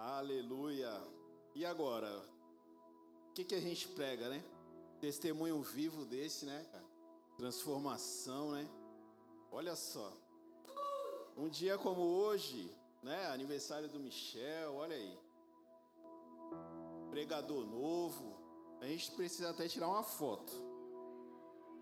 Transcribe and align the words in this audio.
Aleluia. 0.00 0.90
E 1.54 1.62
agora? 1.62 2.08
O 3.28 3.32
que, 3.34 3.44
que 3.44 3.54
a 3.54 3.60
gente 3.60 3.86
prega, 3.88 4.30
né? 4.30 4.42
Testemunho 4.98 5.62
vivo 5.62 6.06
desse, 6.06 6.46
né, 6.46 6.66
cara? 6.72 6.84
Transformação, 7.36 8.52
né? 8.52 8.66
Olha 9.52 9.76
só. 9.76 10.10
Um 11.36 11.50
dia 11.50 11.76
como 11.76 12.00
hoje, 12.00 12.74
né? 13.02 13.26
Aniversário 13.26 13.90
do 13.90 14.00
Michel, 14.00 14.74
olha 14.74 14.96
aí. 14.96 15.18
Pregador 17.10 17.66
novo. 17.66 18.40
A 18.80 18.86
gente 18.86 19.10
precisa 19.10 19.50
até 19.50 19.68
tirar 19.68 19.88
uma 19.88 20.02
foto. 20.02 20.50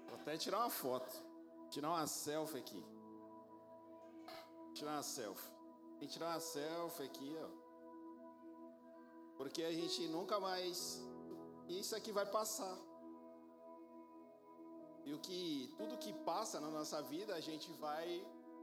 Vou 0.08 0.16
até 0.16 0.36
tirar 0.36 0.58
uma 0.58 0.70
foto. 0.70 1.14
Tirar 1.70 1.90
uma 1.90 2.06
selfie 2.08 2.58
aqui. 2.58 2.84
Tirar 4.74 4.94
uma 4.94 5.02
selfie. 5.04 5.52
Tem 6.00 6.08
que 6.08 6.14
tirar 6.14 6.30
uma 6.30 6.40
selfie 6.40 7.04
aqui, 7.04 7.36
ó. 7.40 7.57
Porque 9.38 9.62
a 9.62 9.72
gente 9.72 10.06
nunca 10.08 10.38
mais. 10.40 10.78
Isso 11.68 11.94
aqui 11.96 12.10
vai 12.12 12.26
passar. 12.26 12.76
E 15.06 15.14
o 15.14 15.18
que 15.26 15.72
tudo 15.78 15.96
que 15.96 16.12
passa 16.30 16.60
na 16.60 16.68
nossa 16.68 17.00
vida, 17.00 17.34
a 17.34 17.40
gente 17.40 17.70
vai, 17.84 18.06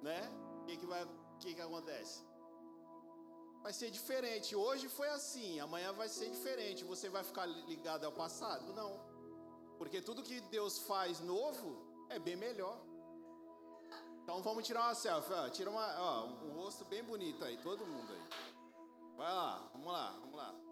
né? 0.03 0.21
O 0.61 0.65
que 0.65 0.77
que 0.77 0.85
vai, 0.85 1.03
que 1.39 1.55
que 1.55 1.61
acontece? 1.61 2.23
Vai 3.63 3.73
ser 3.73 3.89
diferente. 3.89 4.55
Hoje 4.55 4.87
foi 4.87 5.09
assim, 5.09 5.59
amanhã 5.59 5.91
vai 5.93 6.07
ser 6.07 6.29
diferente. 6.29 6.83
Você 6.83 7.09
vai 7.09 7.23
ficar 7.23 7.45
ligado 7.47 8.03
ao 8.05 8.11
passado? 8.11 8.73
Não. 8.73 8.91
Porque 9.79 10.01
tudo 10.01 10.21
que 10.21 10.39
Deus 10.57 10.77
faz 10.79 11.19
novo 11.19 11.67
é 12.09 12.19
bem 12.19 12.35
melhor. 12.35 12.77
Então 14.21 14.41
vamos 14.41 14.65
tirar 14.67 14.83
uma 14.87 14.95
selfie, 14.95 15.33
ó. 15.33 15.49
Tira 15.49 15.69
uma, 15.69 15.87
ó, 15.99 16.25
um 16.45 16.51
rosto 16.59 16.83
bem 16.85 17.03
bonito 17.03 17.43
aí, 17.43 17.57
todo 17.57 17.85
mundo 17.85 18.11
aí. 18.11 18.23
Vai 19.17 19.33
lá, 19.33 19.69
vamos 19.73 19.91
lá, 19.91 20.11
vamos 20.21 20.35
lá. 20.35 20.64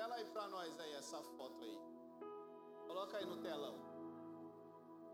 Revela 0.00 0.14
aí 0.14 0.24
pra 0.24 0.48
nós 0.48 0.80
aí 0.80 0.94
essa 0.94 1.18
foto 1.36 1.62
aí. 1.62 1.78
Coloca 2.86 3.18
aí 3.18 3.26
no 3.26 3.36
telão. 3.42 3.74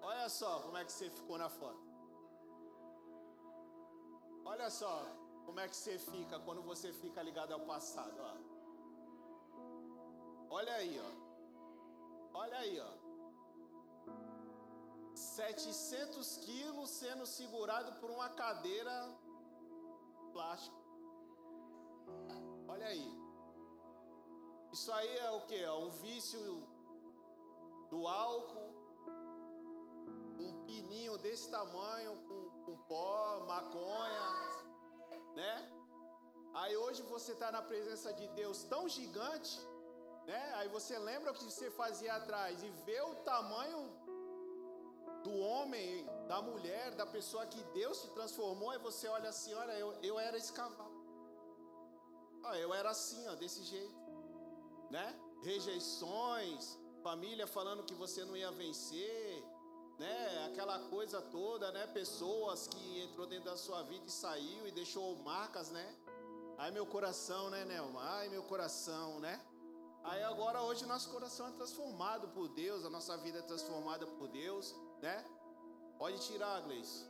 Olha 0.00 0.28
só 0.28 0.60
como 0.60 0.78
é 0.78 0.84
que 0.84 0.92
você 0.92 1.10
ficou 1.10 1.36
na 1.36 1.48
foto. 1.48 1.84
Olha 4.44 4.70
só 4.70 4.92
como 5.44 5.58
é 5.58 5.66
que 5.66 5.74
você 5.74 5.98
fica 5.98 6.38
quando 6.38 6.62
você 6.62 6.92
fica 6.92 7.20
ligado 7.20 7.52
ao 7.52 7.62
passado, 7.72 8.16
ó. 8.20 8.36
Olha 10.50 10.74
aí, 10.74 11.00
ó. 11.00 12.38
Olha 12.38 12.58
aí, 12.58 12.78
ó. 12.78 12.92
700 15.16 16.36
quilos 16.46 16.90
sendo 16.90 17.26
segurado 17.26 17.92
por 18.00 18.08
uma 18.08 18.28
cadeira 18.28 19.12
plástica. 20.32 20.76
Olha 22.68 22.86
aí. 22.86 23.25
Isso 24.72 24.92
aí 24.92 25.18
é 25.18 25.30
o 25.30 25.40
que? 25.42 25.56
É 25.56 25.72
um 25.72 25.90
vício 25.90 26.62
do 27.90 28.06
álcool, 28.06 28.72
um 30.38 30.64
pininho 30.66 31.16
desse 31.18 31.50
tamanho, 31.50 32.16
com, 32.28 32.64
com 32.64 32.76
pó, 32.88 33.44
maconha, 33.46 34.26
né? 35.34 35.72
Aí 36.54 36.76
hoje 36.76 37.02
você 37.02 37.32
está 37.32 37.52
na 37.52 37.62
presença 37.62 38.12
de 38.12 38.26
Deus 38.28 38.64
tão 38.64 38.88
gigante, 38.88 39.60
né? 40.26 40.54
Aí 40.56 40.68
você 40.68 40.98
lembra 40.98 41.30
o 41.30 41.34
que 41.34 41.44
você 41.44 41.70
fazia 41.70 42.14
atrás 42.14 42.62
e 42.62 42.70
vê 42.86 43.00
o 43.00 43.14
tamanho 43.16 43.80
do 45.22 45.36
homem, 45.38 46.06
da 46.28 46.40
mulher, 46.40 46.94
da 46.94 47.06
pessoa 47.06 47.46
que 47.46 47.62
Deus 47.80 48.02
te 48.02 48.08
transformou, 48.10 48.72
e 48.74 48.78
você 48.78 49.08
olha 49.08 49.28
assim, 49.28 49.52
olha, 49.54 49.72
eu, 49.72 49.92
eu 50.02 50.18
era 50.18 50.36
esse 50.36 50.52
cavalo. 50.52 50.94
Ah, 52.44 52.56
eu 52.58 52.72
era 52.72 52.90
assim, 52.90 53.26
ó, 53.28 53.34
desse 53.34 53.62
jeito 53.64 54.05
né? 54.90 55.18
Rejeições, 55.42 56.78
família 57.02 57.46
falando 57.46 57.84
que 57.84 57.94
você 57.94 58.24
não 58.24 58.36
ia 58.36 58.50
vencer, 58.50 59.44
né? 59.98 60.46
Aquela 60.46 60.78
coisa 60.88 61.20
toda, 61.20 61.70
né? 61.72 61.86
Pessoas 61.88 62.66
que 62.66 63.00
entrou 63.00 63.26
dentro 63.26 63.46
da 63.46 63.56
sua 63.56 63.82
vida 63.82 64.06
e 64.06 64.10
saiu 64.10 64.66
e 64.66 64.72
deixou 64.72 65.16
marcas, 65.16 65.70
né? 65.70 65.94
Ai 66.58 66.70
meu 66.70 66.86
coração, 66.86 67.50
né, 67.50 67.64
Nelma? 67.64 68.00
Ai 68.02 68.28
meu 68.28 68.42
coração, 68.42 69.20
né? 69.20 69.40
Aí 70.04 70.22
agora 70.22 70.62
hoje 70.62 70.86
nosso 70.86 71.10
coração 71.10 71.48
é 71.48 71.50
transformado 71.52 72.28
por 72.28 72.48
Deus, 72.48 72.84
a 72.84 72.90
nossa 72.90 73.16
vida 73.16 73.38
é 73.38 73.42
transformada 73.42 74.06
por 74.06 74.28
Deus, 74.28 74.74
né? 75.02 75.24
Pode 75.98 76.18
tirar, 76.26 76.60
Gleice. 76.62 77.04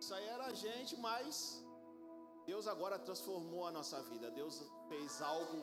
Isso 0.00 0.14
aí 0.14 0.26
era 0.26 0.46
a 0.46 0.52
gente, 0.52 0.96
mas 0.96 1.64
Deus 2.44 2.66
agora 2.68 2.98
transformou 2.98 3.66
a 3.66 3.72
nossa 3.72 4.00
vida. 4.02 4.30
Deus 4.30 4.62
fez 4.88 5.20
algo 5.20 5.62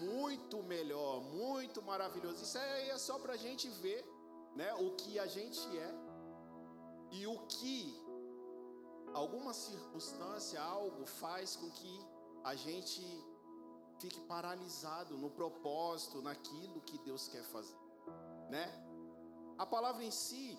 muito 0.00 0.62
melhor, 0.62 1.22
muito 1.22 1.82
maravilhoso. 1.82 2.42
Isso 2.42 2.58
aí 2.58 2.90
é 2.90 2.98
só 2.98 3.18
para 3.18 3.34
a 3.34 3.36
gente 3.36 3.68
ver 3.68 4.04
né, 4.54 4.74
o 4.74 4.90
que 4.96 5.18
a 5.18 5.26
gente 5.26 5.60
é 5.78 5.94
e 7.12 7.26
o 7.26 7.38
que 7.46 8.06
alguma 9.12 9.52
circunstância, 9.52 10.60
algo 10.60 11.06
faz 11.06 11.56
com 11.56 11.70
que 11.70 12.06
a 12.44 12.54
gente 12.54 13.02
fique 13.98 14.20
paralisado 14.22 15.16
no 15.16 15.30
propósito, 15.30 16.20
naquilo 16.20 16.80
que 16.82 16.98
Deus 16.98 17.28
quer 17.28 17.42
fazer, 17.44 17.78
né? 18.50 18.66
A 19.56 19.64
palavra 19.64 20.04
em 20.04 20.10
si 20.10 20.58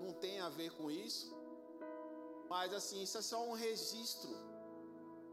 não 0.00 0.12
tem 0.12 0.40
a 0.40 0.50
ver 0.50 0.70
com 0.76 0.90
isso, 0.90 1.34
mas 2.48 2.74
assim, 2.74 3.02
isso 3.02 3.16
é 3.16 3.22
só 3.22 3.42
um 3.48 3.54
registro 3.54 4.30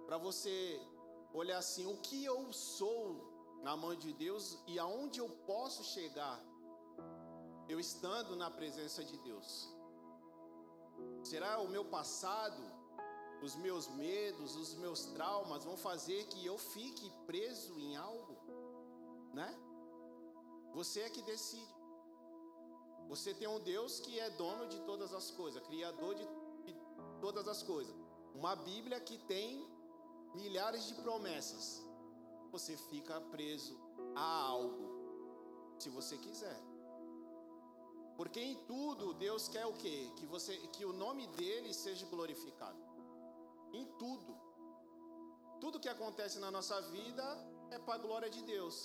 para 0.06 0.18
você 0.18 0.80
olhar 1.38 1.58
assim, 1.58 1.86
o 1.86 1.98
que 1.98 2.24
eu 2.24 2.52
sou 2.52 3.02
na 3.62 3.76
mão 3.76 3.96
de 3.96 4.12
Deus 4.14 4.58
e 4.68 4.80
aonde 4.80 5.20
eu 5.20 5.30
posso 5.46 5.84
chegar 5.84 6.38
eu 7.70 7.80
estando 7.80 8.36
na 8.36 8.50
presença 8.50 9.04
de 9.04 9.18
Deus. 9.18 9.48
Será 11.24 11.60
o 11.60 11.68
meu 11.68 11.84
passado, 11.86 12.62
os 13.42 13.56
meus 13.56 13.88
medos, 13.90 14.56
os 14.56 14.74
meus 14.76 15.06
traumas 15.08 15.64
vão 15.64 15.78
fazer 15.78 16.26
que 16.28 16.46
eu 16.46 16.58
fique 16.58 17.12
preso 17.26 17.78
em 17.78 17.96
algo, 17.96 18.38
né? 19.34 19.50
Você 20.74 21.02
é 21.02 21.10
que 21.10 21.22
decide. 21.22 21.76
Você 23.10 23.34
tem 23.34 23.48
um 23.48 23.60
Deus 23.60 24.00
que 24.00 24.20
é 24.20 24.30
dono 24.32 24.68
de 24.68 24.80
todas 24.82 25.14
as 25.14 25.30
coisas, 25.32 25.66
criador 25.68 26.16
de, 26.16 26.26
de 26.66 26.74
todas 27.22 27.48
as 27.48 27.64
coisas. 27.64 27.96
Uma 28.34 28.56
Bíblia 28.56 29.00
que 29.00 29.18
tem 29.18 29.66
milhares 30.42 30.84
de 30.88 30.96
promessas, 31.04 31.66
você 32.54 32.74
fica 32.90 33.20
preso 33.36 33.76
a 34.16 34.28
algo, 34.54 34.86
se 35.82 35.90
você 35.98 36.18
quiser. 36.26 36.60
Porque 38.18 38.42
em 38.50 38.56
tudo 38.72 39.14
Deus 39.26 39.48
quer 39.48 39.66
o 39.72 39.74
quê? 39.84 39.98
Que 40.18 40.26
você 40.26 40.54
que 40.76 40.84
o 40.92 40.94
nome 41.06 41.26
dele 41.40 41.72
seja 41.86 42.06
glorificado. 42.14 42.82
Em 43.80 43.86
tudo. 44.02 44.32
Tudo 45.62 45.80
que 45.84 45.92
acontece 45.96 46.38
na 46.46 46.50
nossa 46.58 46.78
vida 46.96 47.26
é 47.76 47.78
para 47.78 47.96
a 47.96 48.04
glória 48.06 48.30
de 48.36 48.42
Deus. 48.54 48.78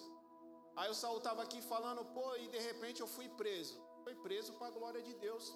Aí 0.76 0.90
o 0.90 0.94
Saul 0.94 1.18
estava 1.18 1.42
aqui 1.42 1.60
falando, 1.72 2.04
pô, 2.16 2.26
e 2.36 2.46
de 2.48 2.60
repente 2.68 3.00
eu 3.00 3.06
fui 3.16 3.28
preso. 3.40 3.76
Foi 4.04 4.14
preso 4.26 4.52
para 4.58 4.68
a 4.68 4.76
glória 4.78 5.02
de 5.08 5.14
Deus. 5.14 5.46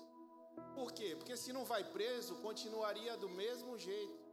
Por 0.74 0.92
quê? 0.92 1.14
Porque 1.18 1.36
se 1.36 1.52
não 1.52 1.64
vai 1.72 1.82
preso, 1.96 2.36
continuaria 2.36 3.16
do 3.16 3.28
mesmo 3.28 3.78
jeito. 3.78 4.25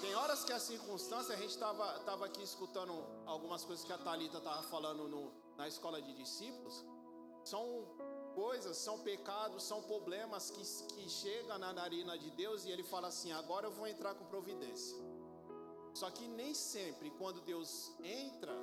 Tem 0.00 0.14
horas 0.14 0.44
que 0.44 0.52
a 0.52 0.60
circunstância, 0.60 1.34
a 1.34 1.36
gente 1.36 1.50
estava 1.50 1.98
tava 2.00 2.26
aqui 2.26 2.40
escutando 2.40 2.92
algumas 3.26 3.64
coisas 3.64 3.84
que 3.84 3.92
a 3.92 3.98
Talita 3.98 4.38
estava 4.38 4.62
falando 4.62 5.08
no, 5.08 5.32
na 5.56 5.66
escola 5.66 6.00
de 6.00 6.12
discípulos. 6.14 6.84
São 7.44 7.64
coisas, 8.32 8.76
são 8.76 9.00
pecados, 9.00 9.64
são 9.64 9.82
problemas 9.82 10.52
que, 10.52 10.62
que 10.94 11.08
chegam 11.10 11.58
na 11.58 11.72
narina 11.72 12.16
de 12.16 12.30
Deus 12.30 12.64
e 12.64 12.70
ele 12.70 12.84
fala 12.84 13.08
assim: 13.08 13.32
agora 13.32 13.66
eu 13.66 13.72
vou 13.72 13.88
entrar 13.88 14.14
com 14.14 14.24
providência. 14.26 14.96
Só 15.94 16.08
que 16.10 16.28
nem 16.28 16.54
sempre, 16.54 17.10
quando 17.18 17.40
Deus 17.40 17.90
entra 18.04 18.54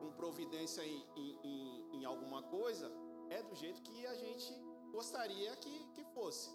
com 0.00 0.10
providência 0.12 0.82
em, 0.86 1.04
em, 1.16 1.98
em 1.98 2.04
alguma 2.06 2.42
coisa, 2.44 2.90
é 3.28 3.42
do 3.42 3.54
jeito 3.54 3.82
que 3.82 4.06
a 4.06 4.14
gente 4.14 4.54
gostaria 4.90 5.54
que, 5.56 5.84
que 5.94 6.04
fosse. 6.14 6.48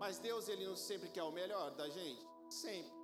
Mas 0.00 0.18
Deus, 0.18 0.48
Ele 0.48 0.66
não 0.66 0.76
sempre 0.76 1.08
quer 1.10 1.22
o 1.22 1.30
melhor 1.30 1.70
da 1.72 1.88
gente? 1.88 2.31
Sempre. 2.60 3.00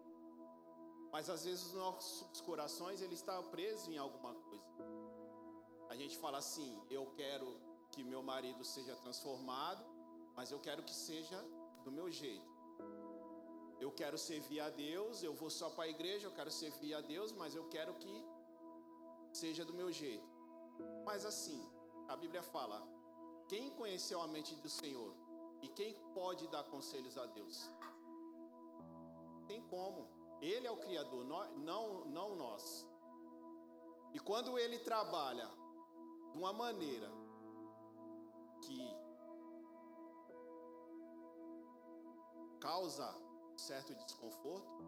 Mas 1.13 1.31
às 1.35 1.45
vezes 1.47 1.63
os 1.69 1.73
nossos 1.73 2.41
corações, 2.49 3.01
ele 3.01 3.15
está 3.15 3.35
preso 3.55 3.91
em 3.91 3.99
alguma 4.07 4.33
coisa. 4.35 4.73
A 5.89 5.97
gente 6.01 6.17
fala 6.19 6.39
assim, 6.45 6.73
eu 6.91 7.05
quero 7.21 7.47
que 7.93 8.05
meu 8.05 8.23
marido 8.23 8.63
seja 8.75 8.95
transformado, 9.05 9.83
mas 10.37 10.51
eu 10.51 10.61
quero 10.67 10.83
que 10.83 10.95
seja 10.95 11.39
do 11.85 11.91
meu 11.91 12.11
jeito. 12.11 12.53
Eu 13.81 13.91
quero 14.01 14.19
servir 14.19 14.61
a 14.61 14.69
Deus, 14.69 15.23
eu 15.23 15.35
vou 15.41 15.51
só 15.59 15.71
para 15.71 15.85
a 15.85 15.89
igreja, 15.97 16.27
eu 16.27 16.35
quero 16.39 16.51
servir 16.51 16.93
a 16.95 17.01
Deus, 17.01 17.33
mas 17.33 17.55
eu 17.55 17.65
quero 17.69 17.95
que 17.95 18.15
seja 19.33 19.65
do 19.65 19.73
meu 19.73 19.91
jeito. 19.91 20.29
Mas 21.09 21.25
assim, 21.25 21.61
a 22.07 22.17
Bíblia 22.17 22.43
fala: 22.43 22.79
quem 23.49 23.71
conheceu 23.81 24.21
a 24.21 24.29
mente 24.29 24.55
do 24.57 24.69
Senhor 24.69 25.13
e 25.63 25.69
quem 25.69 25.95
pode 26.13 26.47
dar 26.49 26.65
conselhos 26.65 27.17
a 27.17 27.27
Deus? 27.27 27.71
Tem 29.49 29.61
como. 29.63 30.07
Ele 30.41 30.67
é 30.67 30.71
o 30.71 30.77
Criador, 30.77 31.25
não, 31.25 32.05
não 32.17 32.37
nós. 32.37 32.87
E 34.13 34.21
quando 34.21 34.59
ele 34.59 34.79
trabalha 34.79 35.49
de 36.33 36.39
uma 36.39 36.53
maneira 36.53 37.11
que 38.63 38.81
causa 42.61 43.09
certo 43.57 43.95
desconforto, 43.95 44.79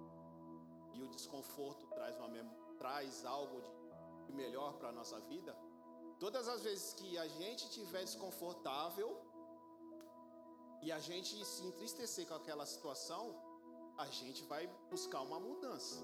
e 0.94 1.02
o 1.02 1.08
desconforto 1.08 1.86
traz, 1.88 2.16
uma, 2.18 2.28
traz 2.78 3.24
algo 3.24 3.60
de 4.26 4.32
melhor 4.32 4.74
para 4.78 4.88
a 4.88 4.92
nossa 4.92 5.18
vida, 5.20 5.56
todas 6.18 6.46
as 6.48 6.62
vezes 6.62 6.94
que 6.94 7.16
a 7.18 7.26
gente 7.26 7.64
estiver 7.64 8.04
desconfortável 8.04 9.08
e 10.82 10.92
a 10.92 10.98
gente 10.98 11.44
se 11.44 11.64
entristecer 11.64 12.26
com 12.26 12.34
aquela 12.34 12.66
situação, 12.66 13.34
a 14.00 14.06
gente 14.06 14.42
vai 14.44 14.66
buscar 14.90 15.20
uma 15.20 15.38
mudança. 15.38 16.00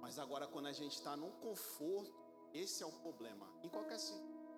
Mas 0.00 0.18
agora, 0.18 0.46
quando 0.46 0.66
a 0.66 0.72
gente 0.72 0.94
está 0.96 1.16
num 1.16 1.30
conforto, 1.46 2.12
esse 2.52 2.82
é 2.82 2.86
o 2.86 2.92
problema. 2.92 3.46
Em 3.62 3.68
qualquer, 3.68 3.98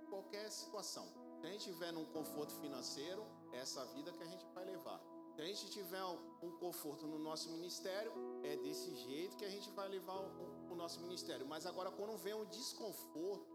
qualquer 0.08 0.50
situação. 0.50 1.06
Se 1.38 1.46
a 1.46 1.50
gente 1.50 1.68
estiver 1.68 1.92
num 1.92 2.06
conforto 2.06 2.52
financeiro, 2.54 3.22
é 3.52 3.58
essa 3.58 3.84
vida 3.86 4.10
que 4.12 4.22
a 4.22 4.26
gente 4.26 4.44
vai 4.54 4.64
levar. 4.64 5.00
Se 5.34 5.42
a 5.42 5.44
gente 5.44 5.68
tiver 5.70 6.02
um, 6.42 6.50
conforto 6.58 7.06
no 7.06 7.18
nosso 7.18 7.50
ministério, 7.50 8.12
é 8.42 8.56
desse 8.56 8.94
jeito 8.94 9.36
que 9.36 9.44
a 9.44 9.50
gente 9.50 9.68
vai 9.70 9.88
levar 9.88 10.16
o, 10.16 10.72
o 10.72 10.74
nosso 10.74 11.00
ministério. 11.00 11.46
Mas 11.46 11.66
agora, 11.66 11.90
quando 11.90 12.16
vem 12.16 12.34
um 12.34 12.46
desconforto, 12.46 13.46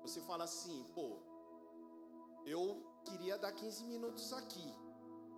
você 0.00 0.20
fala 0.20 0.44
assim, 0.44 0.86
pô, 0.94 1.18
eu 2.46 2.82
queria 3.04 3.36
dar 3.36 3.52
15 3.52 3.84
minutos 3.84 4.32
aqui. 4.32 4.72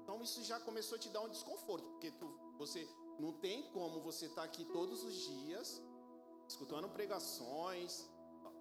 Então 0.03 0.23
isso 0.23 0.43
já 0.45 0.61
começou 0.61 0.97
a 0.97 0.99
te 0.99 1.09
dar 1.09 1.23
um 1.23 1.29
desconforto, 1.29 1.89
porque 1.91 2.11
tu, 2.11 2.29
você 2.59 2.89
não 3.19 3.33
tem 3.33 3.63
como 3.71 4.01
você 4.01 4.27
estar 4.27 4.43
tá 4.43 4.49
aqui 4.49 4.65
todos 4.67 5.03
os 5.03 5.15
dias, 5.15 5.83
escutando 6.47 6.89
pregações, 6.89 8.09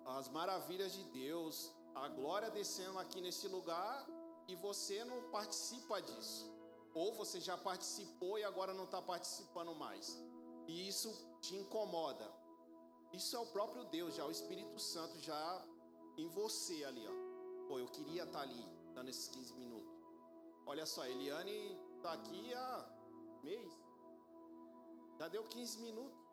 as 0.06 0.28
maravilhas 0.30 0.94
de 0.94 1.04
Deus, 1.06 1.72
a 1.96 2.08
glória 2.08 2.50
descendo 2.50 2.98
aqui 3.00 3.20
nesse 3.22 3.48
lugar 3.48 4.08
e 4.48 4.56
você 4.56 5.04
não 5.04 5.30
participa 5.30 6.02
disso. 6.02 6.46
Ou 6.94 7.14
você 7.14 7.40
já 7.40 7.58
participou 7.58 8.40
e 8.40 8.44
agora 8.44 8.74
não 8.74 8.86
está 8.86 9.02
participando 9.02 9.76
mais. 9.76 10.18
E 10.68 10.88
isso 10.88 11.10
te 11.42 11.56
incomoda. 11.56 12.32
Isso 13.14 13.36
é 13.36 13.40
o 13.40 13.46
próprio 13.48 13.84
Deus, 13.86 14.16
já 14.16 14.26
o 14.26 14.32
Espírito 14.32 14.80
Santo 14.80 15.20
já 15.20 15.66
em 16.18 16.28
você 16.30 16.84
ali, 16.84 17.06
ó. 17.08 17.68
Pô, 17.68 17.80
eu 17.80 17.88
queria 17.88 18.24
estar 18.24 18.40
tá 18.40 18.44
ali, 18.44 18.66
dando 18.94 19.10
esses 19.10 19.28
15 19.28 19.54
minutos. 19.56 19.94
Olha 20.66 20.86
só, 20.86 21.06
Eliane 21.06 21.78
está 21.98 22.14
aqui 22.14 22.54
há 22.54 22.90
mês. 23.44 23.87
Já 25.20 25.28
deu 25.28 25.44
15 25.44 25.80
minutos. 25.80 26.28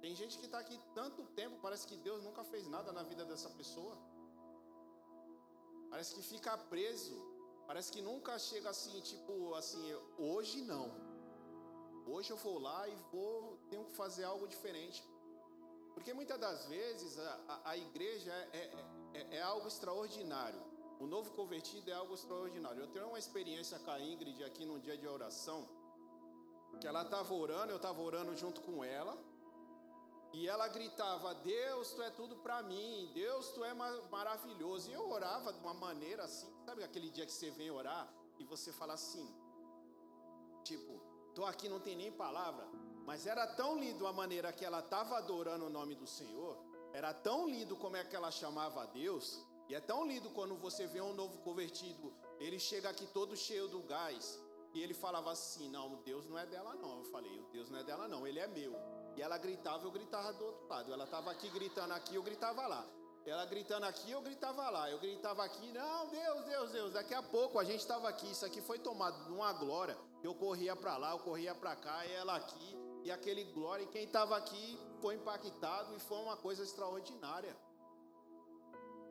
Tem 0.00 0.14
gente 0.14 0.36
que 0.38 0.46
está 0.46 0.58
aqui 0.58 0.78
tanto 0.94 1.22
tempo, 1.40 1.56
parece 1.62 1.86
que 1.86 1.96
Deus 1.96 2.22
nunca 2.22 2.42
fez 2.44 2.66
nada 2.68 2.92
na 2.92 3.02
vida 3.02 3.24
dessa 3.24 3.50
pessoa. 3.50 3.96
Parece 5.90 6.14
que 6.14 6.22
fica 6.22 6.56
preso. 6.74 7.16
Parece 7.66 7.92
que 7.92 8.02
nunca 8.02 8.38
chega 8.38 8.70
assim, 8.70 9.00
tipo 9.00 9.54
assim, 9.54 9.84
hoje 10.18 10.62
não. 10.62 10.90
Hoje 12.06 12.30
eu 12.32 12.36
vou 12.36 12.58
lá 12.58 12.88
e 12.88 12.94
vou, 13.12 13.58
tenho 13.70 13.84
que 13.84 13.94
fazer 13.94 14.24
algo 14.24 14.46
diferente. 14.48 15.02
Porque 15.94 16.12
muitas 16.12 16.38
das 16.40 16.66
vezes 16.66 17.18
a, 17.18 17.40
a, 17.48 17.70
a 17.70 17.76
igreja 17.76 18.32
é, 18.32 18.58
é, 18.58 19.18
é, 19.20 19.36
é, 19.36 19.42
algo 19.42 19.68
extraordinário. 19.68 20.60
O 20.98 21.06
novo 21.06 21.30
convertido 21.32 21.90
é 21.90 21.94
algo 21.94 22.14
extraordinário. 22.14 22.80
Eu 22.82 22.88
tenho 22.88 23.06
uma 23.06 23.18
experiência 23.18 23.78
com 23.78 23.90
a 23.90 24.00
Ingrid 24.00 24.42
aqui 24.44 24.64
num 24.64 24.78
dia 24.80 24.96
de 24.96 25.06
oração, 25.06 25.68
que 26.80 26.86
ela 26.86 27.02
estava 27.02 27.32
orando, 27.34 27.72
eu 27.72 27.76
estava 27.76 28.00
orando 28.00 28.36
junto 28.36 28.60
com 28.60 28.84
ela. 28.84 29.16
E 30.32 30.48
ela 30.48 30.66
gritava: 30.68 31.34
Deus, 31.34 31.92
tu 31.92 32.02
é 32.02 32.10
tudo 32.10 32.36
para 32.36 32.62
mim, 32.62 33.10
Deus, 33.14 33.48
tu 33.50 33.64
é 33.64 33.74
maravilhoso. 34.10 34.90
E 34.90 34.92
eu 34.92 35.10
orava 35.10 35.52
de 35.52 35.60
uma 35.60 35.74
maneira 35.74 36.24
assim, 36.24 36.50
sabe 36.64 36.82
aquele 36.82 37.10
dia 37.10 37.26
que 37.26 37.32
você 37.32 37.50
vem 37.50 37.70
orar 37.70 38.12
e 38.38 38.44
você 38.44 38.72
fala 38.72 38.94
assim, 38.94 39.26
tipo, 40.64 41.00
tô 41.34 41.44
aqui, 41.44 41.68
não 41.68 41.80
tem 41.80 41.96
nem 41.96 42.10
palavra, 42.10 42.66
mas 43.04 43.26
era 43.26 43.46
tão 43.46 43.78
lindo 43.78 44.06
a 44.06 44.12
maneira 44.12 44.52
que 44.52 44.64
ela 44.64 44.80
estava 44.80 45.16
adorando 45.16 45.66
o 45.66 45.70
nome 45.70 45.94
do 45.94 46.06
Senhor, 46.06 46.56
era 46.92 47.12
tão 47.14 47.48
lindo 47.48 47.76
como 47.76 47.96
é 47.96 48.04
que 48.04 48.16
ela 48.16 48.30
chamava 48.30 48.82
a 48.82 48.86
Deus, 48.86 49.46
e 49.68 49.74
é 49.74 49.80
tão 49.80 50.04
lindo 50.06 50.30
quando 50.30 50.56
você 50.56 50.86
vê 50.86 51.00
um 51.00 51.14
novo 51.14 51.38
convertido, 51.38 52.12
ele 52.38 52.58
chega 52.58 52.88
aqui 52.88 53.06
todo 53.06 53.36
cheio 53.36 53.68
do 53.68 53.80
gás, 53.80 54.40
e 54.74 54.82
ele 54.82 54.94
falava 54.94 55.30
assim: 55.30 55.68
Não, 55.68 55.96
Deus 56.02 56.26
não 56.26 56.38
é 56.38 56.46
dela, 56.46 56.74
não. 56.74 56.98
Eu 56.98 57.04
falei: 57.04 57.38
O 57.38 57.44
Deus 57.52 57.70
não 57.70 57.78
é 57.78 57.84
dela, 57.84 58.08
não, 58.08 58.26
ele 58.26 58.38
é 58.38 58.46
meu. 58.46 58.74
E 59.16 59.22
ela 59.22 59.36
gritava, 59.36 59.84
eu 59.84 59.90
gritava 59.90 60.32
do 60.32 60.44
outro 60.44 60.66
lado. 60.66 60.92
Ela 60.92 61.04
estava 61.04 61.30
aqui 61.30 61.48
gritando 61.50 61.92
aqui, 61.92 62.14
eu 62.14 62.22
gritava 62.22 62.66
lá. 62.66 62.86
Ela 63.24 63.44
gritando 63.44 63.86
aqui, 63.86 64.10
eu 64.10 64.20
gritava 64.20 64.68
lá. 64.70 64.90
Eu 64.90 64.98
gritava 64.98 65.44
aqui, 65.44 65.70
não, 65.72 66.08
Deus, 66.08 66.44
Deus, 66.44 66.70
Deus. 66.72 66.92
Daqui 66.92 67.14
a 67.14 67.22
pouco 67.22 67.58
a 67.58 67.64
gente 67.64 67.80
estava 67.80 68.08
aqui. 68.08 68.30
Isso 68.30 68.44
aqui 68.44 68.60
foi 68.60 68.78
tomado 68.78 69.24
de 69.24 69.32
uma 69.32 69.52
glória. 69.52 69.96
Eu 70.22 70.34
corria 70.34 70.74
para 70.74 70.96
lá, 70.96 71.12
eu 71.12 71.18
corria 71.18 71.54
para 71.54 71.76
cá, 71.76 72.04
e 72.06 72.12
ela 72.12 72.36
aqui. 72.36 72.76
E 73.04 73.10
aquele 73.10 73.44
glória. 73.44 73.84
E 73.84 73.88
quem 73.88 74.04
estava 74.04 74.36
aqui 74.36 74.78
foi 75.00 75.14
impactado 75.16 75.94
e 75.94 76.00
foi 76.00 76.18
uma 76.18 76.36
coisa 76.36 76.62
extraordinária. 76.62 77.56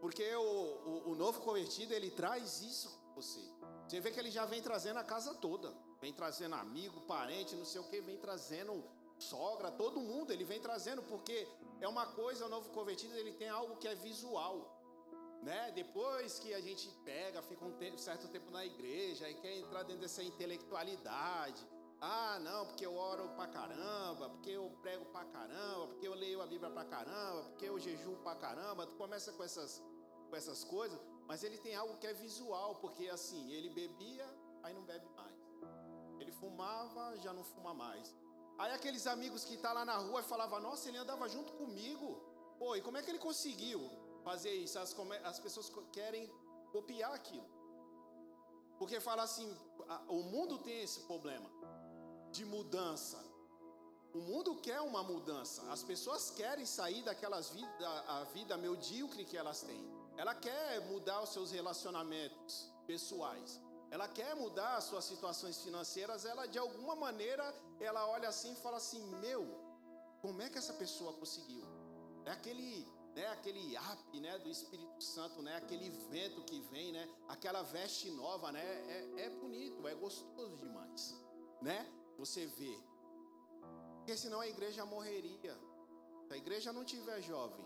Porque 0.01 0.35
o, 0.35 0.41
o, 0.41 1.11
o 1.11 1.15
novo 1.15 1.41
convertido, 1.41 1.93
ele 1.93 2.09
traz 2.09 2.61
isso 2.61 2.89
com 2.89 3.21
você. 3.21 3.60
Você 3.91 3.99
vê 3.99 4.09
que 4.09 4.21
ele 4.21 4.31
já 4.31 4.45
vem 4.45 4.61
trazendo 4.61 4.99
a 4.99 5.03
casa 5.03 5.33
toda. 5.33 5.69
Vem 5.99 6.13
trazendo 6.13 6.55
amigo, 6.55 7.01
parente, 7.01 7.57
não 7.57 7.65
sei 7.65 7.81
o 7.81 7.83
que, 7.83 7.99
vem 7.99 8.17
trazendo 8.17 8.81
sogra, 9.19 9.69
todo 9.69 9.99
mundo, 9.99 10.31
ele 10.31 10.45
vem 10.45 10.61
trazendo, 10.61 11.03
porque 11.03 11.45
é 11.81 11.87
uma 11.89 12.05
coisa, 12.05 12.45
o 12.45 12.49
novo 12.49 12.69
convertido, 12.69 13.13
ele 13.17 13.33
tem 13.33 13.49
algo 13.49 13.75
que 13.75 13.89
é 13.89 13.93
visual. 13.93 14.55
Né? 15.43 15.73
Depois 15.75 16.39
que 16.39 16.53
a 16.53 16.61
gente 16.61 16.87
pega, 17.03 17.41
fica 17.41 17.65
um 17.65 17.73
tempo, 17.73 17.97
certo 17.97 18.29
tempo 18.29 18.49
na 18.49 18.65
igreja 18.65 19.29
e 19.29 19.33
quer 19.33 19.57
entrar 19.57 19.83
dentro 19.83 20.03
dessa 20.03 20.23
intelectualidade. 20.23 21.61
Ah, 21.99 22.39
não, 22.39 22.67
porque 22.67 22.85
eu 22.85 22.95
oro 22.95 23.27
pra 23.35 23.47
caramba, 23.47 24.29
porque 24.29 24.51
eu 24.51 24.71
prego 24.81 25.03
pra 25.07 25.25
caramba, 25.25 25.87
porque 25.87 26.07
eu 26.07 26.13
leio 26.13 26.41
a 26.41 26.47
Bíblia 26.47 26.71
pra 26.71 26.85
caramba, 26.85 27.43
porque 27.49 27.65
eu 27.65 27.77
jejuo 27.77 28.15
pra 28.23 28.35
caramba. 28.35 28.87
Tu 28.87 28.95
começa 28.95 29.33
com 29.33 29.43
essas, 29.43 29.83
com 30.29 30.35
essas 30.37 30.63
coisas, 30.63 30.97
mas 31.27 31.43
ele 31.43 31.57
tem 31.57 31.75
algo 31.75 31.97
que 31.97 32.07
é 32.07 32.13
visual, 32.13 32.75
porque 32.75 33.07
assim, 33.09 33.51
ele 33.51 33.69
bebia, 33.69 34.27
aí 34.63 34.73
não 34.73 34.83
bebe 34.83 35.07
mais. 35.15 35.39
Ele 36.19 36.31
fumava, 36.31 37.17
já 37.17 37.33
não 37.33 37.43
fuma 37.43 37.73
mais. 37.73 38.13
Aí 38.57 38.71
aqueles 38.73 39.07
amigos 39.07 39.43
que 39.43 39.57
tá 39.57 39.73
lá 39.73 39.83
na 39.83 39.97
rua 39.97 40.21
falavam, 40.21 40.59
nossa, 40.59 40.87
ele 40.89 40.97
andava 40.97 41.27
junto 41.27 41.51
comigo. 41.53 42.21
Pô, 42.59 42.75
e 42.75 42.81
como 42.81 42.97
é 42.97 43.01
que 43.01 43.09
ele 43.09 43.17
conseguiu 43.19 43.81
fazer 44.23 44.53
isso? 44.53 44.77
As, 44.77 44.95
as 45.23 45.39
pessoas 45.39 45.71
querem 45.91 46.29
copiar 46.71 47.13
aquilo. 47.13 47.49
Porque 48.77 48.99
fala 48.99 49.23
assim, 49.23 49.49
o 50.07 50.21
mundo 50.23 50.57
tem 50.59 50.81
esse 50.81 51.01
problema 51.01 51.49
de 52.31 52.45
mudança. 52.45 53.23
O 54.13 54.19
mundo 54.19 54.55
quer 54.57 54.81
uma 54.81 55.03
mudança. 55.03 55.71
As 55.71 55.83
pessoas 55.83 56.29
querem 56.31 56.65
sair 56.65 57.03
daquelas 57.03 57.49
vida, 57.49 57.89
a 58.07 58.23
vida 58.25 58.57
medíocre 58.57 59.25
que 59.25 59.37
elas 59.37 59.61
têm. 59.61 60.00
Ela 60.21 60.35
quer 60.45 60.81
mudar 60.91 61.19
os 61.25 61.31
seus 61.35 61.51
relacionamentos 61.51 62.53
pessoais 62.85 63.59
ela 63.91 64.07
quer 64.07 64.33
mudar 64.35 64.77
as 64.77 64.85
suas 64.85 65.03
situações 65.03 65.61
financeiras, 65.61 66.23
ela 66.23 66.45
de 66.45 66.57
alguma 66.57 66.95
maneira, 66.95 67.43
ela 67.77 68.07
olha 68.07 68.29
assim 68.29 68.53
e 68.53 68.61
fala 68.65 68.77
assim: 68.77 69.01
"Meu, 69.25 69.43
como 70.21 70.41
é 70.41 70.49
que 70.49 70.57
essa 70.57 70.73
pessoa 70.73 71.11
conseguiu?" 71.11 71.65
É 72.25 72.31
aquele, 72.31 72.87
né, 73.13 73.27
aquele 73.27 73.75
ap, 73.75 74.19
né, 74.25 74.37
do 74.39 74.49
Espírito 74.49 75.03
Santo, 75.03 75.41
né, 75.41 75.57
aquele 75.57 75.89
vento 76.13 76.41
que 76.43 76.61
vem, 76.71 76.93
né, 76.93 77.03
aquela 77.27 77.63
veste 77.63 78.09
nova, 78.11 78.49
né, 78.53 78.65
é, 78.95 79.23
é 79.25 79.29
bonito, 79.29 79.85
é 79.85 79.93
gostoso 79.93 80.55
demais, 80.55 81.13
né? 81.61 81.79
Você 82.17 82.45
vê. 82.45 82.73
Porque 83.97 84.15
senão 84.15 84.39
a 84.39 84.47
igreja 84.47 84.85
morreria. 84.85 85.59
Se 86.27 86.33
a 86.33 86.37
igreja 86.37 86.71
não 86.71 86.85
tiver 86.85 87.21
jovem, 87.21 87.65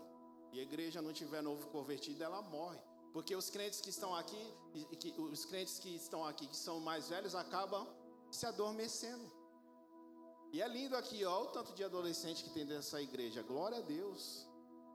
e 0.52 0.60
a 0.60 0.62
igreja 0.62 1.02
não 1.02 1.12
tiver 1.12 1.42
novo 1.42 1.68
convertido, 1.68 2.22
ela 2.22 2.40
morre. 2.42 2.78
Porque 3.12 3.34
os 3.34 3.48
crentes 3.48 3.80
que 3.80 3.90
estão 3.90 4.14
aqui, 4.14 4.52
os 5.18 5.44
crentes 5.44 5.78
que 5.78 5.94
estão 5.94 6.24
aqui, 6.24 6.46
que 6.46 6.56
são 6.56 6.80
mais 6.80 7.08
velhos, 7.08 7.34
acabam 7.34 7.86
se 8.30 8.44
adormecendo. 8.46 9.32
E 10.52 10.60
é 10.62 10.68
lindo 10.68 10.96
aqui, 10.96 11.24
ó, 11.24 11.42
o 11.42 11.46
tanto 11.46 11.72
de 11.74 11.82
adolescente 11.82 12.44
que 12.44 12.50
tem 12.50 12.64
nessa 12.64 13.00
igreja. 13.00 13.42
Glória 13.42 13.78
a 13.78 13.80
Deus. 13.80 14.46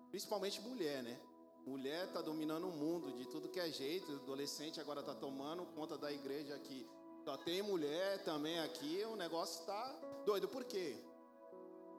Principalmente 0.09 0.61
mulher, 0.61 1.03
né? 1.03 1.19
Mulher 1.65 2.07
está 2.07 2.21
dominando 2.21 2.67
o 2.67 2.71
mundo 2.71 3.11
de 3.11 3.25
tudo 3.27 3.49
que 3.49 3.59
é 3.59 3.69
jeito. 3.69 4.11
Adolescente 4.13 4.79
agora 4.79 5.01
está 5.01 5.13
tomando 5.13 5.65
conta 5.67 5.97
da 5.97 6.11
igreja 6.11 6.55
aqui. 6.55 6.87
Só 7.23 7.37
tem 7.37 7.61
mulher 7.61 8.23
também 8.23 8.59
aqui. 8.59 9.03
O 9.05 9.15
negócio 9.15 9.59
está 9.61 9.91
doido. 10.25 10.47
Por 10.47 10.63
quê? 10.63 10.97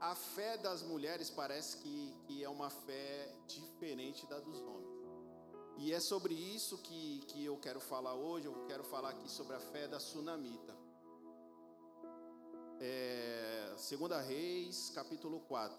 A 0.02 0.16
fé 0.16 0.58
das 0.58 0.82
mulheres 0.82 1.30
parece 1.30 1.76
que, 1.76 2.12
que 2.26 2.42
é 2.42 2.48
uma 2.48 2.68
fé 2.68 3.32
diferente 3.46 4.26
da 4.26 4.40
dos 4.40 4.60
homens. 4.60 5.00
E 5.78 5.92
é 5.92 6.00
sobre 6.00 6.34
isso 6.34 6.76
que, 6.78 7.20
que 7.28 7.44
eu 7.44 7.56
quero 7.58 7.78
falar 7.78 8.14
hoje. 8.14 8.46
Eu 8.46 8.66
quero 8.66 8.82
falar 8.82 9.10
aqui 9.10 9.30
sobre 9.30 9.54
a 9.54 9.60
fé 9.60 9.86
da 9.86 10.00
sunamita. 10.00 10.76
É, 12.80 13.74
segunda 13.76 14.20
Reis, 14.20 14.90
capítulo 14.90 15.38
4, 15.42 15.78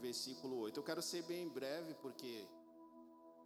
versículo 0.00 0.58
8. 0.58 0.80
Eu 0.80 0.82
quero 0.82 1.00
ser 1.00 1.22
bem 1.22 1.48
breve 1.48 1.94
porque 1.94 2.48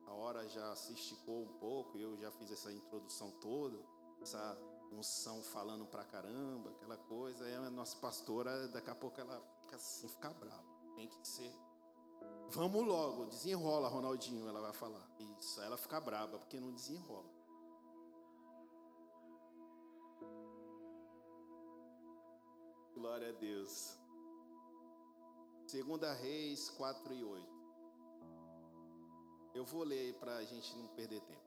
a 0.06 0.14
hora 0.14 0.48
já 0.48 0.74
se 0.76 0.94
esticou 0.94 1.42
um 1.42 1.58
pouco, 1.58 1.98
eu 1.98 2.16
já 2.16 2.30
fiz 2.30 2.50
essa 2.50 2.72
introdução 2.72 3.30
toda, 3.32 3.78
essa 4.22 4.58
unção 4.92 5.42
falando 5.42 5.86
pra 5.86 6.04
caramba, 6.04 6.70
aquela 6.70 6.96
coisa. 6.96 7.48
E 7.48 7.54
a 7.54 7.70
nossa 7.70 7.96
pastora, 7.98 8.68
daqui 8.68 8.90
a 8.90 8.94
pouco 8.94 9.20
ela 9.20 9.40
fica 9.62 9.76
assim, 9.76 10.08
fica 10.08 10.30
brava. 10.30 10.64
Tem 10.94 11.08
que 11.08 11.26
ser. 11.26 11.52
Vamos 12.50 12.84
logo, 12.84 13.26
desenrola, 13.26 13.88
Ronaldinho, 13.88 14.48
ela 14.48 14.60
vai 14.60 14.72
falar. 14.72 15.08
Isso, 15.38 15.60
ela 15.62 15.76
fica 15.76 16.00
brava 16.00 16.38
porque 16.38 16.58
não 16.58 16.72
desenrola. 16.72 17.30
Glória 22.94 23.30
a 23.30 23.32
Deus. 23.32 23.98
Segunda 25.66 26.12
Reis 26.12 26.68
4 26.70 27.14
e 27.14 27.24
8. 27.24 27.60
Eu 29.54 29.64
vou 29.64 29.84
ler 29.84 30.14
para 30.18 30.36
a 30.36 30.44
gente 30.44 30.76
não 30.76 30.88
perder 30.88 31.20
tempo. 31.22 31.40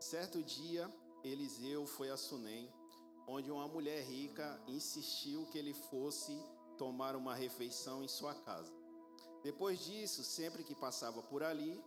Certo 0.00 0.42
dia, 0.42 0.92
Eliseu 1.22 1.86
foi 1.86 2.10
a 2.10 2.16
Sunem, 2.16 2.72
onde 3.30 3.50
uma 3.50 3.68
mulher 3.68 4.02
rica 4.02 4.60
insistiu 4.66 5.46
que 5.46 5.56
ele 5.56 5.72
fosse 5.72 6.32
tomar 6.76 7.14
uma 7.14 7.34
refeição 7.34 8.02
em 8.02 8.08
sua 8.08 8.34
casa. 8.34 8.72
Depois 9.42 9.78
disso, 9.78 10.24
sempre 10.24 10.64
que 10.64 10.74
passava 10.74 11.22
por 11.22 11.42
ali, 11.42 11.82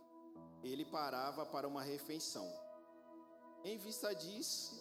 ele 0.62 0.84
parava 0.86 1.44
para 1.44 1.68
uma 1.68 1.82
refeição. 1.82 2.48
Em 3.62 3.76
vista 3.76 4.14
disso, 4.14 4.74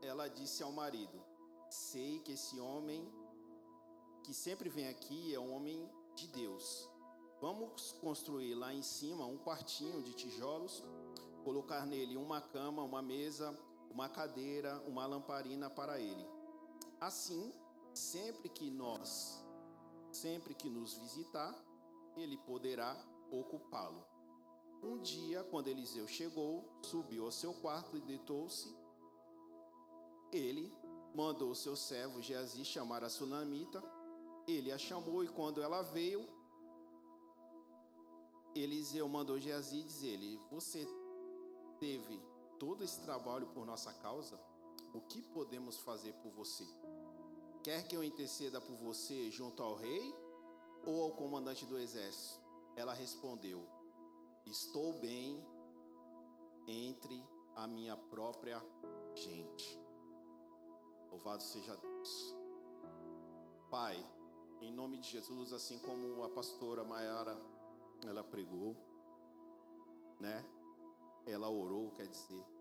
ela 0.00 0.28
disse 0.28 0.62
ao 0.62 0.72
marido: 0.72 1.22
Sei 1.68 2.20
que 2.20 2.32
esse 2.32 2.58
homem 2.58 3.06
que 4.24 4.32
sempre 4.32 4.68
vem 4.68 4.88
aqui 4.88 5.34
é 5.34 5.38
um 5.38 5.54
homem 5.54 5.78
de 6.14 6.26
Deus. 6.28 6.88
Vamos 7.40 7.92
construir 8.00 8.54
lá 8.54 8.72
em 8.72 8.82
cima 8.82 9.26
um 9.26 9.36
quartinho 9.36 10.00
de 10.02 10.14
tijolos, 10.14 10.82
colocar 11.44 11.84
nele 11.84 12.16
uma 12.16 12.40
cama, 12.40 12.82
uma 12.82 13.02
mesa, 13.02 13.58
uma 13.92 14.08
cadeira, 14.08 14.82
uma 14.86 15.06
lamparina 15.06 15.70
para 15.70 16.00
ele. 16.00 16.26
Assim, 17.00 17.52
sempre 17.94 18.48
que 18.48 18.70
nós, 18.70 19.44
sempre 20.10 20.54
que 20.54 20.68
nos 20.68 20.94
visitar, 20.94 21.54
ele 22.16 22.36
poderá 22.36 22.96
ocupá-lo. 23.30 24.04
Um 24.82 24.98
dia, 24.98 25.44
quando 25.44 25.68
Eliseu 25.68 26.08
chegou, 26.08 26.68
subiu 26.82 27.26
ao 27.26 27.32
seu 27.32 27.54
quarto 27.54 27.96
e 27.96 28.00
deitou-se. 28.00 28.76
Ele 30.32 30.72
mandou 31.14 31.54
seu 31.54 31.76
servo 31.76 32.20
Geazi 32.20 32.64
chamar 32.64 33.04
a 33.04 33.08
sunamita 33.08 33.82
ele 34.46 34.72
a 34.72 34.78
chamou 34.78 35.22
e 35.22 35.28
quando 35.28 35.62
ela 35.62 35.82
veio, 35.82 36.26
Eliseu 38.54 39.08
mandou 39.08 39.38
Geazi 39.38 39.82
dizer-lhe: 39.82 40.40
Você 40.50 40.86
teve 41.78 42.20
todo 42.62 42.84
esse 42.84 43.00
trabalho 43.00 43.48
por 43.48 43.66
nossa 43.66 43.92
causa? 43.94 44.38
O 44.94 45.00
que 45.00 45.20
podemos 45.20 45.78
fazer 45.80 46.12
por 46.22 46.30
você? 46.30 46.64
Quer 47.60 47.88
que 47.88 47.96
eu 47.96 48.04
interceda 48.04 48.60
por 48.60 48.76
você 48.76 49.32
junto 49.32 49.60
ao 49.60 49.74
rei 49.74 50.14
ou 50.86 51.02
ao 51.02 51.10
comandante 51.10 51.66
do 51.66 51.76
exército? 51.76 52.40
Ela 52.76 52.94
respondeu: 52.94 53.66
Estou 54.46 54.92
bem 55.00 55.44
entre 56.68 57.20
a 57.56 57.66
minha 57.66 57.96
própria 57.96 58.64
gente. 59.16 59.80
Louvado 61.10 61.42
seja 61.42 61.76
Deus. 61.76 62.36
Pai, 63.72 63.96
em 64.60 64.70
nome 64.70 64.98
de 64.98 65.08
Jesus, 65.08 65.52
assim 65.52 65.80
como 65.80 66.22
a 66.22 66.28
pastora 66.28 66.84
Maiara 66.84 67.36
ela 68.06 68.22
pregou, 68.22 68.76
né? 70.20 70.44
Ela 71.26 71.48
orou, 71.48 71.90
quer 71.90 72.06
dizer. 72.06 72.51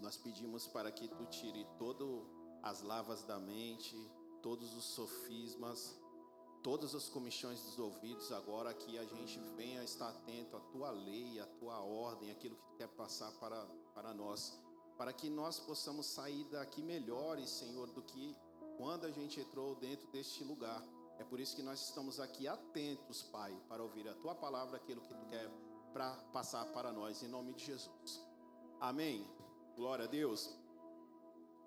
Nós 0.00 0.16
pedimos 0.16 0.66
para 0.66 0.90
que 0.90 1.08
tu 1.08 1.26
tire 1.26 1.66
todas 1.78 2.08
as 2.62 2.82
lavas 2.82 3.22
da 3.24 3.38
mente, 3.38 3.96
todos 4.42 4.74
os 4.74 4.84
sofismas, 4.84 5.98
todas 6.62 6.94
as 6.94 7.08
comissões 7.08 7.62
dos 7.62 7.78
ouvidos, 7.78 8.32
agora 8.32 8.72
que 8.74 8.98
a 8.98 9.04
gente 9.04 9.38
venha 9.56 9.82
estar 9.82 10.08
atento 10.08 10.56
à 10.56 10.60
tua 10.60 10.90
lei, 10.90 11.40
à 11.40 11.46
tua 11.46 11.80
ordem, 11.80 12.30
aquilo 12.30 12.56
que 12.56 12.66
tu 12.66 12.74
quer 12.76 12.88
passar 12.88 13.30
para, 13.32 13.64
para 13.94 14.12
nós, 14.12 14.58
para 14.96 15.12
que 15.12 15.30
nós 15.30 15.58
possamos 15.58 16.06
sair 16.06 16.44
daqui 16.44 16.82
melhores, 16.82 17.48
Senhor, 17.48 17.90
do 17.90 18.02
que 18.02 18.36
quando 18.76 19.06
a 19.06 19.10
gente 19.10 19.40
entrou 19.40 19.74
dentro 19.74 20.06
deste 20.08 20.44
lugar. 20.44 20.82
É 21.18 21.24
por 21.24 21.38
isso 21.38 21.54
que 21.54 21.62
nós 21.62 21.80
estamos 21.82 22.18
aqui 22.18 22.48
atentos, 22.48 23.22
Pai, 23.22 23.54
para 23.68 23.82
ouvir 23.82 24.08
a 24.08 24.14
tua 24.14 24.34
palavra, 24.34 24.76
aquilo 24.76 25.00
que 25.02 25.14
tu 25.14 25.26
quer 25.26 25.50
para 25.92 26.16
passar 26.32 26.64
para 26.72 26.92
nós, 26.92 27.22
em 27.22 27.28
nome 27.28 27.52
de 27.54 27.64
Jesus. 27.64 28.24
Amém. 28.80 29.39
Glória 29.80 30.04
a 30.04 30.08
Deus. 30.08 30.54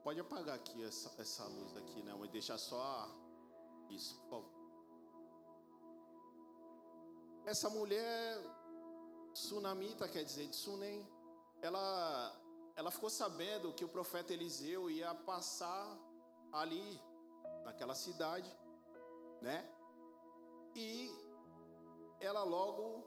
Pode 0.03 0.19
apagar 0.19 0.55
aqui 0.55 0.83
essa, 0.83 1.19
essa 1.19 1.45
luz 1.45 1.75
aqui, 1.75 2.03
né? 2.03 2.13
Vou 2.13 2.27
deixar 2.27 2.59
só 2.59 3.09
isso, 3.89 4.19
por 4.19 4.29
favor. 4.29 4.51
Essa 7.43 7.71
mulher 7.71 8.37
sunamita, 9.33 10.07
quer 10.07 10.23
dizer, 10.23 10.47
de 10.47 10.55
Sunem, 10.55 11.03
ela, 11.59 12.39
ela 12.75 12.91
ficou 12.91 13.09
sabendo 13.09 13.73
que 13.73 13.83
o 13.83 13.89
profeta 13.89 14.31
Eliseu 14.31 14.91
ia 14.91 15.15
passar 15.15 15.97
ali, 16.51 17.01
naquela 17.65 17.95
cidade, 17.95 18.55
né? 19.41 19.67
E 20.75 21.09
ela 22.19 22.43
logo 22.43 23.03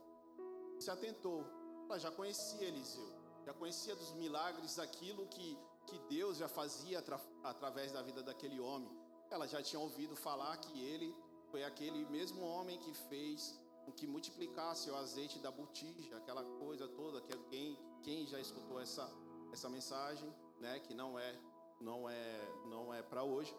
se 0.77 0.91
atentou. 0.91 1.45
Ela 1.85 1.97
já 1.97 2.11
conhecia 2.11 2.67
Eliseu, 2.67 3.16
já 3.47 3.53
conhecia 3.53 3.95
dos 3.95 4.11
milagres, 4.11 4.75
daquilo 4.75 5.25
que, 5.27 5.57
que 5.85 5.97
Deus 6.09 6.35
já 6.35 6.49
fazia 6.49 6.99
atra, 6.99 7.17
através 7.41 7.93
da 7.93 8.01
vida 8.01 8.21
daquele 8.21 8.59
homem. 8.59 8.91
Ela 9.29 9.47
já 9.47 9.63
tinha 9.63 9.79
ouvido 9.79 10.17
falar 10.17 10.57
que 10.57 10.83
ele 10.83 11.15
foi 11.49 11.63
aquele 11.63 12.05
mesmo 12.07 12.41
homem 12.41 12.77
que 12.77 12.93
fez 12.93 13.57
com 13.85 13.93
que 13.93 14.05
multiplicasse 14.05 14.89
o 14.91 14.97
azeite 14.97 15.39
da 15.39 15.49
botija, 15.49 16.17
aquela 16.17 16.43
coisa 16.43 16.89
toda 16.89 17.21
que 17.21 17.31
alguém, 17.33 17.79
quem 18.03 18.27
já 18.27 18.37
escutou 18.37 18.81
essa 18.81 19.09
essa 19.53 19.69
mensagem, 19.69 20.29
né, 20.59 20.81
que 20.81 20.93
não 20.93 21.17
é 21.17 21.33
não 21.79 22.09
é 22.09 22.27
não 22.65 22.93
é 22.93 23.01
para 23.01 23.23
hoje, 23.23 23.55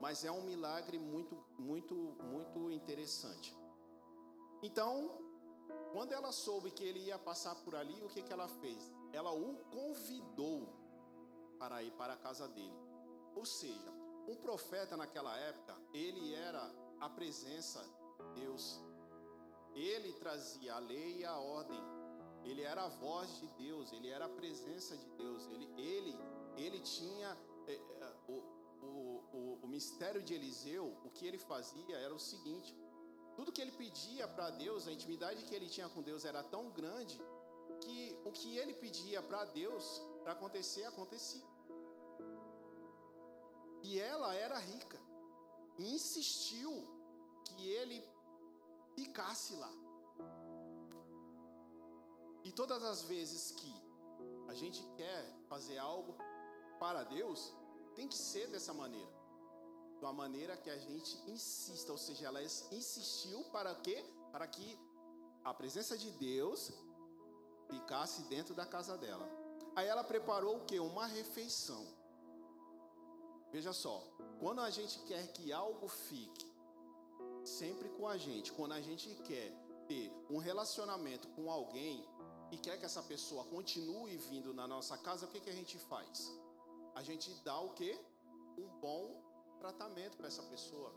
mas 0.00 0.24
é 0.24 0.32
um 0.32 0.44
milagre 0.52 0.98
muito 0.98 1.36
muito 1.58 1.94
muito 2.34 2.70
interessante. 2.70 3.54
Então, 4.62 4.92
quando 5.92 6.12
ela 6.12 6.32
soube 6.32 6.70
que 6.70 6.82
ele 6.82 7.00
ia 7.00 7.18
passar 7.18 7.54
por 7.56 7.76
ali, 7.76 8.02
o 8.02 8.08
que 8.08 8.22
que 8.22 8.32
ela 8.32 8.48
fez? 8.48 8.97
Ela 9.12 9.32
o 9.32 9.56
convidou 9.70 10.68
para 11.58 11.82
ir 11.82 11.92
para 11.92 12.14
a 12.14 12.16
casa 12.16 12.46
dele. 12.48 12.78
Ou 13.34 13.44
seja, 13.44 13.90
um 14.26 14.36
profeta 14.36 14.96
naquela 14.96 15.36
época, 15.36 15.76
ele 15.92 16.34
era 16.34 16.62
a 17.00 17.08
presença 17.08 17.82
de 18.18 18.40
Deus. 18.40 18.80
Ele 19.74 20.12
trazia 20.14 20.74
a 20.74 20.78
lei 20.78 21.18
e 21.20 21.24
a 21.24 21.38
ordem. 21.38 21.80
Ele 22.44 22.62
era 22.62 22.84
a 22.84 22.88
voz 22.88 23.28
de 23.40 23.46
Deus, 23.64 23.92
ele 23.92 24.08
era 24.08 24.26
a 24.26 24.28
presença 24.28 24.96
de 24.96 25.08
Deus. 25.10 25.46
Ele, 25.48 25.68
ele, 25.76 26.14
ele 26.56 26.80
tinha 26.80 27.36
é, 27.66 27.74
é, 27.74 28.16
o, 28.28 28.36
o, 28.82 28.88
o, 29.32 29.58
o 29.62 29.68
mistério 29.68 30.22
de 30.22 30.34
Eliseu. 30.34 30.96
O 31.04 31.10
que 31.10 31.26
ele 31.26 31.38
fazia 31.38 31.96
era 31.96 32.14
o 32.14 32.18
seguinte: 32.18 32.74
tudo 33.36 33.52
que 33.52 33.60
ele 33.60 33.72
pedia 33.72 34.26
para 34.26 34.50
Deus, 34.50 34.86
a 34.88 34.92
intimidade 34.92 35.44
que 35.44 35.54
ele 35.54 35.68
tinha 35.68 35.88
com 35.88 36.02
Deus 36.02 36.24
era 36.24 36.42
tão 36.42 36.70
grande 36.70 37.20
o 38.28 38.32
que 38.32 38.56
ele 38.58 38.74
pedia 38.74 39.20
para 39.22 39.44
Deus 39.46 39.84
para 40.22 40.32
acontecer 40.32 40.84
acontecia. 40.84 41.46
E 43.82 43.98
ela 43.98 44.34
era 44.34 44.58
rica 44.58 45.00
e 45.78 45.94
insistiu 45.94 46.72
que 47.44 47.68
ele 47.80 47.98
ficasse 48.94 49.54
lá. 49.54 49.72
todas 52.58 52.82
as 52.82 53.02
vezes 53.02 53.52
que 53.52 53.72
a 54.48 54.54
gente 54.60 54.82
quer 54.96 55.22
fazer 55.48 55.78
algo 55.78 56.12
para 56.80 57.04
Deus, 57.04 57.54
tem 57.94 58.08
que 58.08 58.18
ser 58.18 58.48
dessa 58.48 58.74
maneira. 58.74 59.12
De 59.96 60.04
uma 60.04 60.12
maneira 60.12 60.56
que 60.56 60.68
a 60.68 60.76
gente 60.76 61.16
insista, 61.30 61.92
ou 61.92 61.98
seja, 61.98 62.26
ela 62.26 62.42
insistiu 62.42 63.44
para 63.52 63.72
quê? 63.76 64.04
Para 64.32 64.48
que 64.48 64.76
a 65.44 65.54
presença 65.54 65.96
de 65.96 66.10
Deus 66.10 66.72
ficasse 67.70 68.22
dentro 68.22 68.54
da 68.54 68.66
casa 68.66 68.96
dela. 68.96 69.28
Aí 69.76 69.86
ela 69.86 70.02
preparou 70.02 70.56
o 70.56 70.64
que? 70.64 70.78
Uma 70.78 71.06
refeição. 71.06 71.86
Veja 73.52 73.72
só, 73.72 74.02
quando 74.40 74.60
a 74.60 74.70
gente 74.70 74.98
quer 75.00 75.26
que 75.32 75.52
algo 75.52 75.88
fique 75.88 76.46
sempre 77.44 77.88
com 77.90 78.06
a 78.06 78.16
gente, 78.16 78.52
quando 78.52 78.72
a 78.72 78.80
gente 78.80 79.14
quer 79.28 79.50
ter 79.86 80.12
um 80.28 80.38
relacionamento 80.38 81.28
com 81.28 81.50
alguém 81.50 82.04
e 82.50 82.58
quer 82.58 82.78
que 82.78 82.84
essa 82.84 83.02
pessoa 83.02 83.44
continue 83.44 84.16
vindo 84.16 84.52
na 84.52 84.66
nossa 84.66 84.98
casa, 84.98 85.26
o 85.26 85.28
que, 85.28 85.40
que 85.40 85.50
a 85.50 85.58
gente 85.60 85.78
faz? 85.78 86.30
A 86.94 87.02
gente 87.02 87.32
dá 87.42 87.58
o 87.58 87.70
que? 87.70 87.98
Um 88.58 88.68
bom 88.80 89.22
tratamento 89.58 90.16
para 90.16 90.28
essa 90.28 90.42
pessoa. 90.42 90.92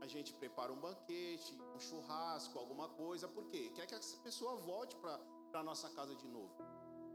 A 0.00 0.06
gente 0.06 0.32
prepara 0.34 0.72
um 0.72 0.80
banquete, 0.80 1.56
um 1.74 1.80
churrasco, 1.80 2.58
alguma 2.58 2.88
coisa, 2.88 3.26
por 3.26 3.44
quê? 3.46 3.70
Quer 3.74 3.86
que 3.86 3.94
essa 3.94 4.16
pessoa 4.18 4.56
volte 4.56 4.94
para 4.96 5.18
a 5.52 5.62
nossa 5.62 5.88
casa 5.90 6.14
de 6.14 6.26
novo. 6.26 6.54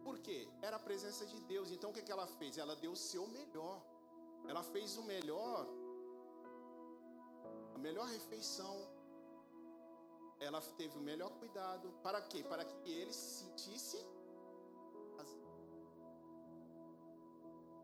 Por 0.03 0.19
quê? 0.19 0.47
Era 0.61 0.77
a 0.77 0.79
presença 0.79 1.25
de 1.25 1.39
Deus. 1.41 1.71
Então 1.71 1.89
o 1.91 1.93
que, 1.93 2.01
que 2.01 2.11
ela 2.11 2.27
fez? 2.27 2.57
Ela 2.57 2.75
deu 2.75 2.91
o 2.91 2.95
seu 2.95 3.27
melhor. 3.27 3.81
Ela 4.47 4.63
fez 4.63 4.97
o 4.97 5.03
melhor, 5.03 5.67
a 7.75 7.77
melhor 7.77 8.07
refeição. 8.07 8.75
Ela 10.39 10.59
teve 10.77 10.97
o 10.97 11.01
melhor 11.01 11.31
cuidado. 11.39 11.93
Para 12.03 12.21
quê? 12.21 12.43
Para 12.43 12.65
que 12.65 12.91
ele 12.91 13.13
se 13.13 13.45
sentisse 13.45 14.05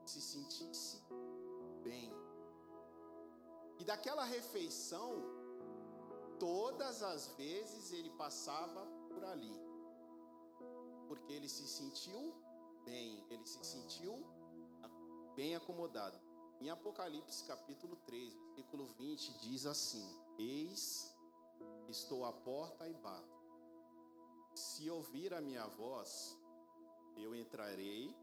se 0.10 0.22
sentisse 0.22 0.98
bem. 1.84 2.12
E 3.77 3.84
daquela 3.84 4.24
refeição, 4.24 5.12
todas 6.39 7.03
as 7.03 7.27
vezes 7.38 7.91
ele 7.91 8.10
passava 8.12 8.86
por 9.08 9.24
ali. 9.24 9.68
Porque 11.09 11.33
ele 11.33 11.49
se 11.49 11.67
sentiu 11.67 12.35
bem, 12.85 13.25
ele 13.31 13.45
se 13.45 13.65
sentiu 13.65 14.13
bem 15.35 15.55
acomodado. 15.55 16.15
Em 16.61 16.69
Apocalipse 16.69 17.45
capítulo 17.45 17.95
3, 18.05 18.31
versículo 18.35 18.85
20, 18.93 19.39
diz 19.39 19.65
assim: 19.65 20.07
Eis, 20.37 21.17
estou 21.87 22.25
à 22.25 22.31
porta 22.31 22.87
e 22.87 22.93
bato. 22.93 23.39
Se 24.53 24.87
ouvir 24.87 25.33
a 25.33 25.41
minha 25.41 25.65
voz, 25.65 26.37
eu 27.17 27.33
entrarei 27.33 28.15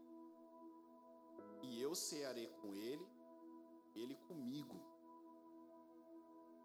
e 1.63 1.81
eu 1.81 1.93
cearei 1.93 2.47
com 2.61 2.73
ele, 2.73 3.05
ele 3.95 4.15
comigo. 4.29 4.79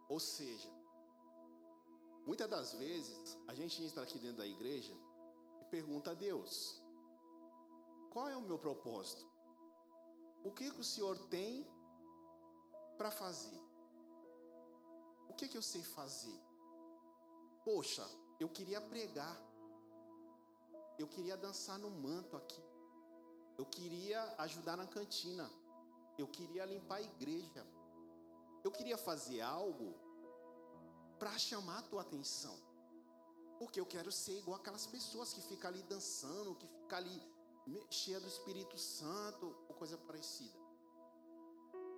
Ou 0.08 0.20
seja, 0.20 0.70
muitas 2.24 2.48
das 2.48 2.74
vezes 2.74 3.36
a 3.48 3.54
gente 3.54 3.82
entra 3.82 4.04
aqui 4.04 4.20
dentro 4.20 4.38
da 4.38 4.46
igreja 4.46 4.94
pergunta 5.74 6.10
a 6.10 6.14
Deus: 6.14 6.52
qual 8.12 8.28
é 8.28 8.36
o 8.36 8.46
meu 8.48 8.58
propósito? 8.66 9.24
O 10.44 10.50
que, 10.56 10.70
que 10.70 10.80
o 10.84 10.90
Senhor 10.92 11.16
tem 11.34 11.66
para 12.98 13.10
fazer? 13.10 13.60
O 15.30 15.34
que, 15.34 15.48
que 15.48 15.56
eu 15.56 15.62
sei 15.72 15.82
fazer? 15.82 16.38
Poxa, 17.64 18.06
eu 18.38 18.48
queria 18.56 18.80
pregar, 18.92 19.36
eu 20.98 21.08
queria 21.14 21.36
dançar 21.36 21.78
no 21.78 21.90
manto 21.90 22.36
aqui, 22.36 22.64
eu 23.56 23.64
queria 23.76 24.20
ajudar 24.46 24.76
na 24.76 24.86
cantina, 24.86 25.48
eu 26.18 26.28
queria 26.36 26.66
limpar 26.66 26.96
a 26.96 27.08
igreja, 27.12 27.64
eu 28.62 28.70
queria 28.70 28.98
fazer 28.98 29.40
algo 29.40 29.88
para 31.18 31.38
chamar 31.38 31.78
a 31.78 31.88
tua 31.90 32.02
atenção. 32.02 32.71
Porque 33.62 33.80
eu 33.80 33.86
quero 33.86 34.10
ser 34.10 34.36
igual 34.38 34.56
aquelas 34.56 34.86
pessoas 34.86 35.32
que 35.32 35.40
ficam 35.40 35.70
ali 35.70 35.82
dançando, 35.84 36.56
que 36.56 36.66
ficam 36.66 36.98
ali 36.98 37.22
cheia 37.90 38.18
do 38.18 38.26
Espírito 38.26 38.76
Santo, 38.76 39.54
ou 39.68 39.74
coisa 39.76 39.96
parecida. 39.96 40.58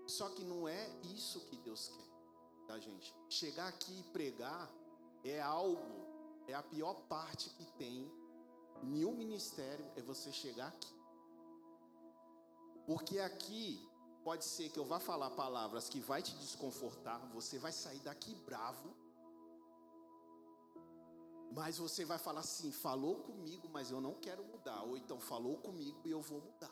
Só 0.07 0.29
que 0.29 0.45
não 0.45 0.69
é 0.69 0.83
isso 1.15 1.41
que 1.47 1.57
Deus 1.57 1.89
quer 1.89 2.67
da 2.67 2.79
gente. 2.79 3.15
Chegar 3.31 3.69
aqui 3.69 3.99
e 3.99 4.03
pregar 4.13 4.71
é 5.25 5.41
algo, 5.41 6.07
é 6.47 6.53
a 6.53 6.63
pior 6.63 6.95
parte 7.09 7.49
que 7.57 7.65
tem 7.79 8.13
em 8.83 9.05
um 9.07 9.15
ministério, 9.15 9.91
é 9.97 10.03
você 10.03 10.31
chegar 10.31 10.69
aqui. 10.69 10.95
Porque 12.87 13.19
aqui 13.21 13.89
pode 14.23 14.45
ser 14.45 14.69
que 14.69 14.79
eu 14.79 14.85
vá 14.85 15.01
falar 15.01 15.31
palavras 15.31 15.89
que 15.89 15.99
vai 15.99 16.21
te 16.21 16.35
desconfortar, 16.37 17.19
você 17.33 17.59
vai 17.59 17.73
sair 17.73 18.01
daqui 18.01 18.35
bravo, 18.35 18.95
mas 21.55 21.79
você 21.79 22.05
vai 22.05 22.19
falar 22.19 22.41
assim: 22.41 22.71
falou 22.73 23.17
comigo, 23.17 23.69
mas 23.73 23.91
eu 23.91 24.01
não 24.01 24.15
quero 24.15 24.45
mudar. 24.45 24.83
Ou 24.83 24.97
então 24.97 25.21
falou 25.21 25.57
comigo 25.59 26.01
e 26.05 26.11
eu 26.11 26.21
vou 26.21 26.41
mudar. 26.41 26.71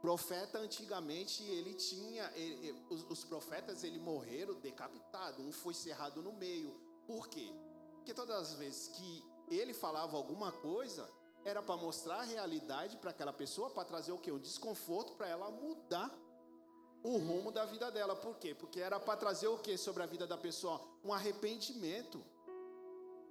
Profeta 0.00 0.58
antigamente 0.58 1.42
ele 1.42 1.74
tinha, 1.74 2.30
ele, 2.34 2.72
os, 2.90 3.04
os, 3.10 3.24
profetas 3.24 3.82
ele 3.82 3.98
morreram 3.98 4.54
decapitado, 4.60 5.42
um 5.42 5.52
foi 5.52 5.74
cerrado 5.74 6.22
no 6.22 6.32
meio. 6.32 6.78
Por 7.06 7.28
quê? 7.28 7.52
Porque 7.94 8.12
todas 8.12 8.36
as 8.36 8.54
vezes 8.54 8.88
que 8.88 9.24
ele 9.48 9.72
falava 9.72 10.16
alguma 10.16 10.52
coisa, 10.52 11.08
era 11.44 11.62
para 11.62 11.76
mostrar 11.76 12.16
a 12.16 12.22
realidade 12.22 12.96
para 12.98 13.10
aquela 13.10 13.32
pessoa, 13.32 13.70
para 13.70 13.84
trazer 13.84 14.12
o 14.12 14.18
que? 14.18 14.30
Um 14.30 14.38
desconforto 14.38 15.14
para 15.14 15.28
ela 15.28 15.50
mudar 15.50 16.12
o 17.06 17.18
rumo 17.18 17.52
da 17.52 17.64
vida 17.64 17.90
dela. 17.90 18.16
Por 18.16 18.36
quê? 18.36 18.52
Porque 18.52 18.80
era 18.80 18.98
para 18.98 19.16
trazer 19.16 19.46
o 19.46 19.58
que 19.58 19.76
sobre 19.78 20.02
a 20.02 20.06
vida 20.06 20.26
da 20.26 20.36
pessoa? 20.36 20.80
Um 21.04 21.12
arrependimento. 21.12 22.20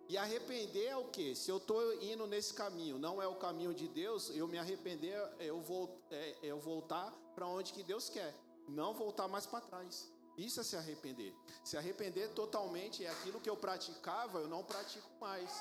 E 0.08 0.18
arrepender 0.18 0.86
é 0.86 0.98
o 0.98 1.06
que? 1.06 1.36
Se 1.36 1.50
eu 1.52 1.58
estou 1.58 1.82
indo 2.02 2.26
nesse 2.26 2.54
caminho, 2.54 2.98
não 2.98 3.22
é 3.22 3.28
o 3.28 3.36
caminho 3.36 3.74
de 3.74 3.88
Deus, 3.88 4.30
eu 4.30 4.48
me 4.48 4.58
arrepender, 4.58 5.18
eu, 5.40 5.60
vou, 5.60 6.00
é, 6.12 6.36
eu 6.44 6.60
voltar 6.60 7.12
para 7.34 7.48
onde 7.48 7.74
que 7.74 7.84
Deus 7.84 8.08
quer, 8.08 8.34
não 8.70 8.94
voltar 8.94 9.28
mais 9.28 9.46
para 9.46 9.62
trás. 9.62 10.10
Isso 10.38 10.60
é 10.62 10.64
se 10.64 10.78
arrepender. 10.78 11.34
Se 11.64 11.76
arrepender 11.76 12.30
totalmente 12.30 13.04
é 13.04 13.10
aquilo 13.10 13.42
que 13.42 13.50
eu 13.50 13.58
praticava, 13.58 14.40
eu 14.40 14.48
não 14.48 14.64
pratico 14.64 15.10
mais. 15.20 15.52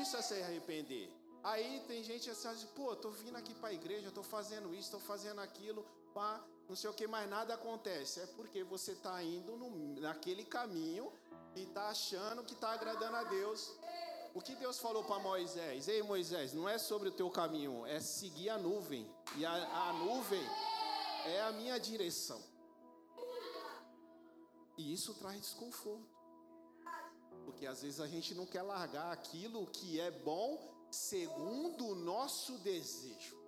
Isso 0.00 0.16
é 0.16 0.22
se 0.22 0.34
arrepender. 0.42 1.12
Aí 1.42 1.82
tem 1.86 2.02
gente 2.02 2.28
assim, 2.30 2.66
pô, 2.74 2.96
tô 2.96 3.10
vindo 3.10 3.36
aqui 3.36 3.54
para 3.54 3.68
a 3.68 3.72
igreja, 3.72 4.10
tô 4.10 4.22
fazendo 4.22 4.74
isso, 4.74 4.90
tô 4.90 4.98
fazendo 4.98 5.40
aquilo, 5.40 5.86
pá, 6.14 6.44
não 6.68 6.76
sei 6.76 6.88
o 6.88 6.94
que, 6.94 7.06
mais 7.06 7.28
nada 7.28 7.54
acontece. 7.54 8.20
É 8.20 8.26
porque 8.26 8.62
você 8.62 8.92
está 8.92 9.22
indo 9.22 9.56
no, 9.56 10.00
naquele 10.00 10.44
caminho 10.44 11.12
e 11.56 11.62
está 11.62 11.88
achando 11.88 12.44
que 12.44 12.52
está 12.52 12.70
agradando 12.70 13.16
a 13.16 13.24
Deus. 13.24 13.72
O 14.32 14.40
que 14.40 14.54
Deus 14.54 14.78
falou 14.78 15.02
para 15.02 15.18
Moisés? 15.18 15.88
Ei, 15.88 16.02
Moisés, 16.02 16.52
não 16.52 16.68
é 16.68 16.78
sobre 16.78 17.08
o 17.08 17.12
teu 17.12 17.28
caminho, 17.28 17.84
é 17.86 17.98
seguir 17.98 18.50
a 18.50 18.58
nuvem. 18.58 19.12
E 19.36 19.44
a, 19.44 19.88
a 19.88 19.92
nuvem 19.94 20.46
é 21.26 21.42
a 21.42 21.52
minha 21.52 21.78
direção. 21.78 22.40
E 24.78 24.92
isso 24.92 25.14
traz 25.14 25.40
desconforto. 25.40 26.08
Porque 27.44 27.66
às 27.66 27.82
vezes 27.82 28.00
a 28.00 28.06
gente 28.06 28.32
não 28.34 28.46
quer 28.46 28.62
largar 28.62 29.10
aquilo 29.10 29.66
que 29.66 29.98
é 29.98 30.10
bom 30.10 30.72
segundo 30.90 31.88
o 31.88 31.94
nosso 31.96 32.58
desejo 32.58 33.39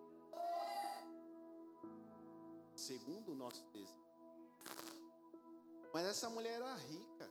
segundo 2.88 3.32
o 3.32 3.34
nosso 3.34 3.62
desejo. 3.72 4.02
Mas 5.92 6.06
essa 6.06 6.28
mulher 6.30 6.54
era 6.60 6.74
rica. 6.74 7.30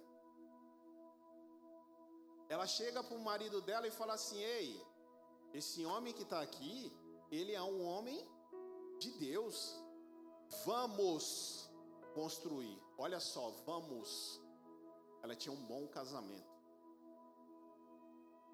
Ela 2.48 2.68
chega 2.68 3.04
para 3.04 3.18
o 3.18 3.24
marido 3.24 3.62
dela 3.62 3.88
e 3.88 3.92
fala 3.92 4.14
assim: 4.14 4.40
Ei, 4.40 4.86
esse 5.54 5.86
homem 5.86 6.14
que 6.14 6.24
está 6.24 6.42
aqui, 6.42 6.92
ele 7.32 7.54
é 7.54 7.62
um 7.62 7.84
homem 7.86 8.20
de 9.00 9.12
Deus. 9.12 9.56
Vamos 10.66 11.70
construir. 12.14 12.78
Olha 12.98 13.20
só, 13.20 13.50
vamos. 13.66 14.42
Ela 15.24 15.36
tinha 15.36 15.54
um 15.54 15.66
bom 15.66 15.88
casamento. 15.88 16.52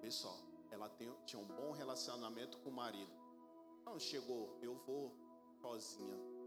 Vê 0.00 0.10
só, 0.10 0.34
ela 0.70 0.88
tinha 1.26 1.42
um 1.42 1.46
bom 1.46 1.72
relacionamento 1.72 2.58
com 2.58 2.70
o 2.70 2.72
marido. 2.72 3.12
Não 3.84 3.98
chegou, 3.98 4.56
eu 4.62 4.74
vou 4.86 5.12
sozinha. 5.60 6.37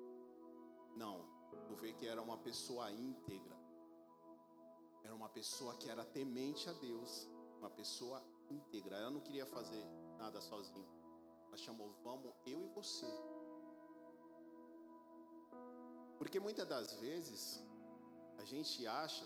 Não, 0.95 1.25
tu 1.67 1.75
vê 1.75 1.93
que 1.93 2.08
era 2.08 2.21
uma 2.21 2.38
pessoa 2.38 2.91
íntegra. 2.91 3.58
Era 5.04 5.15
uma 5.15 5.30
pessoa 5.30 5.75
que 5.75 5.89
era 5.89 6.06
temente 6.06 6.69
a 6.69 6.73
Deus. 6.73 7.27
Uma 7.60 7.69
pessoa 7.69 8.23
íntegra. 8.49 8.97
Ela 8.97 9.12
não 9.12 9.21
queria 9.21 9.45
fazer 9.45 9.84
nada 10.17 10.41
sozinha. 10.41 10.89
Ela 11.47 11.58
chamou, 11.58 11.91
vamos, 12.04 12.34
eu 12.45 12.63
e 12.63 12.67
você. 12.69 13.08
Porque 16.17 16.39
muitas 16.39 16.67
das 16.67 16.93
vezes 16.99 17.63
a 18.38 18.45
gente 18.45 18.86
acha 18.86 19.25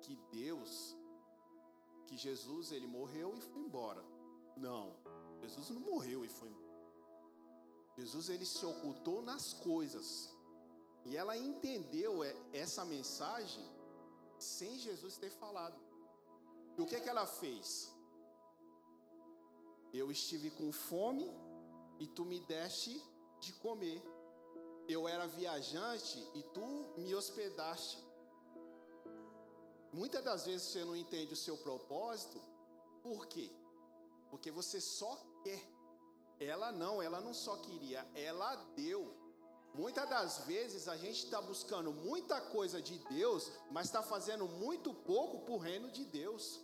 que 0.00 0.16
Deus 0.30 0.96
que 2.06 2.16
Jesus 2.16 2.70
ele 2.70 2.86
morreu 2.86 3.34
e 3.36 3.40
foi 3.40 3.62
embora. 3.62 4.04
Não, 4.56 4.94
Jesus 5.40 5.70
não 5.70 5.80
morreu 5.80 6.24
e 6.24 6.28
foi 6.28 6.48
embora. 6.48 6.64
Jesus 7.96 8.28
ele 8.28 8.44
se 8.44 8.64
ocultou 8.64 9.22
nas 9.22 9.52
coisas. 9.54 10.33
E 11.04 11.16
ela 11.16 11.36
entendeu 11.36 12.22
essa 12.52 12.84
mensagem 12.84 13.64
sem 14.38 14.78
Jesus 14.78 15.16
ter 15.16 15.30
falado. 15.30 15.78
E 16.76 16.82
o 16.82 16.86
que, 16.86 16.96
é 16.96 17.00
que 17.00 17.08
ela 17.08 17.26
fez? 17.26 17.92
Eu 19.92 20.10
estive 20.10 20.50
com 20.50 20.72
fome 20.72 21.30
e 21.98 22.06
tu 22.06 22.24
me 22.24 22.40
deste 22.40 23.00
de 23.40 23.52
comer. 23.54 24.02
Eu 24.88 25.06
era 25.08 25.26
viajante 25.26 26.18
e 26.34 26.42
tu 26.54 26.66
me 26.98 27.14
hospedaste. 27.14 27.98
Muitas 29.92 30.24
das 30.24 30.44
vezes 30.44 30.66
você 30.66 30.84
não 30.84 30.96
entende 30.96 31.32
o 31.32 31.36
seu 31.36 31.56
propósito, 31.58 32.40
por 33.02 33.26
quê? 33.26 33.48
Porque 34.30 34.50
você 34.50 34.80
só 34.80 35.16
quer. 35.44 35.62
Ela 36.40 36.72
não, 36.72 37.00
ela 37.00 37.20
não 37.20 37.32
só 37.32 37.56
queria, 37.58 38.04
ela 38.14 38.56
deu. 38.74 39.23
Muitas 39.74 40.08
das 40.08 40.38
vezes 40.46 40.86
a 40.86 40.96
gente 40.96 41.24
está 41.24 41.40
buscando 41.40 41.92
muita 41.92 42.40
coisa 42.40 42.80
de 42.80 42.96
Deus, 43.10 43.50
mas 43.72 43.86
está 43.86 44.02
fazendo 44.02 44.46
muito 44.46 44.94
pouco 44.94 45.40
para 45.40 45.52
o 45.52 45.58
reino 45.58 45.90
de 45.90 46.04
Deus. 46.04 46.60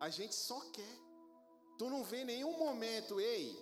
A 0.00 0.08
gente 0.08 0.34
só 0.34 0.60
quer. 0.72 0.96
Tu 1.76 1.90
não 1.90 2.02
vê 2.02 2.24
nenhum 2.24 2.56
momento, 2.56 3.20
ei, 3.20 3.54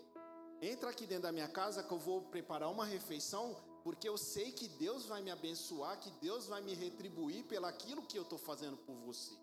entra 0.62 0.90
aqui 0.90 1.04
dentro 1.04 1.24
da 1.24 1.32
minha 1.32 1.48
casa 1.48 1.82
que 1.82 1.92
eu 1.92 1.98
vou 1.98 2.22
preparar 2.22 2.70
uma 2.70 2.84
refeição, 2.84 3.56
porque 3.82 4.08
eu 4.08 4.16
sei 4.16 4.52
que 4.52 4.68
Deus 4.68 5.04
vai 5.04 5.20
me 5.20 5.32
abençoar, 5.32 5.98
que 5.98 6.10
Deus 6.12 6.46
vai 6.46 6.60
me 6.60 6.74
retribuir 6.74 7.44
pelaquilo 7.44 8.06
que 8.06 8.16
eu 8.16 8.22
estou 8.22 8.38
fazendo 8.38 8.76
por 8.76 8.94
você. 8.94 9.36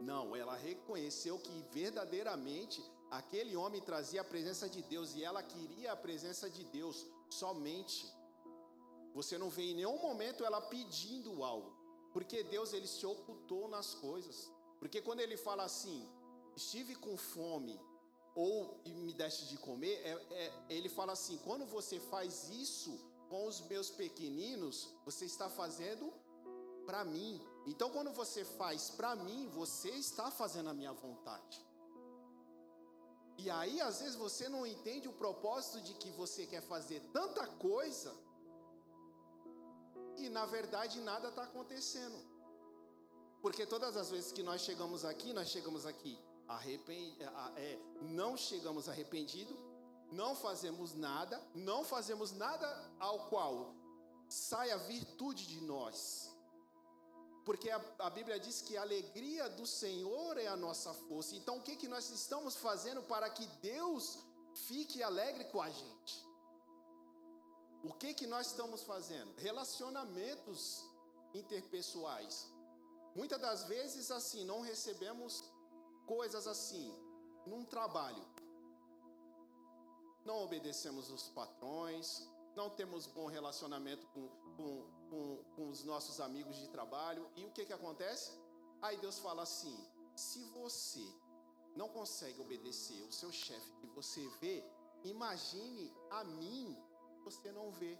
Não, 0.00 0.34
ela 0.34 0.56
reconheceu 0.56 1.38
que 1.38 1.64
verdadeiramente 1.70 2.82
aquele 3.18 3.54
homem 3.56 3.80
trazia 3.80 4.20
a 4.20 4.30
presença 4.32 4.68
de 4.68 4.82
Deus 4.82 5.14
e 5.14 5.22
ela 5.22 5.42
queria 5.42 5.92
a 5.92 5.96
presença 5.96 6.48
de 6.50 6.64
Deus 6.64 7.06
somente. 7.30 8.12
Você 9.14 9.38
não 9.38 9.48
vê 9.48 9.62
em 9.70 9.74
nenhum 9.74 9.98
momento 10.00 10.44
ela 10.44 10.60
pedindo 10.60 11.44
algo, 11.44 11.70
porque 12.12 12.42
Deus 12.42 12.72
ele 12.72 12.88
se 12.88 13.06
ocultou 13.06 13.68
nas 13.68 13.94
coisas. 13.94 14.50
Porque 14.80 15.00
quando 15.00 15.20
ele 15.20 15.36
fala 15.36 15.64
assim, 15.64 16.08
estive 16.56 16.94
com 16.96 17.16
fome 17.16 17.80
ou 18.34 18.80
me 18.84 19.12
deste 19.12 19.46
de 19.46 19.58
comer, 19.58 19.94
é, 20.04 20.12
é, 20.42 20.52
ele 20.68 20.88
fala 20.88 21.12
assim: 21.12 21.38
quando 21.38 21.64
você 21.66 22.00
faz 22.00 22.50
isso 22.50 22.98
com 23.28 23.46
os 23.46 23.60
meus 23.62 23.90
pequeninos, 23.90 24.88
você 25.04 25.24
está 25.24 25.48
fazendo 25.48 26.12
para 26.84 27.04
mim. 27.04 27.40
Então, 27.66 27.90
quando 27.90 28.10
você 28.12 28.44
faz 28.44 28.90
para 28.90 29.14
mim, 29.16 29.48
você 29.54 29.90
está 29.90 30.30
fazendo 30.30 30.68
a 30.70 30.74
minha 30.74 30.92
vontade. 30.92 31.64
E 33.36 33.50
aí, 33.50 33.80
às 33.80 34.00
vezes, 34.00 34.16
você 34.16 34.48
não 34.48 34.66
entende 34.66 35.08
o 35.08 35.12
propósito 35.12 35.80
de 35.80 35.94
que 35.94 36.10
você 36.10 36.46
quer 36.46 36.62
fazer 36.62 37.00
tanta 37.12 37.46
coisa 37.46 38.14
e, 40.16 40.28
na 40.28 40.46
verdade, 40.46 41.00
nada 41.00 41.28
está 41.28 41.42
acontecendo. 41.42 42.16
Porque 43.42 43.66
todas 43.66 43.96
as 43.96 44.10
vezes 44.10 44.32
que 44.32 44.42
nós 44.42 44.62
chegamos 44.62 45.04
aqui, 45.04 45.32
nós 45.32 45.48
chegamos 45.48 45.84
aqui 45.84 46.18
arrepend... 46.48 47.16
é, 47.56 47.78
não 48.02 48.36
chegamos 48.36 48.88
arrependidos, 48.88 49.56
não 50.10 50.34
fazemos 50.34 50.94
nada, 50.94 51.40
não 51.54 51.84
fazemos 51.84 52.32
nada 52.32 52.66
ao 52.98 53.28
qual 53.28 53.74
saia 54.28 54.76
virtude 54.78 55.46
de 55.46 55.60
nós. 55.60 56.33
Porque 57.44 57.68
a, 57.70 57.80
a, 57.98 58.10
Bíblia 58.10 58.40
diz 58.40 58.62
que 58.62 58.76
a 58.76 58.82
alegria 58.82 59.48
do 59.50 59.66
Senhor 59.66 60.38
é 60.38 60.46
a 60.46 60.56
nossa 60.56 60.92
força. 60.94 61.36
Então, 61.36 61.58
o 61.58 61.62
que, 61.62 61.76
que 61.76 61.88
nós 61.88 62.08
estamos 62.10 62.56
fazendo 62.56 63.02
para 63.02 63.28
que 63.28 63.46
Deus 63.60 64.18
fique 64.68 65.02
alegre 65.02 65.44
com 65.44 65.60
a 65.60 65.68
gente? 65.68 66.24
O 67.82 67.92
que, 67.92 68.14
que 68.14 68.26
nós 68.26 68.46
estamos 68.46 68.82
fazendo? 68.82 69.34
Relacionamentos 69.36 70.88
interpessoais. 71.34 72.50
Muitas 73.14 73.40
das 73.40 73.64
vezes, 73.64 74.10
assim, 74.10 74.44
não 74.44 74.60
recebemos 74.62 75.44
coisas 76.06 76.46
assim 76.46 76.96
num 77.46 77.64
trabalho. 77.64 78.24
Não 80.24 80.42
obedecemos 80.42 81.10
os 81.10 81.28
patrões, 81.28 82.26
não 82.56 82.70
temos 82.70 83.06
bom 83.06 83.26
relacionamento 83.26 84.06
com, 84.08 84.28
com, 84.56 84.86
com, 85.14 85.38
com 85.54 85.68
os 85.68 85.84
nossos 85.84 86.20
amigos 86.20 86.56
de 86.56 86.68
trabalho. 86.68 87.26
E 87.36 87.44
o 87.44 87.52
que, 87.52 87.64
que 87.64 87.72
acontece? 87.72 88.32
Aí 88.82 88.96
Deus 88.96 89.18
fala 89.18 89.42
assim: 89.42 89.76
se 90.14 90.42
você 90.60 91.06
não 91.76 91.88
consegue 91.88 92.40
obedecer 92.40 93.02
o 93.02 93.12
seu 93.12 93.30
chefe 93.32 93.70
que 93.80 93.86
você 93.98 94.26
vê, 94.40 94.64
imagine 95.04 95.92
a 96.10 96.24
mim, 96.24 96.76
você 97.24 97.52
não 97.52 97.70
vê. 97.70 97.96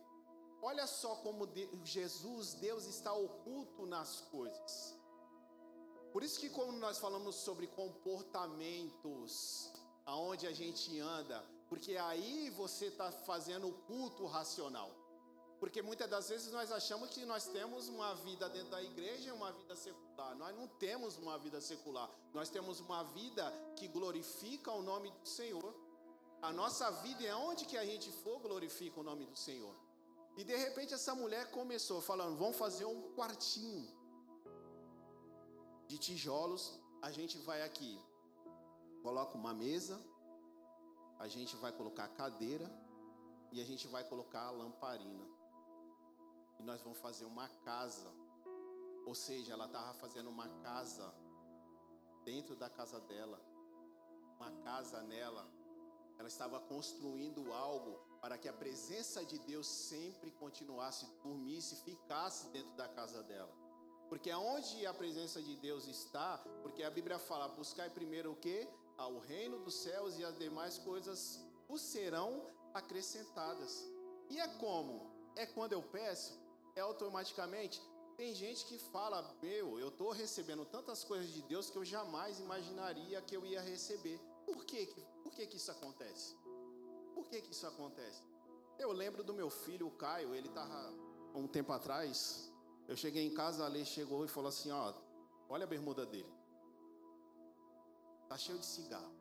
Olha 0.62 0.87
só 0.87 1.16
como 1.16 1.48
Jesus, 1.85 2.55
Deus 2.55 2.87
está 2.87 3.12
oculto 3.12 3.87
nas 3.87 4.22
coisas. 4.22 4.96
Por 6.12 6.22
isso 6.22 6.40
que 6.40 6.48
quando 6.48 6.79
nós 6.79 6.98
falamos 6.98 7.35
sobre 7.37 7.66
comportamentos, 7.66 9.72
aonde 10.07 10.46
a 10.46 10.53
gente 10.53 10.98
anda, 11.00 11.44
porque 11.68 11.96
aí 11.96 12.50
você 12.50 12.87
está 12.87 13.11
fazendo 13.11 13.68
o 13.68 13.72
culto 13.88 14.27
racional. 14.27 14.90
Porque 15.61 15.81
muitas 15.83 16.09
das 16.09 16.29
vezes 16.29 16.53
nós 16.53 16.71
achamos 16.71 17.11
que 17.11 17.25
nós 17.25 17.47
temos 17.47 17.88
uma 17.88 18.14
vida 18.17 18.49
dentro 18.49 18.71
da 18.71 18.83
igreja 18.83 19.29
e 19.29 19.33
uma 19.33 19.51
vida 19.53 19.75
secular. 19.77 20.35
Nós 20.37 20.55
não 20.57 20.67
temos 20.67 21.17
uma 21.17 21.38
vida 21.38 21.61
secular. 21.61 22.11
Nós 22.33 22.49
temos 22.49 22.81
uma 22.81 23.03
vida 23.05 23.53
que 23.77 23.88
glorifica 23.88 24.71
o 24.73 24.83
nome 24.83 25.11
do 25.11 25.27
Senhor. 25.27 25.75
A 26.43 26.53
nossa 26.53 26.90
vida 26.90 27.25
é 27.25 27.35
onde 27.35 27.64
que 27.64 27.77
a 27.77 27.85
gente 27.85 28.11
for 28.23 28.38
glorifica 28.40 29.01
o 29.01 29.03
nome 29.03 29.25
do 29.25 29.37
Senhor. 29.37 29.75
E 30.37 30.45
de 30.45 30.57
repente 30.57 30.93
essa 30.93 31.14
mulher 31.14 31.51
começou 31.51 32.01
falando: 32.01 32.37
vamos 32.37 32.57
fazer 32.57 32.85
um 32.85 33.01
quartinho 33.14 33.87
de 35.87 35.97
tijolos, 35.99 36.79
a 37.01 37.11
gente 37.11 37.38
vai 37.38 37.62
aqui, 37.62 38.01
coloca 39.03 39.37
uma 39.37 39.55
mesa, 39.55 40.01
a 41.19 41.29
gente 41.29 41.55
vai 41.57 41.73
colocar 41.73 42.09
cadeira 42.09 42.69
e 43.53 43.61
a 43.61 43.64
gente 43.64 43.87
vai 43.87 44.03
colocar 44.05 44.43
a 44.47 44.51
lamparina. 44.51 45.25
Nós 46.64 46.81
vamos 46.83 46.98
fazer 46.98 47.24
uma 47.24 47.48
casa. 47.70 48.11
Ou 49.07 49.14
seja, 49.14 49.53
ela 49.53 49.66
estava 49.66 49.92
fazendo 49.94 50.31
uma 50.31 50.48
casa 50.62 51.14
dentro 52.24 52.57
da 52.57 52.70
casa 52.70 52.98
dela, 53.00 53.38
uma 54.37 54.50
casa 54.62 55.03
nela. 55.03 55.46
Ela 56.18 56.29
estava 56.29 56.59
construindo 56.61 57.53
algo 57.53 57.98
para 58.20 58.38
que 58.38 58.48
a 58.48 58.53
presença 58.53 59.24
de 59.24 59.38
Deus 59.40 59.66
sempre 59.66 60.31
continuasse, 60.31 61.05
dormisse, 61.22 61.77
ficasse 61.85 62.48
dentro 62.48 62.74
da 62.77 62.88
casa 62.88 63.22
dela. 63.22 63.53
Porque 64.09 64.31
aonde 64.31 64.87
a 64.87 64.94
presença 64.94 65.42
de 65.42 65.57
Deus 65.57 65.87
está, 65.87 66.38
porque 66.62 66.83
a 66.83 66.90
Bíblia 66.90 67.18
fala, 67.18 67.48
buscar 67.48 67.90
primeiro 67.90 68.33
o 68.33 68.37
que? 68.37 68.66
Ao 68.96 69.18
reino 69.18 69.59
dos 69.59 69.74
céus 69.74 70.18
e 70.18 70.24
as 70.24 70.38
demais 70.38 70.79
coisas 70.79 71.44
o 71.68 71.77
serão 71.77 72.46
acrescentadas. 72.72 73.85
E 74.31 74.38
é 74.40 74.48
como? 74.57 75.11
É 75.37 75.46
quando 75.46 75.72
eu 75.72 75.83
peço, 75.83 76.38
é 76.74 76.80
automaticamente. 76.80 77.82
Tem 78.16 78.34
gente 78.34 78.64
que 78.66 78.78
fala, 78.78 79.34
meu, 79.42 79.78
eu 79.78 79.88
estou 79.88 80.12
recebendo 80.12 80.64
tantas 80.64 81.02
coisas 81.02 81.30
de 81.32 81.42
Deus 81.42 81.68
que 81.70 81.76
eu 81.76 81.84
jamais 81.84 82.38
imaginaria 82.38 83.20
que 83.22 83.37
eu 83.37 83.44
ia 83.44 83.60
receber. 83.60 84.20
Por 84.46 84.64
que, 84.64 84.87
por 85.22 85.32
que, 85.32 85.46
que 85.46 85.56
isso 85.56 85.70
acontece? 85.70 86.37
Por 87.14 87.26
que, 87.28 87.40
que 87.40 87.52
isso 87.52 87.66
acontece? 87.66 88.22
Eu 88.78 88.92
lembro 88.92 89.22
do 89.24 89.34
meu 89.34 89.50
filho, 89.50 89.87
o 89.87 89.90
Caio, 89.90 90.34
ele 90.34 90.48
estava 90.48 90.92
um 91.34 91.46
tempo 91.48 91.72
atrás, 91.72 92.52
eu 92.87 92.96
cheguei 92.96 93.26
em 93.26 93.34
casa, 93.34 93.64
a 93.64 93.68
Lei 93.68 93.84
chegou 93.84 94.24
e 94.24 94.28
falou 94.28 94.48
assim: 94.48 94.70
Ó, 94.70 94.92
olha 95.48 95.64
a 95.64 95.66
bermuda 95.66 96.04
dele. 96.04 96.32
Tá 98.28 98.37
cheio 98.37 98.58
de 98.58 98.66
cigarro. 98.66 99.12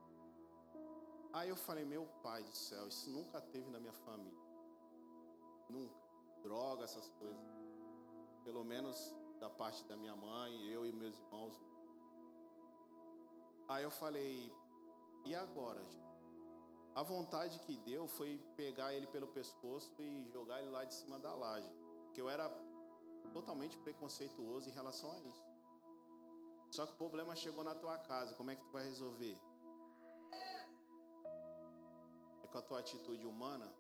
Aí 1.31 1.49
eu 1.49 1.55
falei: 1.55 1.85
Meu 1.85 2.05
pai 2.21 2.43
do 2.43 2.55
céu, 2.55 2.87
isso 2.87 3.09
nunca 3.09 3.39
teve 3.41 3.69
na 3.69 3.79
minha 3.79 3.93
família. 3.93 4.39
Nunca. 5.69 6.02
Droga, 6.43 6.84
essas 6.84 7.10
coisas. 7.19 7.45
Pelo 8.43 8.63
menos 8.63 9.15
da 9.39 9.49
parte 9.49 9.84
da 9.86 9.95
minha 9.97 10.15
mãe, 10.15 10.67
eu 10.67 10.86
e 10.86 10.91
meus 10.91 11.17
irmãos. 11.17 11.53
Aí 13.67 13.84
eu 13.84 13.91
falei: 13.91 14.53
E 15.25 15.34
agora? 15.36 15.84
A 16.95 17.01
vontade 17.01 17.60
que 17.62 17.75
deu 17.77 18.08
foi 18.08 18.38
pegar 18.56 18.93
ele 18.93 19.08
pelo 19.08 19.27
pescoço 19.27 19.91
e 19.99 20.29
jogar 20.29 20.62
ele 20.62 20.69
lá 20.69 20.84
de 20.84 20.93
cima 20.93 21.17
da 21.17 21.34
laje. 21.34 21.71
Porque 22.06 22.21
eu 22.21 22.29
era 22.29 22.47
totalmente 23.32 23.77
preconceituoso 23.79 24.69
em 24.69 24.73
relação 24.73 25.12
a 25.12 25.19
isso. 25.21 25.43
Só 26.69 26.86
que 26.86 26.93
o 26.93 26.97
problema 26.97 27.36
chegou 27.36 27.63
na 27.63 27.73
tua 27.73 27.97
casa, 27.97 28.36
como 28.36 28.51
é 28.51 28.56
que 28.56 28.63
tu 28.63 28.71
vai 28.71 28.84
resolver? 28.84 29.38
É 32.43 32.47
com 32.47 32.58
a 32.58 32.62
tua 32.62 32.79
atitude 32.79 33.25
humana? 33.25 33.71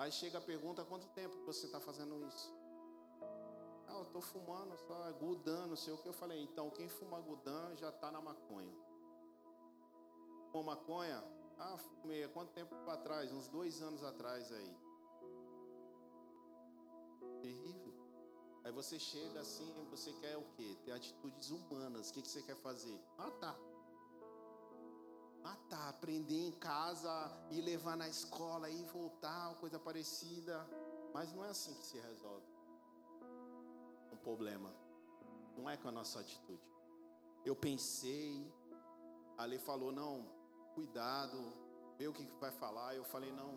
Aí 0.00 0.10
chega 0.10 0.38
a 0.38 0.40
pergunta: 0.40 0.82
quanto 0.82 1.06
tempo 1.08 1.36
você 1.44 1.66
está 1.66 1.78
fazendo 1.78 2.26
isso? 2.26 2.50
Ah, 3.86 3.98
eu 3.98 4.06
tô 4.06 4.20
fumando 4.22 4.74
só 4.78 5.12
Gudan, 5.12 5.66
não 5.66 5.76
sei 5.76 5.92
o 5.92 5.98
que. 5.98 6.08
Eu 6.08 6.14
falei, 6.14 6.42
então 6.42 6.70
quem 6.70 6.88
fuma 6.88 7.20
Gudan 7.20 7.76
já 7.76 7.92
tá 7.92 8.10
na 8.10 8.20
maconha. 8.20 8.74
Fumou 10.46 10.64
maconha? 10.64 11.22
Ah, 11.58 11.76
fumei. 11.76 12.26
Quanto 12.28 12.50
tempo 12.52 12.74
para 12.86 12.96
trás? 12.96 13.30
Uns 13.30 13.46
dois 13.48 13.82
anos 13.82 14.02
atrás 14.02 14.50
aí. 14.50 14.74
Terrível. 17.42 17.94
Aí 18.64 18.72
você 18.72 18.98
chega 18.98 19.40
assim, 19.40 19.70
você 19.90 20.14
quer 20.14 20.36
o 20.38 20.44
quê? 20.56 20.78
Ter 20.82 20.92
atitudes 20.92 21.50
humanas. 21.50 22.08
O 22.08 22.14
que, 22.14 22.22
que 22.22 22.28
você 22.28 22.42
quer 22.42 22.56
fazer? 22.56 22.98
Matar. 23.18 23.54
Matar, 23.54 23.69
aprender 26.00 26.46
em 26.48 26.52
casa 26.52 27.12
e 27.50 27.60
levar 27.60 27.94
na 27.94 28.08
escola 28.08 28.70
e 28.70 28.82
voltar, 28.84 29.54
coisa 29.56 29.78
parecida. 29.78 30.66
Mas 31.12 31.30
não 31.34 31.44
é 31.44 31.50
assim 31.50 31.74
que 31.74 31.84
se 31.84 31.98
resolve 31.98 32.46
um 34.10 34.16
problema. 34.16 34.74
Não 35.56 35.68
é 35.68 35.76
com 35.76 35.88
a 35.88 35.92
nossa 35.92 36.20
atitude. 36.20 36.62
Eu 37.44 37.54
pensei, 37.54 38.50
a 39.36 39.44
lei 39.44 39.58
falou, 39.58 39.92
não, 39.92 40.26
cuidado, 40.74 41.38
vê 41.98 42.08
o 42.08 42.14
que 42.14 42.24
vai 42.40 42.50
falar. 42.50 42.94
Eu 42.94 43.04
falei, 43.04 43.30
não, 43.30 43.52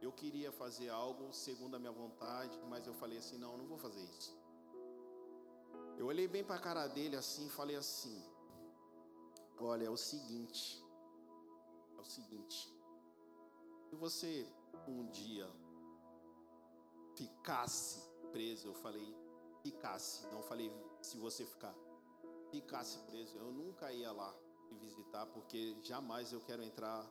eu 0.00 0.10
queria 0.10 0.50
fazer 0.50 0.88
algo 0.88 1.34
segundo 1.34 1.74
a 1.76 1.78
minha 1.78 1.92
vontade, 1.92 2.58
mas 2.70 2.86
eu 2.86 2.94
falei 2.94 3.18
assim, 3.18 3.36
não, 3.36 3.58
não 3.58 3.66
vou 3.66 3.76
fazer 3.76 4.02
isso. 4.18 4.34
Eu 5.98 6.06
olhei 6.06 6.26
bem 6.26 6.42
para 6.42 6.56
a 6.56 6.58
cara 6.58 6.86
dele 6.86 7.16
assim 7.16 7.46
e 7.46 7.50
falei 7.50 7.76
assim: 7.76 8.18
Olha, 9.58 9.84
é 9.84 9.90
o 9.90 9.96
seguinte, 9.96 10.82
o 12.02 12.10
seguinte, 12.10 12.72
se 13.88 13.96
você 13.96 14.46
um 14.88 15.06
dia 15.10 15.48
ficasse 17.16 18.00
preso, 18.30 18.68
eu 18.68 18.74
falei, 18.74 19.14
ficasse, 19.62 20.26
não 20.28 20.42
falei 20.42 20.70
se 21.00 21.16
você 21.18 21.44
ficar, 21.44 21.74
ficasse 22.50 22.98
preso, 23.00 23.36
eu 23.36 23.52
nunca 23.52 23.92
ia 23.92 24.10
lá 24.12 24.34
te 24.66 24.74
visitar, 24.74 25.26
porque 25.26 25.76
jamais 25.82 26.32
eu 26.32 26.40
quero 26.40 26.62
entrar 26.62 27.08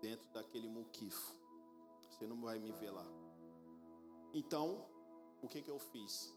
dentro 0.00 0.28
daquele 0.30 0.68
muquifo. 0.68 1.36
Você 2.10 2.26
não 2.26 2.40
vai 2.40 2.58
me 2.58 2.72
ver 2.72 2.90
lá. 2.90 3.06
Então, 4.34 4.86
o 5.42 5.48
que 5.48 5.62
que 5.62 5.70
eu 5.70 5.78
fiz? 5.78 6.34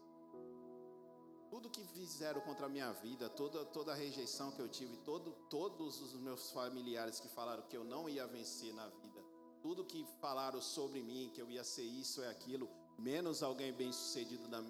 Tudo 1.52 1.68
que 1.68 1.84
fizeram 1.88 2.40
contra 2.40 2.64
a 2.64 2.68
minha 2.74 2.90
vida, 2.92 3.28
toda, 3.28 3.62
toda 3.66 3.92
a 3.92 3.94
rejeição 3.94 4.50
que 4.52 4.60
eu 4.64 4.68
tive, 4.68 4.96
todo, 5.08 5.32
todos 5.50 6.00
os 6.00 6.14
meus 6.14 6.50
familiares 6.50 7.20
que 7.20 7.28
falaram 7.28 7.62
que 7.68 7.76
eu 7.76 7.84
não 7.84 8.08
ia 8.08 8.26
vencer 8.26 8.72
na 8.72 8.86
vida, 8.88 9.20
tudo 9.60 9.84
que 9.84 10.02
falaram 10.18 10.62
sobre 10.62 11.02
mim, 11.02 11.30
que 11.34 11.42
eu 11.42 11.50
ia 11.50 11.62
ser 11.62 11.82
isso 11.82 12.22
e 12.22 12.26
aquilo, 12.26 12.70
menos 12.98 13.42
alguém 13.42 13.70
bem 13.70 13.92
sucedido 13.92 14.48
na, 14.48 14.62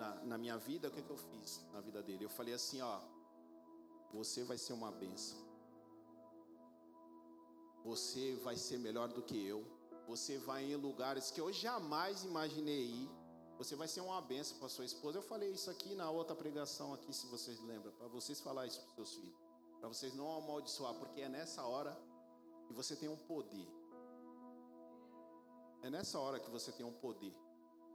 na, 0.00 0.14
na 0.24 0.36
minha 0.36 0.58
vida, 0.58 0.88
o 0.88 0.90
que, 0.90 1.00
que 1.00 1.10
eu 1.10 1.16
fiz 1.16 1.60
na 1.72 1.80
vida 1.80 2.02
dele? 2.02 2.24
Eu 2.24 2.30
falei 2.30 2.54
assim: 2.54 2.80
ó, 2.80 3.00
você 4.12 4.42
vai 4.42 4.58
ser 4.58 4.72
uma 4.72 4.90
benção. 4.90 5.38
Você 7.84 8.34
vai 8.42 8.56
ser 8.56 8.78
melhor 8.78 9.08
do 9.08 9.22
que 9.22 9.46
eu. 9.46 9.64
Você 10.08 10.38
vai 10.38 10.64
em 10.64 10.74
lugares 10.74 11.30
que 11.30 11.40
eu 11.40 11.52
jamais 11.52 12.24
imaginei 12.24 12.84
ir. 12.84 13.19
Você 13.60 13.76
vai 13.76 13.86
ser 13.86 14.00
uma 14.00 14.22
benção 14.22 14.56
para 14.56 14.70
sua 14.70 14.86
esposa. 14.86 15.18
Eu 15.18 15.22
falei 15.22 15.50
isso 15.50 15.70
aqui 15.70 15.94
na 15.94 16.10
outra 16.10 16.34
pregação 16.34 16.94
aqui, 16.94 17.12
se 17.12 17.26
vocês 17.26 17.60
lembram, 17.60 17.92
para 17.92 18.08
vocês 18.08 18.40
falar 18.40 18.66
isso 18.66 18.80
para 18.80 18.94
seus 18.94 19.12
filhos, 19.16 19.36
para 19.78 19.86
vocês 19.86 20.14
não 20.14 20.34
amaldiçoar, 20.38 20.94
porque 20.94 21.20
é 21.20 21.28
nessa 21.28 21.62
hora 21.66 21.94
que 22.66 22.72
você 22.72 22.96
tem 22.96 23.06
um 23.06 23.18
poder. 23.18 23.68
É 25.82 25.90
nessa 25.90 26.18
hora 26.18 26.40
que 26.40 26.50
você 26.50 26.72
tem 26.72 26.86
um 26.86 26.92
poder 27.04 27.34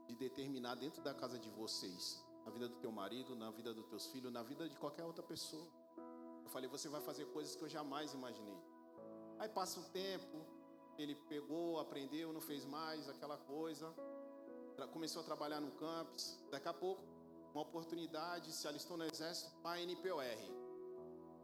de 0.06 0.14
determinar 0.14 0.76
dentro 0.76 1.02
da 1.02 1.12
casa 1.12 1.36
de 1.36 1.50
vocês, 1.50 2.24
na 2.44 2.52
vida 2.52 2.68
do 2.68 2.76
teu 2.76 2.92
marido, 2.92 3.34
na 3.34 3.50
vida 3.50 3.74
dos 3.74 3.86
teus 3.86 4.06
filhos, 4.06 4.32
na 4.32 4.44
vida 4.44 4.68
de 4.68 4.76
qualquer 4.76 5.04
outra 5.04 5.24
pessoa. 5.24 5.66
Eu 6.44 6.50
falei, 6.50 6.70
você 6.70 6.88
vai 6.88 7.00
fazer 7.00 7.24
coisas 7.32 7.56
que 7.56 7.64
eu 7.64 7.68
jamais 7.68 8.14
imaginei. 8.14 8.60
Aí 9.40 9.48
passa 9.48 9.80
um 9.80 9.88
tempo, 9.90 10.46
ele 10.96 11.16
pegou, 11.28 11.80
aprendeu, 11.80 12.32
não 12.32 12.40
fez 12.40 12.64
mais 12.64 13.08
aquela 13.08 13.36
coisa. 13.36 13.92
Começou 14.84 15.22
a 15.22 15.24
trabalhar 15.24 15.60
no 15.60 15.70
campus. 15.72 16.38
Daqui 16.50 16.68
a 16.68 16.74
pouco, 16.74 17.02
uma 17.54 17.62
oportunidade, 17.62 18.52
se 18.52 18.68
alistou 18.68 18.96
no 18.96 19.04
exército 19.04 19.50
para 19.62 19.80
NPOR. 19.80 20.22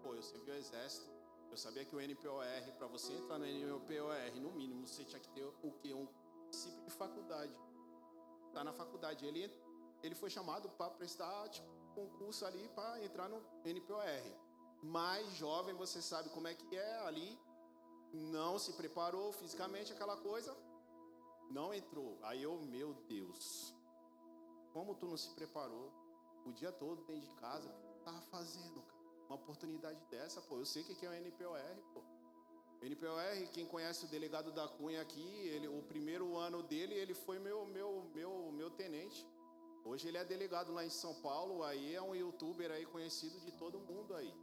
Pô, 0.02 0.14
eu 0.14 0.22
servi 0.22 0.50
o 0.50 0.54
exército. 0.54 1.10
Eu 1.50 1.56
sabia 1.56 1.84
que 1.84 1.94
o 1.94 2.00
NPOR, 2.00 2.44
para 2.78 2.86
você 2.86 3.12
entrar 3.12 3.38
no 3.38 3.46
NPOR, 3.46 4.40
no 4.40 4.52
mínimo, 4.52 4.86
você 4.86 5.04
tinha 5.04 5.20
que 5.20 5.28
ter 5.30 5.44
o 5.44 5.72
quê? 5.80 5.94
Um 5.94 6.06
princípio 6.48 6.82
de 6.84 6.90
faculdade. 6.90 7.52
Tá 8.52 8.62
na 8.62 8.72
faculdade. 8.72 9.24
Ele, 9.26 9.50
ele 10.02 10.14
foi 10.14 10.28
chamado 10.28 10.68
para 10.70 10.90
prestar 10.90 11.48
tipo, 11.48 11.66
concurso 11.94 12.44
ali 12.44 12.68
para 12.74 13.02
entrar 13.04 13.28
no 13.28 13.42
NPOR. 13.64 14.02
Mais 14.82 15.26
jovem, 15.36 15.74
você 15.74 16.02
sabe 16.02 16.28
como 16.30 16.48
é 16.48 16.54
que 16.54 16.76
é 16.76 16.98
ali. 17.06 17.38
Não 18.12 18.58
se 18.58 18.72
preparou 18.74 19.32
fisicamente, 19.32 19.92
aquela 19.92 20.16
coisa. 20.16 20.54
Não 21.50 21.72
entrou. 21.72 22.18
Aí 22.22 22.42
eu, 22.42 22.60
meu 22.62 22.94
Deus. 23.08 23.74
Como 24.72 24.94
tu 24.94 25.06
não 25.06 25.16
se 25.16 25.34
preparou 25.34 25.92
o 26.46 26.52
dia 26.52 26.72
todo 26.72 27.04
dentro 27.04 27.28
de 27.28 27.34
casa? 27.36 27.68
O 27.68 27.92
que 27.92 28.00
tava 28.00 28.20
fazendo, 28.22 28.80
cara? 28.82 29.02
Uma 29.26 29.36
oportunidade 29.36 30.04
dessa, 30.06 30.40
pô. 30.40 30.58
Eu 30.58 30.64
sei 30.64 30.82
o 30.82 30.86
que 30.86 31.06
é 31.06 31.08
o 31.08 31.12
NPOR, 31.12 31.58
pô. 31.92 32.02
NPOR, 32.82 33.48
quem 33.52 33.64
conhece 33.64 34.04
o 34.04 34.08
delegado 34.08 34.50
da 34.50 34.66
Cunha 34.66 35.00
aqui, 35.00 35.24
ele, 35.48 35.68
o 35.68 35.82
primeiro 35.82 36.36
ano 36.36 36.62
dele, 36.64 36.94
ele 36.94 37.14
foi 37.14 37.38
meu, 37.38 37.64
meu, 37.66 38.10
meu, 38.14 38.50
meu 38.50 38.70
tenente. 38.70 39.24
Hoje 39.84 40.08
ele 40.08 40.16
é 40.16 40.24
delegado 40.24 40.72
lá 40.72 40.84
em 40.84 40.90
São 40.90 41.14
Paulo, 41.22 41.62
aí 41.62 41.94
é 41.94 42.02
um 42.02 42.14
youtuber 42.14 42.70
aí 42.70 42.84
conhecido 42.86 43.38
de 43.40 43.52
todo 43.52 43.78
mundo 43.78 44.14
aí. 44.14 44.34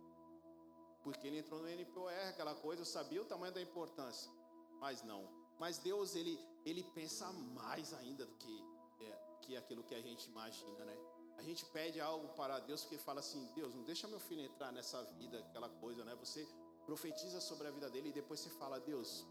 Porque 1.04 1.28
ele 1.28 1.40
entrou 1.40 1.62
no 1.62 1.70
NPOR, 1.70 2.12
aquela 2.30 2.56
coisa, 2.56 2.82
eu 2.82 2.86
sabia 2.86 3.22
o 3.22 3.26
tamanho 3.26 3.54
da 3.54 3.62
importância. 3.62 4.32
Mas 4.80 5.04
não. 5.04 5.28
Mas 5.60 5.78
Deus, 5.78 6.16
ele, 6.16 6.40
ele 6.66 6.84
pensa 6.84 7.32
mais 7.32 7.94
ainda 7.94 8.26
do 8.26 8.36
que, 8.36 8.64
é, 9.02 9.12
que 9.42 9.58
aquilo 9.58 9.84
que 9.84 9.96
a 9.96 10.02
gente 10.02 10.30
imagina, 10.30 10.86
né? 10.86 10.98
A 11.38 11.42
gente 11.42 11.66
pede 11.68 12.02
algo 12.02 12.28
para 12.30 12.60
Deus 12.60 12.82
porque 12.82 12.98
fala 12.98 13.22
assim: 13.22 13.46
Deus, 13.56 13.74
não 13.74 13.84
deixa 13.84 14.08
meu 14.08 14.20
filho 14.20 14.42
entrar 14.42 14.72
nessa 14.72 15.02
vida, 15.20 15.40
aquela 15.40 15.70
coisa, 15.70 16.04
né? 16.04 16.14
Você 16.16 16.48
profetiza 16.86 17.40
sobre 17.40 17.68
a 17.68 17.72
vida 17.72 17.90
dele 17.90 18.10
e 18.10 18.14
depois 18.14 18.40
você 18.40 18.50
fala, 18.62 18.80
Deus. 18.80 19.26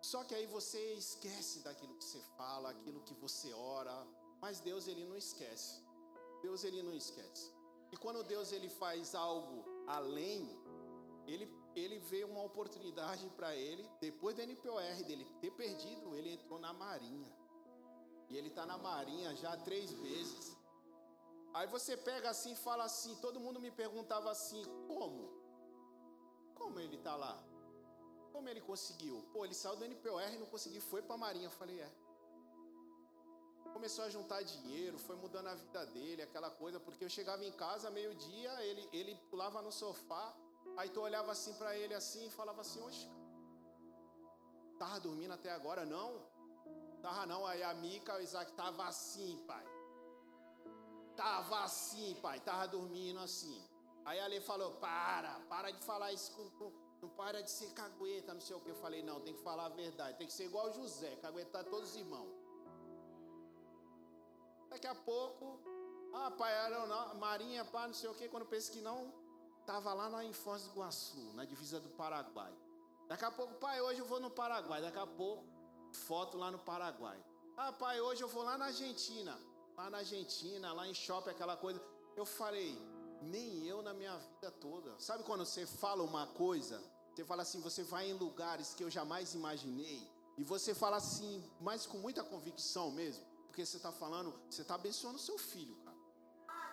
Só 0.00 0.22
que 0.22 0.34
aí 0.34 0.46
você 0.46 0.80
esquece 0.94 1.60
daquilo 1.66 1.94
que 1.96 2.04
você 2.04 2.20
fala, 2.36 2.70
aquilo 2.70 3.00
que 3.00 3.14
você 3.14 3.52
ora, 3.54 4.06
mas 4.40 4.60
Deus 4.60 4.86
ele 4.86 5.04
não 5.04 5.16
esquece. 5.16 5.82
Deus 6.42 6.62
ele 6.62 6.82
não 6.82 6.94
esquece. 6.94 7.50
E 7.90 7.96
quando 7.96 8.22
Deus 8.22 8.52
ele 8.52 8.68
faz 8.68 9.14
algo 9.14 9.64
além, 9.86 10.40
ele 11.26 11.46
ele 11.76 11.98
vê 11.98 12.24
uma 12.24 12.42
oportunidade 12.42 13.28
para 13.30 13.54
ele, 13.54 13.88
depois 14.00 14.34
do 14.36 14.42
NPOR 14.42 15.02
dele 15.04 15.24
ter 15.40 15.50
perdido, 15.52 16.14
ele 16.14 16.32
entrou 16.34 16.58
na 16.58 16.72
Marinha. 16.72 17.32
E 18.30 18.36
ele 18.36 18.48
está 18.48 18.64
na 18.64 18.78
Marinha 18.78 19.34
já 19.36 19.56
três 19.56 19.92
vezes. 19.92 20.56
Aí 21.52 21.66
você 21.68 21.96
pega 21.96 22.30
assim 22.30 22.52
e 22.52 22.56
fala 22.56 22.84
assim, 22.84 23.14
todo 23.16 23.38
mundo 23.40 23.60
me 23.60 23.70
perguntava 23.70 24.30
assim, 24.30 24.64
como? 24.88 25.30
Como 26.54 26.80
ele 26.80 26.96
está 26.96 27.14
lá? 27.16 27.42
Como 28.32 28.48
ele 28.48 28.60
conseguiu? 28.60 29.22
Pô, 29.32 29.44
ele 29.44 29.54
saiu 29.54 29.76
do 29.76 29.84
NPOR 29.84 30.22
e 30.32 30.38
não 30.38 30.46
conseguiu, 30.46 30.80
foi 30.80 31.02
para 31.02 31.14
a 31.14 31.18
Marinha. 31.18 31.46
Eu 31.46 31.50
falei, 31.50 31.80
é. 31.80 31.90
Começou 33.72 34.04
a 34.04 34.10
juntar 34.10 34.42
dinheiro, 34.42 34.98
foi 34.98 35.16
mudando 35.16 35.48
a 35.48 35.54
vida 35.54 35.84
dele, 35.86 36.22
aquela 36.22 36.50
coisa, 36.50 36.78
porque 36.78 37.04
eu 37.04 37.08
chegava 37.08 37.44
em 37.44 37.52
casa 37.52 37.90
meio-dia, 37.90 38.52
ele, 38.64 38.88
ele 38.92 39.14
pulava 39.30 39.60
no 39.62 39.72
sofá, 39.72 40.34
aí 40.76 40.88
tu 40.90 41.00
olhava 41.00 41.32
assim 41.32 41.54
para 41.54 41.76
ele 41.76 41.94
assim 41.94 42.26
e 42.26 42.30
falava 42.30 42.60
assim, 42.60 42.80
oxe, 42.82 43.08
tava 44.78 45.00
dormindo 45.00 45.32
até 45.32 45.50
agora? 45.50 45.84
Não. 45.84 46.10
Tava 47.02 47.26
não, 47.26 47.46
aí 47.46 47.62
a 47.62 47.74
Mica, 47.74 48.16
o 48.16 48.22
Isaac 48.22 48.52
tava 48.52 48.84
assim, 48.84 49.44
pai. 49.46 49.66
Tava 51.14 51.64
assim, 51.64 52.16
pai, 52.22 52.40
tava 52.40 52.66
dormindo 52.68 53.20
assim. 53.20 53.62
Aí 54.04 54.20
a 54.20 54.26
Lê 54.26 54.40
falou: 54.40 54.72
para, 54.72 55.40
para 55.48 55.70
de 55.70 55.82
falar 55.84 56.12
isso, 56.12 56.32
com, 56.32 56.48
com, 56.58 56.72
não 57.00 57.08
para 57.10 57.42
de 57.42 57.50
ser 57.50 57.72
cagueta, 57.72 58.34
não 58.34 58.40
sei 58.40 58.56
o 58.56 58.60
que. 58.60 58.70
Eu 58.70 58.74
falei: 58.74 59.02
não, 59.02 59.20
tem 59.20 59.34
que 59.34 59.42
falar 59.42 59.66
a 59.66 59.68
verdade, 59.70 60.18
tem 60.18 60.26
que 60.26 60.32
ser 60.32 60.44
igual 60.44 60.72
José, 60.72 61.16
caguetar 61.16 61.64
todos 61.64 61.90
os 61.90 61.96
irmãos. 61.96 62.32
Daqui 64.68 64.86
a 64.86 64.94
pouco, 64.94 65.58
ah, 66.14 66.30
pai, 66.30 66.52
era 66.52 66.86
não, 66.86 67.14
Marinha, 67.14 67.64
pá, 67.64 67.86
não 67.86 67.94
sei 67.94 68.10
o 68.10 68.14
que. 68.14 68.28
Quando 68.28 68.42
eu 68.42 68.48
penso 68.48 68.72
que 68.72 68.80
não, 68.80 69.12
estava 69.64 69.94
lá 69.94 70.10
na 70.10 70.22
Infância 70.24 70.68
do 70.68 70.74
Iguaçu, 70.74 71.32
na 71.34 71.44
divisa 71.46 71.80
do 71.80 71.88
Paraguai. 71.88 72.52
Daqui 73.08 73.24
a 73.24 73.30
pouco, 73.30 73.54
pai, 73.54 73.80
hoje 73.80 74.00
eu 74.00 74.06
vou 74.06 74.20
no 74.20 74.30
Paraguai. 74.30 74.80
Daqui 74.82 74.98
a 74.98 75.06
pouco, 75.06 75.44
foto 76.06 76.36
lá 76.36 76.50
no 76.50 76.58
Paraguai. 76.58 77.18
Ah, 77.56 77.72
pai, 77.72 78.00
hoje 78.00 78.22
eu 78.22 78.28
vou 78.28 78.42
lá 78.42 78.58
na 78.58 78.66
Argentina. 78.66 79.38
Lá 79.76 79.88
na 79.88 79.98
Argentina, 79.98 80.72
lá 80.72 80.86
em 80.86 80.94
shopping, 80.94 81.30
aquela 81.30 81.56
coisa. 81.56 81.82
Eu 82.14 82.26
falei, 82.26 82.78
nem 83.22 83.64
eu 83.66 83.80
na 83.82 83.94
minha 83.94 84.16
vida 84.18 84.50
toda. 84.50 84.94
Sabe 85.00 85.24
quando 85.24 85.46
você 85.46 85.66
fala 85.66 86.02
uma 86.02 86.26
coisa, 86.26 86.82
você 87.14 87.24
fala 87.24 87.42
assim, 87.42 87.60
você 87.60 87.82
vai 87.82 88.10
em 88.10 88.12
lugares 88.12 88.74
que 88.74 88.84
eu 88.84 88.90
jamais 88.90 89.34
imaginei, 89.34 90.06
e 90.36 90.44
você 90.44 90.74
fala 90.74 90.96
assim, 90.96 91.42
mas 91.60 91.86
com 91.86 91.98
muita 91.98 92.22
convicção 92.22 92.90
mesmo, 92.90 93.24
Porque 93.46 93.64
você 93.64 93.76
está 93.76 93.92
falando, 93.92 94.34
você 94.50 94.62
está 94.62 94.74
abençoando 94.74 95.16
seu 95.18 95.38
filho, 95.38 95.76
cara. 95.84 95.96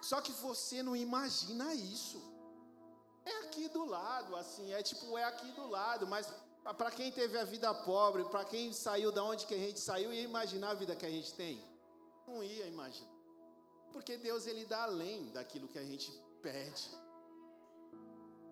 Só 0.02 0.20
que 0.20 0.32
você 0.32 0.82
não 0.82 0.96
imagina 0.96 1.76
isso. 1.76 2.20
É 3.26 3.40
aqui 3.40 3.68
do 3.70 3.86
lado, 3.86 4.36
assim, 4.36 4.74
é 4.74 4.82
tipo, 4.82 5.18
é 5.18 5.24
aqui 5.24 5.52
do 5.52 5.68
lado, 5.68 6.08
mas 6.08 6.32
para 6.78 6.92
quem 6.92 7.12
teve 7.12 7.38
a 7.38 7.44
vida 7.44 7.74
pobre, 7.74 8.24
para 8.26 8.46
quem 8.46 8.72
saiu 8.74 9.12
da 9.12 9.24
onde 9.24 9.46
que 9.46 9.54
a 9.54 9.58
gente 9.58 9.80
saiu, 9.80 10.14
ia 10.14 10.22
imaginar 10.22 10.72
a 10.72 10.74
vida 10.74 10.96
que 10.96 11.06
a 11.06 11.10
gente 11.10 11.34
tem? 11.34 11.64
Não 12.28 12.44
ia 12.44 12.68
imaginar. 12.68 13.12
Porque 13.92 14.18
Deus 14.18 14.48
ele 14.48 14.66
dá 14.66 14.84
além 14.84 15.32
daquilo 15.32 15.68
que 15.68 15.78
a 15.78 15.84
gente 15.84 16.12
pede. 16.42 16.90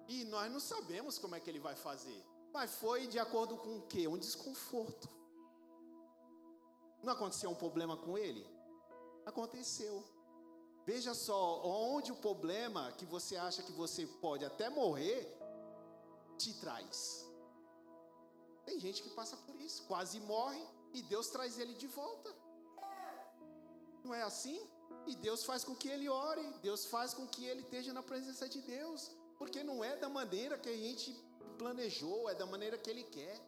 E 0.07 0.25
nós 0.25 0.51
não 0.51 0.59
sabemos 0.59 1.17
como 1.17 1.35
é 1.35 1.39
que 1.39 1.49
ele 1.49 1.59
vai 1.59 1.75
fazer. 1.75 2.25
Mas 2.51 2.75
foi 2.75 3.07
de 3.07 3.19
acordo 3.19 3.57
com 3.57 3.77
o 3.77 3.81
quê? 3.83 4.07
Um 4.07 4.17
desconforto. 4.17 5.07
Não 7.03 7.13
aconteceu 7.13 7.49
um 7.49 7.55
problema 7.55 7.95
com 7.95 8.17
ele? 8.17 8.45
Aconteceu. 9.25 10.03
Veja 10.85 11.13
só, 11.13 11.61
onde 11.63 12.11
o 12.11 12.15
problema 12.15 12.91
que 12.93 13.05
você 13.05 13.35
acha 13.35 13.61
que 13.61 13.71
você 13.71 14.05
pode 14.05 14.43
até 14.45 14.69
morrer 14.69 15.37
te 16.37 16.53
traz. 16.53 17.25
Tem 18.65 18.79
gente 18.79 19.01
que 19.03 19.09
passa 19.09 19.35
por 19.37 19.59
isso, 19.59 19.83
quase 19.83 20.19
morre 20.21 20.63
e 20.93 21.01
Deus 21.01 21.29
traz 21.29 21.59
ele 21.59 21.73
de 21.73 21.87
volta. 21.87 22.33
Não 24.03 24.13
é 24.13 24.23
assim? 24.23 24.59
E 25.05 25.15
Deus 25.15 25.43
faz 25.43 25.63
com 25.63 25.75
que 25.75 25.89
ele 25.89 26.07
ore, 26.09 26.45
Deus 26.61 26.85
faz 26.85 27.13
com 27.13 27.27
que 27.27 27.45
ele 27.45 27.61
esteja 27.61 27.93
na 27.93 28.01
presença 28.01 28.47
de 28.47 28.61
Deus, 28.61 29.11
porque 29.37 29.63
não 29.63 29.83
é 29.83 29.95
da 29.95 30.09
maneira 30.09 30.57
que 30.57 30.69
a 30.69 30.77
gente 30.77 31.13
planejou, 31.57 32.29
é 32.29 32.35
da 32.35 32.45
maneira 32.45 32.77
que 32.77 32.89
ele 32.89 33.03
quer. 33.03 33.39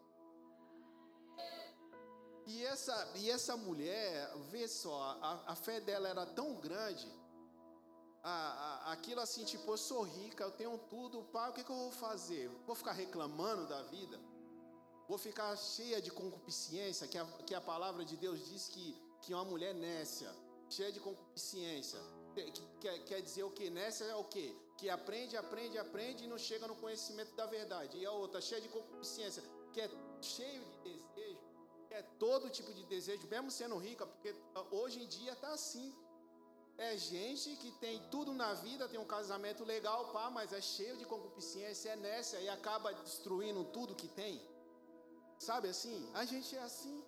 E 2.46 2.66
essa, 2.66 3.12
e 3.16 3.30
essa 3.30 3.56
mulher, 3.56 4.32
vê 4.50 4.68
só, 4.68 5.18
a, 5.22 5.52
a 5.54 5.56
fé 5.56 5.80
dela 5.80 6.10
era 6.10 6.26
tão 6.26 6.56
grande, 6.56 7.08
a, 8.24 8.32
a, 8.32 8.92
aquilo 8.92 9.20
assim, 9.20 9.44
tipo, 9.44 9.72
eu 9.72 9.78
sou 9.78 10.04
rica, 10.04 10.44
eu 10.44 10.52
tenho 10.52 10.78
tudo, 10.90 11.24
pai, 11.24 11.50
o 11.50 11.54
que, 11.54 11.64
que 11.64 11.72
eu 11.72 11.76
vou 11.76 11.92
fazer? 11.92 12.50
Vou 12.68 12.76
ficar 12.76 12.92
reclamando 12.92 13.68
da 13.68 13.82
vida? 13.84 14.20
Vou 15.08 15.18
ficar 15.18 15.56
cheia 15.58 16.02
de 16.02 16.12
concupiscência, 16.12 17.08
que 17.08 17.18
a, 17.18 17.26
que 17.46 17.56
a 17.56 17.62
palavra 17.62 18.06
de 18.06 18.16
Deus 18.16 18.46
diz 18.48 18.68
que, 18.68 18.96
que 19.22 19.34
uma 19.34 19.44
mulher 19.44 19.74
nécia, 19.74 20.32
cheia 20.70 20.92
de 20.92 21.00
concupiscência, 21.00 22.00
que, 22.80 23.00
quer, 23.00 23.22
dizer 23.22 23.44
o 23.44 23.52
que? 23.52 23.70
Nécia 23.70 24.06
é 24.06 24.16
o 24.16 24.24
que? 24.24 24.56
Que 24.78 24.90
aprende, 24.90 25.36
aprende, 25.36 25.78
aprende 25.78 26.24
e 26.24 26.28
não 26.28 26.38
chega 26.38 26.68
no 26.68 26.76
conhecimento 26.76 27.36
da 27.36 27.46
verdade. 27.46 27.98
E 27.98 28.06
a 28.06 28.12
outra, 28.12 28.40
cheia 28.40 28.62
de 28.62 28.70
concupiscência, 28.70 29.44
que 29.74 29.82
é 29.82 29.90
cheio 30.22 30.64
de 30.84 30.94
desejo, 30.94 31.40
é 31.90 32.02
todo 32.18 32.50
tipo 32.50 32.74
de 32.74 32.86
desejo, 32.86 33.28
mesmo 33.28 33.52
sendo 33.52 33.78
rica, 33.78 34.06
porque 34.06 34.34
hoje 34.72 35.04
em 35.04 35.08
dia 35.08 35.34
está 35.34 35.52
assim. 35.54 35.94
É 36.78 36.98
gente 36.98 37.56
que 37.58 37.72
tem 37.74 38.00
tudo 38.10 38.34
na 38.34 38.54
vida, 38.54 38.88
tem 38.88 39.00
um 39.00 39.06
casamento 39.06 39.64
legal, 39.64 40.12
pá, 40.12 40.30
mas 40.30 40.52
é 40.52 40.62
cheio 40.62 40.98
de 40.98 41.06
concupiscência, 41.06 41.90
é 41.92 41.96
nessa 41.96 42.40
e 42.40 42.50
acaba 42.50 42.94
destruindo 42.94 43.64
tudo 43.66 43.96
que 43.96 44.08
tem. 44.08 44.42
Sabe 45.38 45.70
assim? 45.70 46.10
A 46.14 46.26
gente 46.26 46.56
é 46.56 46.62
assim. 46.62 47.04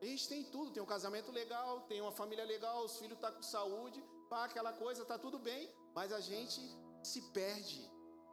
A 0.00 0.04
gente 0.04 0.28
tem 0.28 0.44
tudo, 0.44 0.72
tem 0.72 0.82
um 0.82 0.86
casamento 0.86 1.30
legal, 1.30 1.80
tem 1.82 2.00
uma 2.00 2.10
família 2.10 2.44
legal, 2.44 2.84
os 2.84 2.98
filhos 2.98 3.14
estão 3.14 3.30
tá 3.30 3.36
com 3.36 3.42
saúde, 3.42 4.02
pá, 4.28 4.44
aquela 4.44 4.72
coisa, 4.72 5.04
tá 5.04 5.16
tudo 5.16 5.38
bem, 5.38 5.72
mas 5.94 6.12
a 6.12 6.20
gente 6.20 6.60
se 7.04 7.22
perde. 7.30 7.88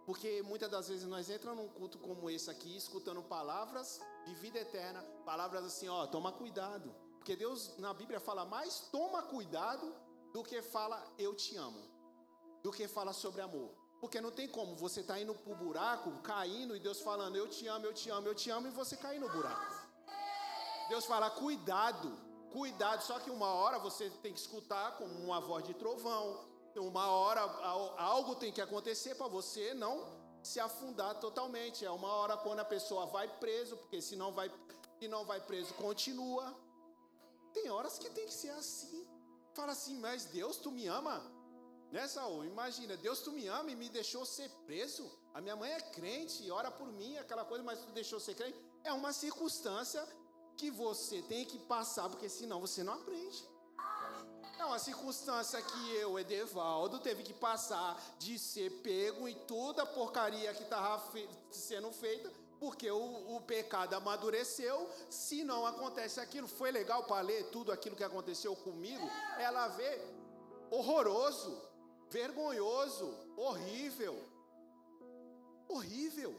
Porque 0.06 0.42
muitas 0.42 0.72
das 0.72 0.88
vezes 0.88 1.06
nós 1.06 1.30
entramos 1.30 1.64
num 1.64 1.72
culto 1.72 2.00
como 2.00 2.32
esse 2.32 2.50
aqui, 2.50 2.76
escutando 2.76 3.22
palavras 3.22 4.02
de 4.26 4.34
vida 4.34 4.58
eterna, 4.58 5.04
palavras 5.24 5.64
assim, 5.64 5.88
ó, 5.88 6.08
toma 6.08 6.32
cuidado. 6.32 6.92
Porque 7.20 7.36
Deus 7.36 7.78
na 7.78 7.94
Bíblia 7.94 8.20
fala 8.20 8.46
mais 8.46 8.80
toma 8.92 9.22
cuidado 9.22 9.94
do 10.34 10.44
que 10.44 10.62
fala 10.62 11.02
eu 11.18 11.34
te 11.34 11.56
amo, 11.56 11.82
do 12.64 12.72
que 12.72 12.88
fala 12.88 13.14
sobre 13.14 13.42
amor. 13.42 13.72
Porque 14.00 14.22
não 14.22 14.32
tem 14.32 14.48
como 14.48 14.76
você 14.76 15.04
tá 15.04 15.20
indo 15.20 15.34
pro 15.34 15.56
buraco, 15.56 16.12
caindo 16.22 16.76
e 16.76 16.80
Deus 16.80 17.02
falando 17.02 17.36
eu 17.36 17.48
te 17.48 17.68
amo, 17.68 17.86
eu 17.86 17.94
te 17.94 18.10
amo, 18.10 18.28
eu 18.28 18.36
te 18.36 18.50
amo 18.50 18.68
e 18.68 18.72
você 18.72 18.96
cair 18.96 19.20
no 19.20 19.30
buraco. 19.30 19.90
Deus 20.88 21.06
fala 21.06 21.30
cuidado, 21.30 22.18
cuidado, 22.52 23.02
só 23.04 23.20
que 23.20 23.30
uma 23.30 23.54
hora 23.54 23.78
você 23.78 24.10
tem 24.24 24.34
que 24.34 24.40
escutar 24.40 24.98
como 24.98 25.14
uma 25.24 25.40
voz 25.40 25.66
de 25.66 25.74
trovão, 25.74 26.48
uma 26.78 27.08
hora 27.12 27.42
algo 27.98 28.36
tem 28.36 28.52
que 28.52 28.62
acontecer 28.62 29.16
para 29.16 29.28
você 29.28 29.74
não 29.74 30.20
se 30.42 30.60
afundar 30.60 31.20
totalmente. 31.20 31.86
É 31.86 31.92
uma 31.92 32.12
hora 32.14 32.38
quando 32.38 32.60
a 32.60 32.66
pessoa 32.66 33.06
vai 33.08 33.28
preso, 33.28 33.76
porque 33.78 34.02
se 34.02 34.16
não 34.16 34.32
vai, 34.32 34.52
se 35.00 35.08
não 35.08 35.26
vai 35.26 35.40
preso, 35.42 35.74
continua. 35.74 36.56
Tem 37.54 37.70
horas 37.70 37.98
que 37.98 38.10
tem 38.10 38.26
que 38.26 38.34
ser 38.34 38.52
assim. 38.52 38.99
Fala 39.60 39.74
assim, 39.74 39.98
mas 39.98 40.24
Deus, 40.24 40.56
tu 40.56 40.72
me 40.72 40.88
ama? 40.88 41.22
Né, 41.92 42.08
Saul? 42.08 42.46
Imagina, 42.46 42.96
Deus, 42.96 43.20
tu 43.20 43.34
me 43.34 43.46
ama 43.48 43.70
e 43.70 43.76
me 43.76 43.90
deixou 43.90 44.26
ser 44.26 44.50
preso. 44.66 45.12
A 45.34 45.42
minha 45.42 45.54
mãe 45.54 45.70
é 45.74 45.82
crente, 45.82 46.50
ora 46.50 46.72
por 46.72 46.88
mim, 46.88 47.18
aquela 47.18 47.44
coisa, 47.44 47.62
mas 47.62 47.80
tu 47.80 47.92
deixou 47.92 48.22
ser 48.22 48.36
crente. 48.36 48.58
É 48.86 48.94
uma 48.94 49.12
circunstância 49.12 50.02
que 50.56 50.72
você 50.72 51.22
tem 51.24 51.44
que 51.44 51.60
passar, 51.60 52.08
porque 52.08 52.30
senão 52.30 52.62
você 52.62 52.84
não 52.84 52.94
aprende. 52.94 53.44
É 54.58 54.64
uma 54.64 54.80
circunstância 54.80 55.62
que 55.62 55.96
eu, 55.96 56.18
Edevaldo, 56.18 57.00
teve 57.00 57.22
que 57.22 57.34
passar 57.34 58.02
de 58.18 58.40
ser 58.40 58.70
pego 58.82 59.28
em 59.28 59.36
toda 59.46 59.84
a 59.84 59.86
porcaria 59.86 60.54
que 60.54 60.64
estava 60.64 61.04
sendo 61.52 61.92
feita, 61.92 62.32
porque 62.60 62.92
o, 62.92 63.36
o, 63.36 63.42
pecado 63.42 63.94
amadureceu. 63.94 64.90
Se 65.10 65.44
não 65.44 65.66
acontece 65.66 66.20
aquilo, 66.20 66.48
foi 66.48 66.72
legal 66.72 67.04
para 67.04 67.22
ler 67.22 67.46
tudo 67.50 67.72
aquilo 67.72 67.96
que 67.96 68.04
aconteceu 68.04 68.56
comigo. 68.56 69.10
Ela 69.38 69.68
vê 69.70 70.02
horroroso, 70.70 71.62
vergonhoso, 72.10 73.14
horrível. 73.38 74.16
Horrível. 75.68 76.36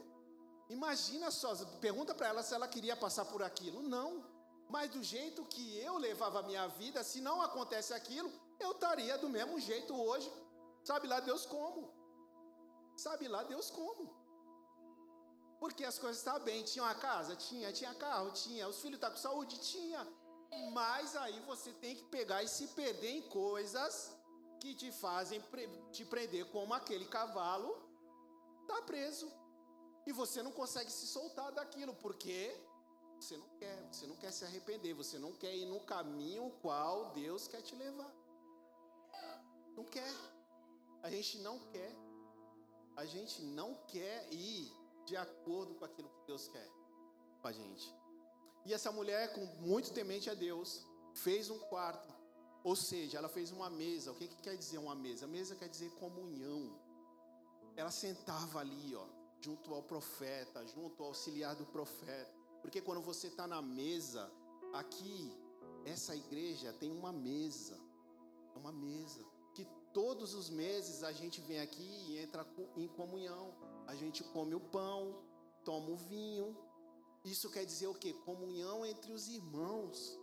Imagina 0.68 1.30
só, 1.30 1.54
pergunta 1.80 2.14
para 2.14 2.28
ela 2.28 2.42
se 2.42 2.54
ela 2.54 2.68
queria 2.68 2.94
passar 2.94 3.24
por 3.24 3.42
aquilo. 3.42 3.82
Não. 3.82 4.24
Mas 4.68 4.90
do 4.90 5.02
jeito 5.02 5.44
que 5.46 5.78
eu 5.78 5.96
levava 5.96 6.40
a 6.40 6.42
minha 6.42 6.66
vida, 6.68 7.02
se 7.02 7.20
não 7.20 7.42
acontece 7.42 7.92
aquilo, 7.92 8.30
eu 8.60 8.72
estaria 8.72 9.16
do 9.18 9.28
mesmo 9.28 9.58
jeito 9.58 9.94
hoje. 10.00 10.30
Sabe 10.84 11.08
lá 11.08 11.18
Deus 11.18 11.44
como? 11.46 11.92
Sabe 12.96 13.26
lá 13.26 13.42
Deus 13.42 13.70
como? 13.70 14.19
Porque 15.60 15.84
as 15.84 15.98
coisas 15.98 16.18
estavam 16.18 16.42
bem. 16.42 16.64
Tinha 16.64 16.84
uma 16.84 16.94
casa? 16.94 17.36
Tinha. 17.36 17.70
Tinha 17.72 17.94
carro? 17.94 18.32
Tinha. 18.32 18.66
Os 18.66 18.80
filhos 18.80 18.96
estão 18.96 19.10
tá 19.10 19.14
com 19.14 19.20
saúde? 19.20 19.58
Tinha. 19.60 20.06
Mas 20.72 21.14
aí 21.14 21.38
você 21.40 21.70
tem 21.72 21.94
que 21.94 22.04
pegar 22.04 22.42
e 22.42 22.48
se 22.48 22.66
perder 22.68 23.10
em 23.18 23.22
coisas 23.22 24.16
que 24.58 24.74
te 24.74 24.90
fazem 24.90 25.42
te 25.92 26.04
prender 26.04 26.44
como 26.50 26.74
aquele 26.74 27.04
cavalo 27.04 27.70
está 28.62 28.82
preso. 28.82 29.30
E 30.06 30.12
você 30.12 30.42
não 30.42 30.50
consegue 30.50 30.90
se 30.90 31.06
soltar 31.06 31.52
daquilo, 31.52 31.94
porque 31.94 32.56
você 33.18 33.36
não 33.36 33.48
quer, 33.58 33.88
você 33.92 34.06
não 34.06 34.16
quer 34.16 34.32
se 34.32 34.44
arrepender, 34.44 34.94
você 34.94 35.18
não 35.18 35.32
quer 35.32 35.54
ir 35.54 35.66
no 35.66 35.80
caminho 35.80 36.50
qual 36.62 37.10
Deus 37.10 37.46
quer 37.46 37.60
te 37.60 37.74
levar. 37.74 38.12
Não 39.76 39.84
quer. 39.84 40.12
A 41.02 41.10
gente 41.10 41.38
não 41.38 41.58
quer. 41.58 41.94
A 42.96 43.04
gente 43.04 43.42
não 43.42 43.74
quer 43.86 44.26
ir 44.32 44.79
de 45.06 45.16
acordo 45.16 45.74
com 45.74 45.84
aquilo 45.84 46.08
que 46.08 46.26
Deus 46.26 46.48
quer 46.48 46.68
com 47.40 47.48
a 47.48 47.52
gente. 47.52 47.94
E 48.64 48.74
essa 48.74 48.92
mulher, 48.92 49.32
com 49.32 49.44
muito 49.66 49.92
temente 49.92 50.28
a 50.28 50.34
Deus, 50.34 50.84
fez 51.14 51.48
um 51.50 51.58
quarto. 51.58 52.08
Ou 52.62 52.76
seja, 52.76 53.18
ela 53.18 53.28
fez 53.28 53.50
uma 53.50 53.70
mesa. 53.70 54.12
O 54.12 54.14
que, 54.14 54.28
que 54.28 54.42
quer 54.42 54.56
dizer 54.56 54.78
uma 54.78 54.94
mesa? 54.94 55.26
Mesa 55.26 55.56
quer 55.56 55.68
dizer 55.68 55.90
comunhão. 55.92 56.78
Ela 57.76 57.90
sentava 57.90 58.60
ali, 58.60 58.94
ó 58.94 59.06
junto 59.40 59.72
ao 59.74 59.82
profeta, 59.82 60.64
junto 60.66 61.02
ao 61.02 61.08
auxiliar 61.08 61.54
do 61.56 61.66
profeta. 61.66 62.32
Porque 62.60 62.80
quando 62.80 63.00
você 63.00 63.28
está 63.28 63.46
na 63.46 63.62
mesa, 63.62 64.30
aqui, 64.72 65.32
essa 65.84 66.14
igreja 66.14 66.72
tem 66.74 66.90
uma 66.92 67.12
mesa, 67.12 67.78
é 68.54 68.58
uma 68.58 68.72
mesa, 68.72 69.24
que 69.54 69.66
todos 69.92 70.34
os 70.34 70.50
meses 70.50 71.02
a 71.02 71.12
gente 71.12 71.40
vem 71.40 71.60
aqui 71.60 71.90
e 72.08 72.18
entra 72.18 72.46
em 72.76 72.86
comunhão. 72.88 73.54
A 73.90 73.94
gente 74.00 74.22
come 74.34 74.54
o 74.54 74.60
pão, 74.60 75.00
toma 75.64 75.90
o 75.90 75.96
vinho. 75.96 76.56
Isso 77.24 77.50
quer 77.50 77.64
dizer 77.70 77.88
o 77.88 77.94
quê? 78.02 78.12
Comunhão 78.28 78.86
entre 78.86 79.12
os 79.12 79.28
irmãos. 79.28 80.16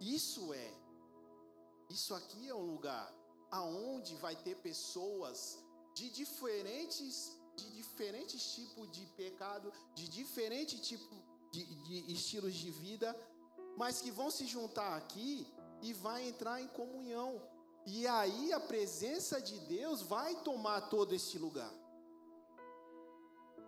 Isso 0.00 0.52
é. 0.52 0.70
Isso 1.88 2.12
aqui 2.12 2.48
é 2.48 2.54
um 2.54 2.66
lugar 2.72 3.06
aonde 3.50 4.16
vai 4.16 4.34
ter 4.34 4.56
pessoas 4.56 5.38
de 5.94 6.10
diferentes, 6.10 7.38
de 7.54 7.70
diferentes 7.80 8.42
tipos 8.54 8.90
de 8.90 9.06
pecado, 9.22 9.72
de 9.94 10.08
diferentes 10.08 10.80
tipos 10.80 11.18
de, 11.52 11.64
de 11.84 12.12
estilos 12.12 12.54
de 12.54 12.70
vida, 12.70 13.08
mas 13.76 14.00
que 14.00 14.10
vão 14.10 14.30
se 14.30 14.44
juntar 14.44 14.96
aqui 14.96 15.46
e 15.80 15.92
vai 15.92 16.28
entrar 16.28 16.60
em 16.60 16.68
comunhão. 16.68 17.40
E 17.86 18.06
aí 18.06 18.52
a 18.52 18.58
presença 18.58 19.40
de 19.40 19.58
Deus 19.60 20.02
vai 20.02 20.34
tomar 20.42 20.90
todo 20.90 21.14
este 21.14 21.38
lugar. 21.38 21.72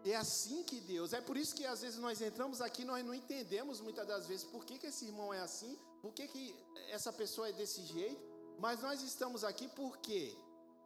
É 0.05 0.17
assim 0.17 0.63
que 0.65 0.81
Deus, 0.81 1.13
é 1.13 1.21
por 1.21 1.37
isso 1.37 1.55
que 1.55 1.65
às 1.65 1.83
vezes 1.83 1.99
nós 1.99 2.21
entramos 2.21 2.61
aqui, 2.61 2.85
nós 2.85 3.05
não 3.05 3.15
entendemos 3.15 3.81
muitas 3.81 4.07
das 4.07 4.27
vezes 4.27 4.45
por 4.45 4.65
que, 4.65 4.79
que 4.79 4.87
esse 4.87 5.07
irmão 5.07 5.33
é 5.33 5.41
assim, 5.41 5.79
por 6.01 6.13
que, 6.13 6.27
que 6.27 6.57
essa 6.89 7.13
pessoa 7.13 7.49
é 7.49 7.53
desse 7.53 7.83
jeito? 7.83 8.21
Mas 8.59 8.81
nós 8.81 9.03
estamos 9.03 9.45
aqui 9.45 9.69
por 9.69 9.99
quê? 9.99 10.37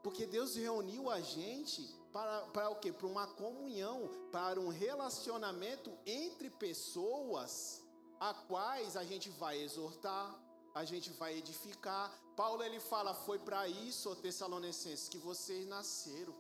Porque 0.03 0.27
Deus 0.27 0.57
reuniu 0.57 1.11
a 1.11 1.21
gente 1.21 1.83
para, 2.13 2.43
para 2.49 2.71
o 2.71 2.77
quê? 2.77 2.93
Para 2.93 3.07
uma 3.07 3.27
comunhão, 3.27 4.11
para 4.31 4.61
um 4.61 4.69
relacionamento 4.69 5.91
entre 6.05 6.51
pessoas 6.51 7.83
a 8.19 8.35
quais 8.35 8.97
a 8.97 9.05
gente 9.05 9.31
vai 9.31 9.61
exortar, 9.61 10.39
a 10.75 10.85
gente 10.85 11.11
vai 11.11 11.39
edificar. 11.39 12.13
Paulo 12.37 12.63
ele 12.63 12.81
fala: 12.81 13.15
"Foi 13.15 13.39
para 13.39 13.69
isso, 13.69 14.15
Tessalonicenses, 14.17 15.09
que 15.09 15.19
vocês 15.19 15.67
nasceram, 15.67 16.35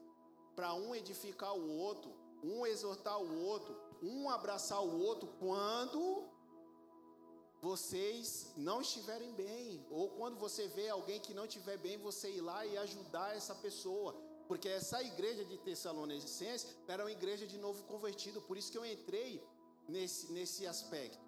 para 0.56 0.74
um 0.74 0.94
edificar 0.94 1.54
o 1.54 1.68
outro, 1.86 2.10
um 2.42 2.66
exortar 2.66 3.18
o 3.18 3.40
outro, 3.52 3.74
um 4.02 4.28
abraçar 4.28 4.82
o 4.82 5.00
outro 5.00 5.28
quando 5.38 6.28
vocês 7.62 8.52
não 8.56 8.80
estiverem 8.80 9.32
bem, 9.34 9.86
ou 9.88 10.08
quando 10.18 10.36
você 10.36 10.66
vê 10.66 10.88
alguém 10.88 11.20
que 11.20 11.32
não 11.32 11.44
estiver 11.44 11.78
bem, 11.78 11.96
você 11.96 12.28
ir 12.28 12.40
lá 12.40 12.66
e 12.66 12.76
ajudar 12.76 13.36
essa 13.36 13.54
pessoa. 13.54 14.12
Porque 14.48 14.68
essa 14.68 15.00
igreja 15.00 15.44
de 15.44 15.56
Tessalonicenses 15.58 16.66
era 16.88 17.04
uma 17.04 17.12
igreja 17.12 17.46
de 17.46 17.56
novo 17.58 17.84
convertido, 17.84 18.42
por 18.42 18.56
isso 18.56 18.72
que 18.72 18.78
eu 18.78 18.84
entrei 18.84 19.40
nesse, 19.88 20.32
nesse 20.32 20.66
aspecto. 20.66 21.24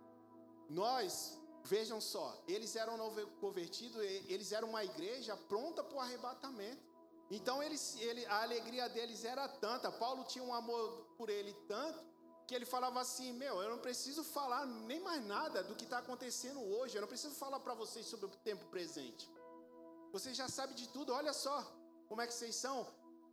Nós, 0.68 1.38
vejam 1.64 2.00
só, 2.00 2.38
eles 2.46 2.76
eram 2.76 2.98
convertidos, 3.40 4.00
eles 4.28 4.52
eram 4.52 4.68
uma 4.68 4.84
igreja 4.84 5.36
pronta 5.36 5.82
para 5.82 5.96
o 5.96 6.00
arrebatamento. 6.00 6.82
Então 7.30 7.62
eles, 7.62 7.96
ele, 8.00 8.24
a 8.26 8.42
alegria 8.42 8.88
deles 8.88 9.24
era 9.24 9.48
tanta, 9.48 9.90
Paulo 9.90 10.24
tinha 10.24 10.44
um 10.44 10.54
amor 10.54 11.06
por 11.16 11.30
ele 11.30 11.54
tanto, 11.66 11.98
que 12.46 12.54
ele 12.54 12.66
falava 12.66 13.00
assim: 13.00 13.32
Meu, 13.32 13.62
eu 13.62 13.70
não 13.70 13.78
preciso 13.78 14.22
falar 14.22 14.66
nem 14.66 15.00
mais 15.00 15.24
nada 15.24 15.62
do 15.62 15.74
que 15.74 15.84
está 15.84 15.98
acontecendo 15.98 16.60
hoje, 16.76 16.96
eu 16.96 17.00
não 17.00 17.08
preciso 17.08 17.34
falar 17.34 17.58
para 17.60 17.74
vocês 17.74 18.04
sobre 18.06 18.26
o 18.26 18.30
tempo 18.50 18.66
presente. 18.66 19.30
Vocês 20.12 20.36
já 20.36 20.48
sabem 20.48 20.76
de 20.76 20.88
tudo, 20.90 21.12
olha 21.12 21.32
só 21.32 21.56
como 22.08 22.20
é 22.20 22.26
que 22.26 22.34
vocês 22.34 22.54
são. 22.54 22.86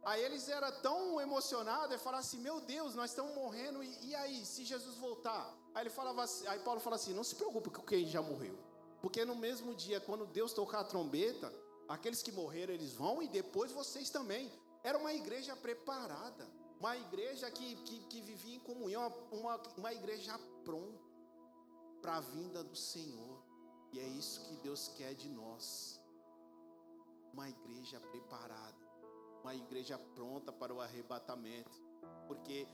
Aí 0.03 0.23
eles 0.23 0.49
eram 0.49 0.71
tão 0.81 1.21
emocionados 1.21 1.95
e 1.95 1.99
falavam 1.99 2.25
assim: 2.25 2.39
Meu 2.39 2.61
Deus, 2.61 2.95
nós 2.95 3.11
estamos 3.11 3.35
morrendo, 3.35 3.83
e, 3.83 4.07
e, 4.07 4.15
aí, 4.15 4.45
se 4.45 4.63
Jesus 4.63 4.95
voltar? 4.95 5.53
Aí, 5.73 5.83
ele 5.83 5.89
falava 5.89 6.23
assim, 6.23 6.45
aí 6.47 6.59
Paulo 6.59 6.79
fala 6.79 6.95
assim: 6.95 7.13
Não 7.13 7.23
se 7.23 7.35
preocupe 7.35 7.69
com 7.69 7.81
quem 7.81 8.05
já 8.05 8.21
morreu, 8.21 8.57
porque 9.01 9.23
no 9.25 9.35
mesmo 9.35 9.73
dia, 9.73 9.99
quando 9.99 10.25
Deus 10.25 10.53
tocar 10.53 10.79
a 10.81 10.83
trombeta, 10.83 11.53
aqueles 11.87 12.21
que 12.21 12.31
morreram 12.31 12.73
eles 12.73 12.93
vão 12.93 13.21
e 13.21 13.27
depois 13.27 13.71
vocês 13.71 14.09
também. 14.09 14.51
Era 14.83 14.97
uma 14.97 15.13
igreja 15.13 15.55
preparada. 15.55 16.47
Uma 16.79 16.97
igreja 16.97 17.49
que, 17.51 17.75
que, 17.83 17.99
que 18.05 18.21
vivia 18.21 18.55
em 18.55 18.59
comunhão, 18.59 19.13
uma, 19.31 19.61
uma 19.77 19.93
igreja 19.93 20.35
pronta 20.65 20.99
para 22.01 22.17
a 22.17 22.21
vinda 22.21 22.63
do 22.63 22.75
Senhor. 22.75 23.39
E 23.93 23.99
é 23.99 24.07
isso 24.07 24.41
que 24.45 24.55
Deus 24.55 24.87
quer 24.87 25.13
de 25.13 25.29
nós. 25.29 26.01
Uma 27.31 27.47
igreja 27.49 27.99
preparada, 27.99 28.75
uma 29.43 29.53
igreja 29.53 29.97
pronta 30.15 30.51
para 30.51 30.73
o 30.73 30.81
arrebatamento. 30.81 31.71
Porque 32.27 32.67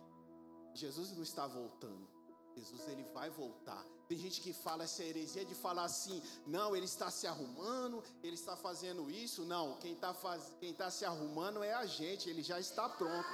Jesus 0.73 1.11
não 1.11 1.23
está 1.23 1.45
voltando. 1.45 2.16
Jesus 2.57 2.87
ele 2.87 3.03
vai 3.17 3.29
voltar. 3.29 3.83
Tem 4.07 4.17
gente 4.17 4.39
que 4.41 4.53
fala 4.53 4.83
essa 4.85 5.03
heresia 5.03 5.45
de 5.45 5.55
falar 5.55 5.83
assim: 5.83 6.21
não, 6.45 6.75
ele 6.75 6.85
está 6.85 7.09
se 7.11 7.27
arrumando, 7.27 8.03
ele 8.23 8.35
está 8.35 8.55
fazendo 8.55 9.09
isso. 9.09 9.43
Não, 9.45 9.77
quem 9.77 9.93
está 9.93 10.13
faz... 10.13 10.51
quem 10.59 10.73
tá 10.73 10.89
se 10.89 11.05
arrumando 11.05 11.63
é 11.63 11.73
a 11.73 11.85
gente, 11.85 12.29
ele 12.29 12.41
já 12.41 12.59
está 12.59 12.87
pronto. 12.89 13.29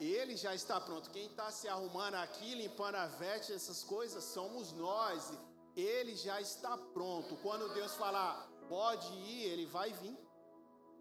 Ele 0.00 0.34
já 0.36 0.54
está 0.54 0.80
pronto. 0.80 1.10
Quem 1.10 1.26
está 1.26 1.50
se 1.50 1.68
arrumando 1.68 2.14
aqui, 2.14 2.54
limpando 2.54 2.94
a 2.94 3.06
veste, 3.06 3.52
essas 3.52 3.82
coisas, 3.84 4.24
somos 4.24 4.72
nós. 4.72 5.32
Ele 5.76 6.14
já 6.16 6.40
está 6.40 6.76
pronto. 6.76 7.36
Quando 7.42 7.72
Deus 7.74 7.94
falar, 7.94 8.48
pode 8.68 9.12
ir, 9.14 9.42
ele 9.52 9.66
vai 9.66 9.92
vir. 9.92 10.18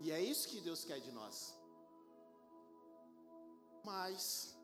E 0.01 0.11
é 0.11 0.19
isso 0.21 0.49
que 0.49 0.59
Deus 0.59 0.83
quer 0.83 0.99
de 0.99 1.11
nós. 1.11 1.57
Mas, 3.83 4.57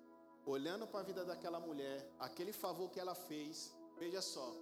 olhando 0.45 0.87
para 0.87 0.99
a 0.99 1.03
vida 1.03 1.25
daquela 1.25 1.59
mulher, 1.59 2.07
aquele 2.19 2.53
favor 2.53 2.89
que 2.89 2.99
ela 2.99 3.15
fez, 3.15 3.73
veja 3.97 4.21
só. 4.21 4.53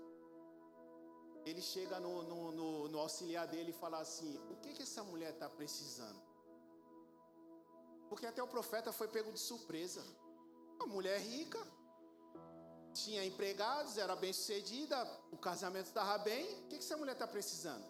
Ele 1.46 1.62
chega 1.62 2.00
no, 2.00 2.24
no, 2.24 2.52
no, 2.52 2.88
no 2.88 3.00
auxiliar 3.00 3.48
dele 3.48 3.72
e 3.72 3.74
fala 3.74 4.00
assim: 4.00 4.38
O 4.50 4.56
que, 4.62 4.74
que 4.74 4.84
essa 4.84 5.04
mulher 5.04 5.34
está 5.34 5.50
precisando? 5.50 6.22
Porque 8.08 8.26
até 8.26 8.42
o 8.42 8.48
profeta 8.48 8.94
foi 8.94 9.08
pego 9.08 9.32
de 9.32 9.40
surpresa. 9.40 10.04
Uma 10.78 10.88
mulher 10.88 11.20
rica, 11.20 11.60
tinha 12.94 13.26
empregados, 13.26 13.98
era 13.98 14.16
bem 14.16 14.32
sucedida, 14.32 14.96
o 15.32 15.38
casamento 15.38 15.88
estava 15.88 16.18
bem. 16.20 16.46
O 16.62 16.68
que, 16.68 16.78
que 16.78 16.84
essa 16.84 16.96
mulher 16.96 17.14
está 17.14 17.28
precisando? 17.28 17.84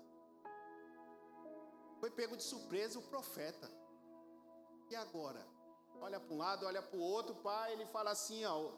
Foi 2.00 2.10
pego 2.10 2.36
de 2.36 2.44
surpresa 2.44 2.98
o 2.98 3.04
profeta. 3.04 3.70
E 4.90 4.96
agora? 4.96 5.53
Olha 6.02 6.20
para 6.20 6.34
um 6.34 6.38
lado, 6.38 6.66
olha 6.66 6.82
para 6.82 6.98
o 6.98 7.02
outro, 7.02 7.36
pai, 7.36 7.74
ele 7.74 7.86
fala 7.86 8.12
assim, 8.12 8.44
ó, 8.46 8.72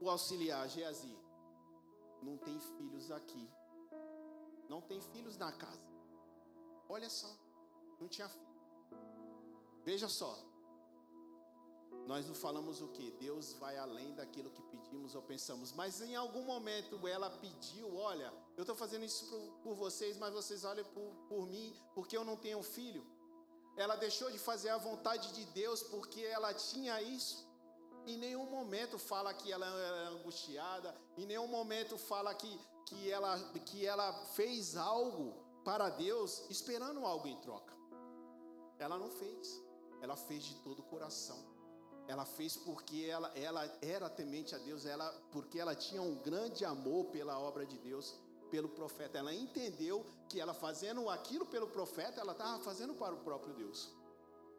o 0.00 0.10
auxiliar, 0.10 0.68
Geazi, 0.68 1.16
não 2.22 2.36
tem 2.36 2.58
filhos 2.58 3.10
aqui. 3.10 3.48
Não 4.68 4.80
tem 4.80 5.00
filhos 5.00 5.36
na 5.36 5.52
casa. 5.52 5.88
Olha 6.88 7.08
só, 7.08 7.30
não 8.00 8.08
tinha 8.08 8.28
filho. 8.28 8.50
Veja 9.84 10.08
só, 10.08 10.36
nós 12.06 12.26
não 12.26 12.34
falamos 12.34 12.80
o 12.82 12.88
que? 12.88 13.10
Deus 13.12 13.52
vai 13.54 13.76
além 13.78 14.14
daquilo 14.14 14.50
que 14.50 14.62
pedimos 14.62 15.14
ou 15.14 15.22
pensamos. 15.22 15.72
Mas 15.72 16.00
em 16.00 16.16
algum 16.16 16.42
momento 16.42 17.06
ela 17.06 17.30
pediu: 17.30 17.96
olha, 17.96 18.32
eu 18.56 18.62
estou 18.62 18.74
fazendo 18.74 19.04
isso 19.04 19.26
por, 19.26 19.52
por, 19.62 19.74
vocês, 19.74 20.18
mas 20.18 20.32
vocês 20.32 20.64
olhem 20.64 20.84
por, 20.84 21.14
por 21.28 21.46
mim, 21.46 21.74
porque 21.94 22.16
eu 22.16 22.24
não 22.24 22.36
tenho 22.36 22.62
filho. 22.62 23.06
Ela 23.76 23.96
deixou 23.96 24.30
de 24.30 24.38
fazer 24.38 24.70
a 24.70 24.78
vontade 24.78 25.32
de 25.32 25.44
Deus 25.46 25.82
porque 25.82 26.22
ela 26.22 26.52
tinha 26.52 27.00
isso. 27.02 27.48
Em 28.06 28.16
nenhum 28.16 28.46
momento 28.46 28.98
fala 28.98 29.32
que 29.32 29.52
ela 29.52 29.66
era 29.66 30.08
angustiada, 30.08 30.96
em 31.16 31.26
nenhum 31.26 31.46
momento 31.46 31.96
fala 31.98 32.34
que, 32.34 32.60
que, 32.86 33.10
ela, 33.10 33.38
que 33.66 33.86
ela 33.86 34.12
fez 34.34 34.76
algo 34.76 35.34
para 35.64 35.90
Deus 35.90 36.44
esperando 36.50 37.04
algo 37.04 37.28
em 37.28 37.36
troca. 37.40 37.74
Ela 38.78 38.98
não 38.98 39.10
fez, 39.10 39.62
ela 40.00 40.16
fez 40.16 40.44
de 40.44 40.54
todo 40.56 40.80
o 40.80 40.84
coração. 40.84 41.38
Ela 42.08 42.24
fez 42.24 42.56
porque 42.56 43.04
ela, 43.04 43.30
ela 43.36 43.64
era 43.80 44.08
temente 44.10 44.54
a 44.54 44.58
Deus, 44.58 44.84
ela, 44.84 45.08
porque 45.30 45.60
ela 45.60 45.76
tinha 45.76 46.02
um 46.02 46.16
grande 46.16 46.64
amor 46.64 47.04
pela 47.06 47.38
obra 47.38 47.64
de 47.64 47.78
Deus, 47.78 48.16
pelo 48.50 48.68
profeta. 48.68 49.18
Ela 49.18 49.34
entendeu 49.34 50.04
que 50.28 50.40
ela 50.40 50.52
fazendo 50.52 51.08
aquilo 51.08 51.46
pelo 51.46 51.68
profeta, 51.68 52.20
ela 52.20 52.32
estava 52.32 52.62
fazendo 52.62 52.94
para 52.94 53.14
o 53.14 53.20
próprio 53.20 53.54
Deus. 53.54 53.90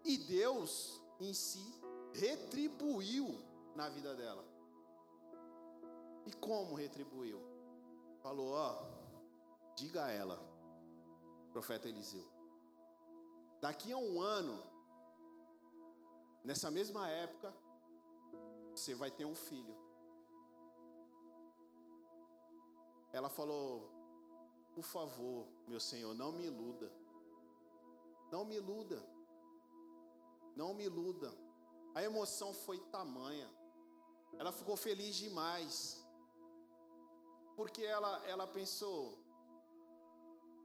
E 0.03 0.17
Deus 0.17 1.01
em 1.19 1.33
si 1.33 1.65
retribuiu 2.13 3.37
na 3.75 3.89
vida 3.89 4.15
dela. 4.15 4.43
E 6.25 6.31
como 6.33 6.75
retribuiu? 6.75 7.39
Falou: 8.21 8.53
Ó, 8.53 8.83
diga 9.75 10.05
a 10.05 10.11
ela, 10.11 10.39
profeta 11.51 11.89
Eliseu, 11.89 12.27
daqui 13.59 13.91
a 13.91 13.97
um 13.97 14.21
ano 14.21 14.71
Nessa 16.43 16.71
mesma 16.71 17.07
época, 17.07 17.53
você 18.75 18.95
vai 18.95 19.11
ter 19.11 19.25
um 19.25 19.35
filho. 19.35 19.75
Ela 23.11 23.29
falou: 23.29 23.89
Por 24.75 24.83
favor, 24.83 25.47
meu 25.67 25.79
Senhor, 25.79 26.13
não 26.13 26.31
me 26.31 26.45
iluda. 26.45 26.91
Não 28.31 28.45
me 28.45 28.55
iluda. 28.55 29.01
Não 30.55 30.73
me 30.73 30.85
iluda. 30.85 31.31
A 31.93 32.03
emoção 32.03 32.53
foi 32.53 32.79
tamanha. 32.97 33.49
Ela 34.39 34.51
ficou 34.51 34.77
feliz 34.77 35.15
demais. 35.15 36.05
Porque 37.55 37.83
ela, 37.83 38.25
ela 38.27 38.47
pensou. 38.47 39.17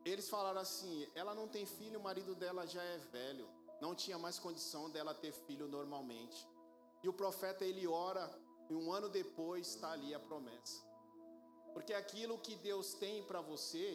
Eles 0.04 0.28
falaram 0.28 0.60
assim: 0.60 1.08
ela 1.14 1.34
não 1.34 1.48
tem 1.48 1.66
filho, 1.66 1.98
o 1.98 2.02
marido 2.02 2.34
dela 2.34 2.66
já 2.66 2.82
é 2.82 2.98
velho 2.98 3.56
não 3.80 3.94
tinha 3.94 4.18
mais 4.18 4.38
condição 4.38 4.90
dela 4.90 5.14
ter 5.14 5.32
filho 5.32 5.68
normalmente. 5.68 6.46
E 7.02 7.08
o 7.08 7.12
profeta 7.12 7.64
ele 7.64 7.86
ora 7.86 8.30
e 8.68 8.74
um 8.74 8.92
ano 8.92 9.08
depois 9.08 9.68
está 9.68 9.92
ali 9.92 10.14
a 10.14 10.20
promessa. 10.20 10.85
Porque 11.76 11.94
aquilo 12.02 12.42
que 12.46 12.54
Deus 12.68 12.88
tem 13.04 13.16
para 13.30 13.40
você 13.52 13.86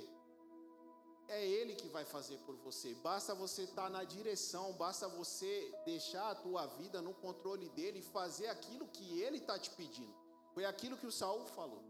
é 1.38 1.42
Ele 1.58 1.74
que 1.82 1.90
vai 1.96 2.06
fazer 2.06 2.38
por 2.46 2.56
você. 2.66 2.90
Basta 3.10 3.34
você 3.44 3.64
estar 3.64 3.88
tá 3.88 3.94
na 3.98 4.04
direção, 4.16 4.66
basta 4.84 5.08
você 5.20 5.52
deixar 5.86 6.28
a 6.32 6.40
tua 6.46 6.66
vida 6.80 7.02
no 7.08 7.14
controle 7.26 7.70
dele 7.70 8.00
e 8.00 8.10
fazer 8.18 8.48
aquilo 8.56 8.88
que 8.96 9.08
Ele 9.22 9.38
está 9.44 9.58
te 9.58 9.72
pedindo. 9.80 10.16
Foi 10.54 10.66
aquilo 10.66 11.00
que 11.02 11.08
o 11.12 11.18
Saul 11.20 11.46
falou. 11.60 11.84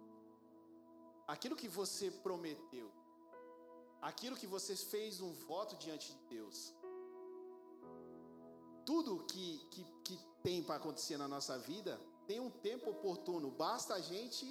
Aquilo 1.28 1.60
que 1.62 1.68
você 1.80 2.10
prometeu. 2.28 2.90
Aquilo 4.10 4.40
que 4.42 4.48
você 4.56 4.76
fez 4.94 5.20
um 5.28 5.34
voto 5.50 5.76
diante 5.76 6.08
de 6.14 6.20
Deus 6.36 6.60
tudo 8.92 9.24
que, 9.26 9.60
que, 9.72 9.84
que 10.04 10.20
tem 10.44 10.64
para 10.64 10.76
acontecer 10.76 11.18
na 11.18 11.28
nossa 11.28 11.58
vida 11.58 12.00
tem 12.28 12.40
um 12.40 12.50
tempo 12.50 12.90
oportuno. 12.90 13.50
Basta 13.50 13.94
a 13.96 14.02
gente 14.02 14.46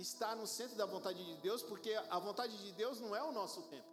estar 0.00 0.34
no 0.34 0.46
centro 0.46 0.76
da 0.76 0.86
vontade 0.86 1.24
de 1.24 1.36
Deus, 1.42 1.62
porque 1.62 1.92
a 2.08 2.18
vontade 2.18 2.56
de 2.64 2.72
Deus 2.72 3.00
não 3.00 3.14
é 3.14 3.22
o 3.22 3.32
nosso 3.32 3.62
tempo. 3.62 3.88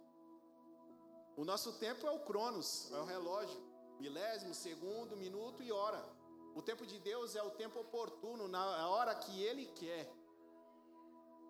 O 1.36 1.44
nosso 1.44 1.72
tempo 1.74 2.06
é 2.06 2.10
o 2.10 2.20
cronos, 2.20 2.90
é 2.92 2.98
o 2.98 3.04
relógio, 3.04 3.60
milésimo, 4.00 4.54
segundo, 4.54 5.16
minuto 5.16 5.62
e 5.62 5.70
hora. 5.70 6.02
O 6.54 6.62
tempo 6.62 6.84
de 6.84 6.98
Deus 6.98 7.36
é 7.36 7.42
o 7.42 7.50
tempo 7.50 7.78
oportuno, 7.80 8.48
na 8.48 8.88
hora 8.88 9.14
que 9.14 9.42
Ele 9.42 9.66
quer. 9.66 10.12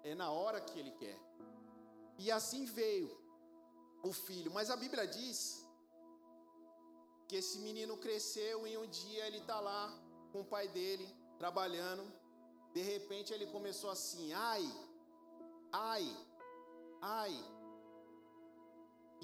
É 0.05 0.15
na 0.15 0.31
hora 0.31 0.61
que 0.61 0.79
Ele 0.79 0.91
quer. 0.93 1.19
E 2.19 2.31
assim 2.31 2.65
veio 2.65 3.17
o 4.03 4.13
filho. 4.13 4.51
Mas 4.51 4.71
a 4.71 4.77
Bíblia 4.77 5.07
diz 5.07 5.65
que 7.29 7.37
esse 7.37 7.59
menino 7.59 7.97
cresceu 7.97 8.67
e 8.67 8.77
um 8.77 8.87
dia 8.87 9.27
ele 9.27 9.39
está 9.39 9.61
lá 9.61 9.93
com 10.33 10.41
o 10.41 10.45
pai 10.45 10.67
dele, 10.69 11.07
trabalhando. 11.39 12.03
De 12.79 12.85
repente 12.85 13.33
ele 13.35 13.47
começou 13.55 13.91
assim: 13.91 14.27
ai, 14.33 14.65
ai, 15.73 16.05
ai. 17.21 17.35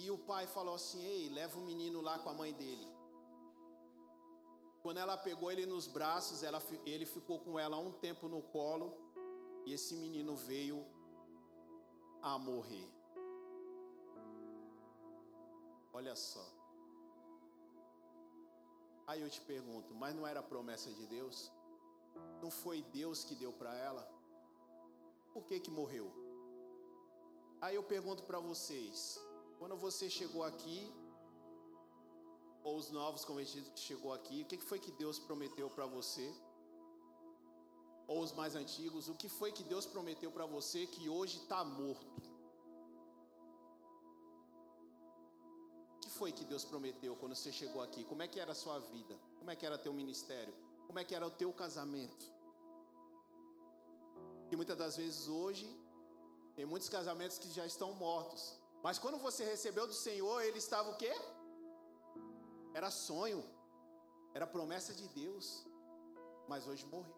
E 0.02 0.10
o 0.14 0.18
pai 0.30 0.44
falou 0.54 0.74
assim: 0.74 1.00
ei, 1.12 1.28
leva 1.28 1.56
o 1.60 1.66
menino 1.70 2.00
lá 2.08 2.14
com 2.18 2.30
a 2.30 2.34
mãe 2.40 2.52
dele. 2.52 2.88
Quando 4.82 4.98
ela 5.04 5.16
pegou 5.16 5.52
ele 5.52 5.66
nos 5.66 5.86
braços, 5.86 6.42
ela, 6.42 6.60
ele 6.84 7.06
ficou 7.06 7.38
com 7.44 7.56
ela 7.64 7.78
um 7.78 7.92
tempo 8.06 8.26
no 8.34 8.42
colo. 8.56 8.88
E 9.66 9.72
esse 9.76 9.94
menino 9.94 10.34
veio 10.34 10.84
a 12.30 12.36
morrer. 12.36 12.88
Olha 15.92 16.16
só. 16.16 16.44
Aí 19.06 19.20
eu 19.22 19.30
te 19.30 19.40
pergunto, 19.52 19.94
mas 19.94 20.12
não 20.16 20.26
era 20.26 20.42
promessa 20.42 20.90
de 20.98 21.06
Deus? 21.06 21.52
Não 22.42 22.50
foi 22.50 22.82
Deus 22.98 23.24
que 23.24 23.34
deu 23.34 23.52
para 23.52 23.74
ela? 23.76 24.04
Por 25.32 25.44
que 25.44 25.58
que 25.60 25.70
morreu? 25.70 26.06
Aí 27.60 27.74
eu 27.74 27.82
pergunto 27.82 28.22
para 28.24 28.38
vocês, 28.38 29.18
quando 29.58 29.76
você 29.76 30.08
chegou 30.10 30.42
aqui, 30.42 30.92
ou 32.62 32.76
os 32.76 32.90
novos 32.90 33.24
convertidos 33.24 33.70
que 33.70 33.80
chegou 33.80 34.12
aqui, 34.12 34.42
o 34.42 34.46
que 34.46 34.58
foi 34.58 34.78
que 34.78 34.92
Deus 34.92 35.18
prometeu 35.18 35.68
para 35.70 35.86
você? 35.86 36.26
Ou 38.06 38.20
os 38.22 38.32
mais 38.32 38.54
antigos, 38.54 39.08
o 39.08 39.14
que 39.14 39.28
foi 39.28 39.50
que 39.50 39.64
Deus 39.64 39.86
prometeu 39.86 40.30
para 40.30 40.46
você 40.46 40.86
que 40.86 41.08
hoje 41.08 41.38
está 41.38 41.64
morto? 41.64 42.34
foi 46.14 46.30
que 46.32 46.44
Deus 46.44 46.64
prometeu 46.64 47.16
quando 47.16 47.34
você 47.34 47.52
chegou 47.52 47.82
aqui? 47.82 48.04
Como 48.04 48.22
é 48.22 48.28
que 48.28 48.38
era 48.38 48.52
a 48.52 48.54
sua 48.54 48.78
vida? 48.78 49.18
Como 49.38 49.50
é 49.50 49.56
que 49.56 49.66
era 49.66 49.76
teu 49.76 49.92
ministério? 49.92 50.54
Como 50.86 50.98
é 50.98 51.04
que 51.04 51.14
era 51.14 51.26
o 51.26 51.30
teu 51.30 51.52
casamento? 51.52 52.26
E 54.50 54.56
muitas 54.56 54.76
das 54.76 54.96
vezes 54.96 55.26
hoje 55.28 55.66
tem 56.56 56.64
muitos 56.64 56.88
casamentos 56.88 57.38
que 57.38 57.50
já 57.50 57.66
estão 57.66 57.92
mortos. 57.94 58.58
Mas 58.82 58.98
quando 58.98 59.18
você 59.18 59.44
recebeu 59.44 59.86
do 59.86 59.94
Senhor, 59.94 60.42
ele 60.42 60.58
estava 60.58 60.90
o 60.90 60.96
quê? 60.96 61.12
Era 62.74 62.90
sonho, 62.90 63.42
era 64.34 64.46
promessa 64.46 64.92
de 64.94 65.08
Deus. 65.08 65.66
Mas 66.46 66.66
hoje 66.66 66.84
morreu. 66.86 67.16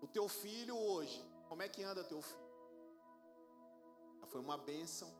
O 0.00 0.06
teu 0.06 0.28
filho 0.28 0.76
hoje, 0.76 1.22
como 1.48 1.62
é 1.62 1.68
que 1.68 1.82
anda 1.82 2.02
teu 2.04 2.22
filho? 2.22 2.50
Foi 4.30 4.40
uma 4.40 4.56
bênção 4.56 5.10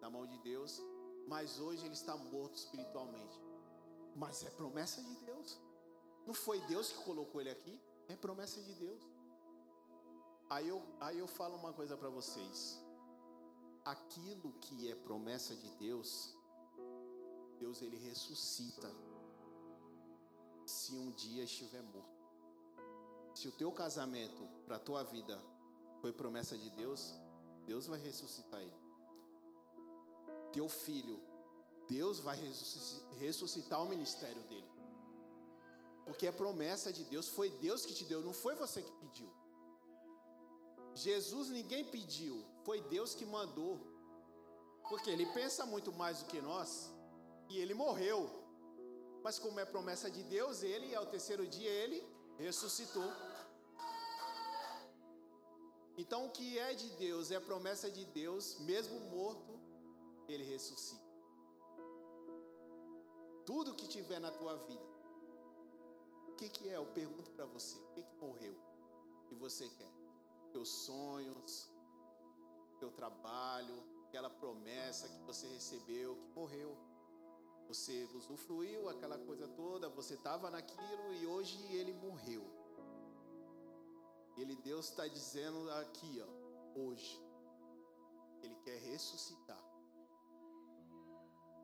na 0.00 0.10
mão 0.10 0.26
de 0.26 0.36
Deus, 0.38 0.82
mas 1.28 1.60
hoje 1.60 1.84
ele 1.86 1.94
está 1.94 2.16
morto 2.16 2.56
espiritualmente. 2.56 3.40
Mas 4.22 4.44
é 4.44 4.50
promessa 4.50 5.02
de 5.02 5.16
Deus. 5.26 5.60
Não 6.26 6.34
foi 6.34 6.60
Deus 6.62 6.90
que 6.92 7.04
colocou 7.04 7.40
ele 7.40 7.50
aqui, 7.50 7.80
é 8.08 8.16
promessa 8.16 8.60
de 8.60 8.74
Deus. 8.74 9.02
Aí 10.50 10.68
eu, 10.68 10.82
aí 11.00 11.18
eu 11.18 11.26
falo 11.26 11.56
uma 11.56 11.72
coisa 11.72 11.96
para 11.96 12.08
vocês. 12.08 12.80
Aquilo 13.84 14.52
que 14.60 14.90
é 14.90 14.94
promessa 14.94 15.54
de 15.54 15.70
Deus, 15.76 16.36
Deus 17.60 17.82
ele 17.82 17.96
ressuscita 17.96 18.90
se 20.64 20.96
um 20.96 21.12
dia 21.12 21.44
estiver 21.44 21.82
morto. 21.82 22.16
Se 23.34 23.46
o 23.46 23.52
teu 23.52 23.70
casamento 23.70 24.42
para 24.64 24.76
a 24.76 24.80
tua 24.80 25.04
vida 25.04 25.40
foi 26.00 26.12
promessa 26.12 26.58
de 26.58 26.70
Deus, 26.70 27.14
Deus 27.66 27.86
vai 27.86 28.00
ressuscitar 28.00 28.60
ele 28.60 28.86
teu 30.56 30.70
filho, 30.70 31.20
Deus 31.88 32.18
vai 32.20 32.36
ressuscitar 33.18 33.82
o 33.82 33.88
ministério 33.88 34.42
dele. 34.44 34.70
Porque 36.04 36.26
é 36.26 36.32
promessa 36.32 36.92
de 36.92 37.04
Deus, 37.04 37.28
foi 37.28 37.50
Deus 37.50 37.84
que 37.84 37.94
te 37.94 38.04
deu, 38.04 38.22
não 38.22 38.32
foi 38.32 38.54
você 38.54 38.82
que 38.82 38.92
pediu. 38.92 39.28
Jesus 40.94 41.50
ninguém 41.50 41.84
pediu, 41.84 42.44
foi 42.64 42.80
Deus 42.82 43.14
que 43.14 43.24
mandou. 43.24 43.78
Porque 44.88 45.10
ele 45.10 45.26
pensa 45.26 45.66
muito 45.66 45.92
mais 45.92 46.20
do 46.20 46.26
que 46.26 46.40
nós, 46.40 46.92
e 47.48 47.58
ele 47.58 47.74
morreu. 47.74 48.30
Mas 49.22 49.38
como 49.38 49.58
é 49.58 49.64
promessa 49.64 50.08
de 50.10 50.22
Deus, 50.22 50.62
ele 50.62 50.94
ao 50.94 51.06
terceiro 51.06 51.46
dia 51.46 51.68
ele 51.68 52.00
ressuscitou. 52.38 53.10
Então 55.98 56.26
o 56.26 56.30
que 56.30 56.58
é 56.58 56.74
de 56.74 56.88
Deus 56.90 57.30
é 57.30 57.40
promessa 57.40 57.90
de 57.90 58.04
Deus, 58.04 58.58
mesmo 58.60 59.00
morto, 59.16 59.58
ele 60.28 60.44
ressuscita. 60.44 61.05
Tudo 63.46 63.74
que 63.74 63.88
tiver 63.88 64.20
na 64.20 64.30
tua 64.30 64.56
vida, 64.56 64.86
o 66.28 66.34
que, 66.36 66.48
que 66.48 66.68
é? 66.68 66.76
Eu 66.76 66.86
pergunto 66.86 67.30
para 67.30 67.46
você: 67.46 67.78
o 67.78 67.92
que, 67.94 68.02
que 68.02 68.16
morreu? 68.16 68.54
que 69.26 69.34
você 69.34 69.68
quer? 69.68 69.92
Teus 70.52 70.68
sonhos, 70.68 71.68
teu 72.78 72.90
trabalho, 72.90 73.76
aquela 74.04 74.30
promessa 74.30 75.08
que 75.08 75.20
você 75.22 75.46
recebeu, 75.48 76.16
que 76.16 76.28
morreu. 76.30 76.76
Você 77.68 78.08
usufruiu 78.14 78.88
aquela 78.88 79.18
coisa 79.18 79.48
toda, 79.48 79.88
você 79.88 80.14
estava 80.14 80.50
naquilo 80.50 81.12
e 81.14 81.26
hoje 81.26 81.60
ele 81.74 81.92
morreu. 81.94 82.44
Ele, 84.36 84.54
Deus 84.56 84.90
está 84.90 85.06
dizendo 85.08 85.68
aqui, 85.72 86.22
ó, 86.22 86.78
hoje, 86.80 87.20
Ele 88.42 88.54
quer 88.56 88.78
ressuscitar 88.78 89.65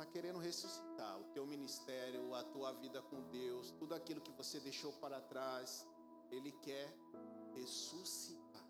está 0.02 0.12
querendo 0.12 0.38
ressuscitar 0.38 1.20
o 1.20 1.24
teu 1.32 1.46
ministério, 1.46 2.34
a 2.34 2.42
tua 2.42 2.72
vida 2.72 3.00
com 3.02 3.22
Deus, 3.28 3.70
tudo 3.78 3.94
aquilo 3.94 4.20
que 4.20 4.32
você 4.32 4.58
deixou 4.58 4.92
para 4.94 5.20
trás, 5.20 5.86
Ele 6.30 6.50
quer 6.50 6.92
ressuscitar. 7.54 8.66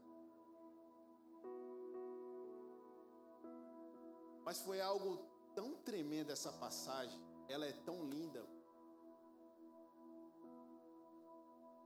Mas 4.44 4.60
foi 4.60 4.80
algo 4.80 5.18
tão 5.54 5.74
tremendo 5.76 6.30
essa 6.30 6.52
passagem, 6.52 7.18
ela 7.48 7.64
é 7.64 7.72
tão 7.72 8.04
linda, 8.04 8.44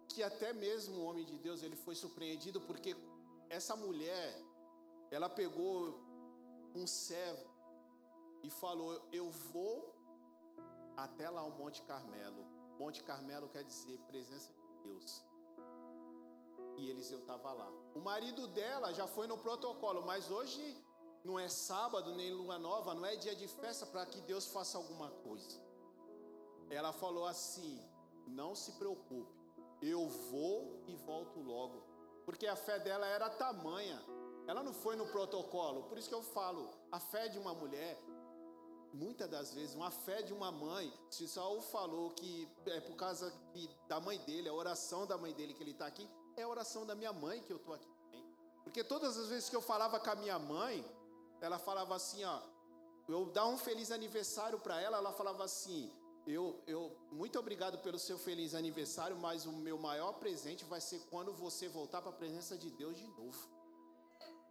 que 0.08 0.22
até 0.22 0.52
mesmo 0.52 0.96
o 0.96 1.04
homem 1.04 1.24
de 1.24 1.38
Deus 1.38 1.62
ele 1.62 1.76
foi 1.76 1.94
surpreendido 1.94 2.60
porque 2.62 2.96
essa 3.48 3.76
mulher, 3.76 4.42
ela 5.10 5.28
pegou 5.28 6.00
um 6.74 6.86
servo 6.86 7.55
e 8.46 8.50
falou: 8.50 8.90
Eu 9.12 9.28
vou 9.52 9.94
até 10.96 11.28
lá 11.28 11.40
ao 11.40 11.50
Monte 11.50 11.82
Carmelo. 11.82 12.42
Monte 12.78 13.02
Carmelo 13.02 13.48
quer 13.48 13.64
dizer 13.64 13.98
presença 14.06 14.52
de 14.52 14.88
Deus. 14.88 15.24
E 16.76 16.90
Eliseu 16.90 17.18
estava 17.18 17.52
lá. 17.52 17.68
O 17.94 18.00
marido 18.00 18.46
dela 18.48 18.92
já 18.92 19.06
foi 19.06 19.26
no 19.26 19.38
protocolo, 19.38 20.02
mas 20.06 20.30
hoje 20.30 20.62
não 21.24 21.38
é 21.38 21.48
sábado 21.48 22.14
nem 22.14 22.32
lua 22.32 22.58
nova, 22.58 22.94
não 22.94 23.04
é 23.04 23.16
dia 23.16 23.34
de 23.34 23.48
festa 23.48 23.84
para 23.86 24.06
que 24.06 24.20
Deus 24.20 24.46
faça 24.46 24.78
alguma 24.78 25.10
coisa. 25.26 25.60
Ela 26.70 26.92
falou 26.92 27.26
assim: 27.26 27.74
Não 28.28 28.54
se 28.54 28.72
preocupe, 28.72 29.40
eu 29.82 30.08
vou 30.30 30.84
e 30.86 30.94
volto 30.94 31.40
logo. 31.40 31.82
Porque 32.24 32.46
a 32.46 32.56
fé 32.56 32.78
dela 32.78 33.06
era 33.06 33.30
tamanha. 33.30 34.00
Ela 34.46 34.62
não 34.62 34.72
foi 34.72 34.94
no 34.94 35.06
protocolo. 35.06 35.84
Por 35.84 35.98
isso 35.98 36.08
que 36.08 36.14
eu 36.14 36.22
falo, 36.22 36.68
a 36.90 37.00
fé 37.00 37.28
de 37.28 37.38
uma 37.38 37.54
mulher 37.54 38.00
muitas 38.92 39.28
das 39.28 39.52
vezes, 39.52 39.74
uma 39.74 39.90
fé 39.90 40.22
de 40.22 40.32
uma 40.32 40.50
mãe, 40.50 40.92
se 41.10 41.26
Saul 41.28 41.60
falou 41.60 42.10
que 42.10 42.48
é 42.66 42.80
por 42.80 42.96
causa 42.96 43.32
que, 43.52 43.68
da 43.88 44.00
mãe 44.00 44.18
dele, 44.20 44.48
a 44.48 44.54
oração 44.54 45.06
da 45.06 45.16
mãe 45.16 45.32
dele 45.32 45.54
que 45.54 45.62
ele 45.62 45.72
está 45.72 45.86
aqui, 45.86 46.08
é 46.36 46.42
a 46.42 46.48
oração 46.48 46.84
da 46.86 46.94
minha 46.94 47.12
mãe 47.12 47.42
que 47.42 47.52
eu 47.52 47.56
estou 47.56 47.74
aqui 47.74 47.88
também. 48.04 48.24
Porque 48.64 48.82
todas 48.84 49.18
as 49.18 49.28
vezes 49.28 49.48
que 49.48 49.56
eu 49.56 49.62
falava 49.62 49.98
com 50.00 50.10
a 50.10 50.16
minha 50.16 50.38
mãe, 50.38 50.84
ela 51.40 51.58
falava 51.58 51.94
assim, 51.94 52.24
ó, 52.24 52.40
eu 53.08 53.26
dar 53.26 53.46
um 53.46 53.56
feliz 53.56 53.90
aniversário 53.90 54.58
para 54.58 54.80
ela, 54.80 54.96
ela 54.98 55.12
falava 55.12 55.44
assim, 55.44 55.90
eu, 56.26 56.60
eu, 56.66 56.96
muito 57.12 57.38
obrigado 57.38 57.78
pelo 57.78 57.98
seu 57.98 58.18
feliz 58.18 58.54
aniversário, 58.54 59.16
mas 59.16 59.46
o 59.46 59.52
meu 59.52 59.78
maior 59.78 60.14
presente 60.14 60.64
vai 60.64 60.80
ser 60.80 61.00
quando 61.08 61.32
você 61.32 61.68
voltar 61.68 62.02
para 62.02 62.10
a 62.10 62.14
presença 62.14 62.58
de 62.58 62.70
Deus 62.70 62.96
de 62.96 63.06
novo. 63.06 63.55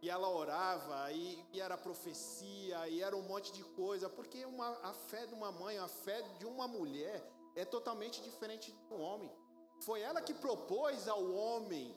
E 0.02 0.10
ela 0.10 0.28
orava, 0.28 1.10
e, 1.12 1.42
e, 1.52 1.60
era 1.60 1.76
profecia, 1.76 2.88
e 2.88 3.02
era 3.02 3.16
um 3.16 3.22
monte 3.22 3.52
de 3.52 3.64
coisa, 3.64 4.08
porque 4.08 4.44
uma, 4.44 4.68
a 4.82 4.92
fé 4.92 5.26
de 5.26 5.34
uma 5.34 5.50
mãe, 5.50 5.78
a 5.78 5.88
fé 5.88 6.20
de 6.38 6.46
uma 6.46 6.68
mulher 6.68 7.26
é 7.54 7.64
totalmente 7.64 8.20
diferente 8.20 8.70
do 8.88 8.96
homem. 8.96 9.30
Foi 9.80 10.00
ela 10.00 10.20
que 10.20 10.34
propôs 10.34 11.08
ao 11.08 11.24
homem 11.32 11.96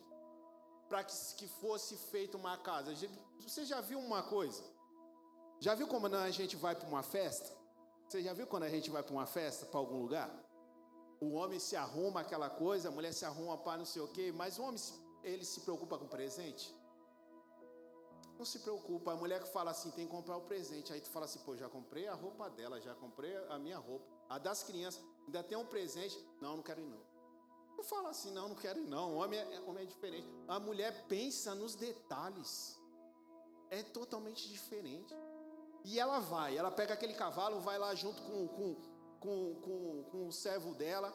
para 0.87 1.03
que, 1.03 1.13
que 1.35 1.47
fosse 1.47 1.97
feita 1.97 2.37
uma 2.37 2.57
casa. 2.57 2.93
Você 3.39 3.65
já 3.65 3.81
viu 3.81 3.99
uma 3.99 4.23
coisa? 4.23 4.63
Já 5.59 5.75
viu 5.75 5.87
como 5.87 6.07
a 6.07 6.31
gente 6.31 6.55
vai 6.55 6.75
para 6.75 6.87
uma 6.87 7.03
festa? 7.03 7.57
Você 8.07 8.23
já 8.23 8.33
viu 8.33 8.47
quando 8.47 8.63
a 8.63 8.69
gente 8.69 8.89
vai 8.89 9.03
para 9.03 9.13
uma 9.13 9.25
festa, 9.25 9.65
para 9.65 9.79
algum 9.79 10.01
lugar? 10.01 10.29
O 11.19 11.33
homem 11.33 11.59
se 11.59 11.75
arruma 11.75 12.21
aquela 12.21 12.49
coisa, 12.49 12.87
a 12.87 12.91
mulher 12.91 13.13
se 13.13 13.25
arruma 13.25 13.57
para 13.57 13.77
não 13.77 13.85
sei 13.85 14.01
o 14.01 14.07
quê, 14.07 14.31
mas 14.31 14.57
o 14.57 14.63
homem 14.63 14.81
ele 15.21 15.43
se 15.43 15.59
preocupa 15.59 15.97
com 15.97 16.05
o 16.05 16.09
presente? 16.09 16.73
Não 18.39 18.45
se 18.45 18.59
preocupa. 18.59 19.11
A 19.11 19.17
mulher 19.17 19.43
que 19.43 19.49
fala 19.49 19.71
assim, 19.71 19.91
tem 19.91 20.05
que 20.05 20.11
comprar 20.11 20.37
o 20.37 20.41
presente. 20.41 20.93
Aí 20.93 21.01
tu 21.01 21.09
fala 21.09 21.25
assim, 21.25 21.39
pô, 21.39 21.57
já 21.57 21.67
comprei 21.67 22.07
a 22.07 22.13
roupa 22.13 22.49
dela, 22.49 22.79
já 22.79 22.95
comprei 22.95 23.35
a 23.49 23.59
minha 23.59 23.77
roupa. 23.77 24.05
A 24.29 24.37
das 24.37 24.63
crianças, 24.63 25.03
ainda 25.25 25.43
tem 25.43 25.57
um 25.57 25.65
presente. 25.65 26.17
Não, 26.39 26.55
não 26.55 26.63
quero 26.63 26.79
ir 26.79 26.85
não. 26.85 27.01
Não 27.75 27.83
fala 27.83 28.09
assim, 28.09 28.31
não, 28.31 28.47
não 28.47 28.55
quero 28.55 28.79
ir 28.79 28.87
não. 28.87 29.17
Homem 29.17 29.37
é, 29.37 29.59
homem 29.67 29.83
é 29.83 29.85
diferente. 29.85 30.25
A 30.47 30.57
mulher 30.57 31.05
pensa 31.09 31.53
nos 31.53 31.75
detalhes. 31.75 32.79
É 33.69 33.83
totalmente 33.83 34.47
diferente. 34.47 35.13
E 35.83 35.99
ela 35.99 36.19
vai, 36.19 36.57
ela 36.57 36.71
pega 36.71 36.93
aquele 36.93 37.13
cavalo, 37.13 37.59
vai 37.59 37.77
lá 37.77 37.93
junto 37.93 38.21
com, 38.21 38.47
com, 38.47 38.75
com, 39.19 39.55
com, 39.55 40.03
com 40.11 40.27
o 40.27 40.31
servo 40.31 40.73
dela, 40.75 41.13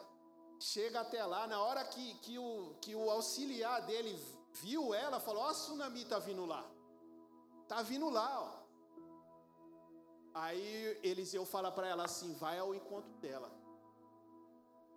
chega 0.59 1.01
até 1.01 1.25
lá, 1.25 1.47
na 1.47 1.61
hora 1.61 1.83
que, 1.85 2.13
que, 2.19 2.37
o, 2.37 2.75
que 2.81 2.95
o 2.95 3.09
auxiliar 3.09 3.83
dele 3.85 4.15
viu 4.53 4.93
ela, 4.93 5.19
falou: 5.19 5.41
Ó, 5.43 5.49
a 5.49 5.53
tsunami 5.53 6.03
está 6.03 6.19
vindo 6.19 6.45
lá. 6.45 6.74
Está 7.65 7.81
vindo 7.81 8.07
lá, 8.09 8.29
ó. 8.41 8.65
Aí 10.35 10.99
Eliseu 11.01 11.45
fala 11.47 11.71
para 11.71 11.87
ela 11.87 12.05
assim: 12.05 12.31
vai 12.35 12.59
ao 12.59 12.75
encontro 12.75 13.11
dela. 13.13 13.51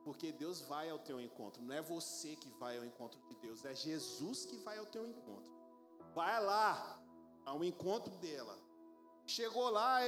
Porque 0.04 0.30
Deus 0.32 0.60
vai 0.60 0.90
ao 0.90 0.98
teu 0.98 1.18
encontro. 1.18 1.62
Não 1.62 1.74
é 1.74 1.80
você 1.80 2.36
que 2.36 2.50
vai 2.50 2.76
ao 2.76 2.84
encontro 2.84 3.18
de 3.22 3.34
Deus, 3.36 3.64
é 3.64 3.74
Jesus 3.74 4.44
que 4.44 4.58
vai 4.58 4.76
ao 4.76 4.84
teu 4.86 5.06
encontro. 5.06 5.50
Vai 6.14 6.44
lá 6.44 7.02
ao 7.46 7.64
encontro 7.64 8.12
dela. 8.16 8.58
Chegou 9.26 9.70
lá, 9.70 10.00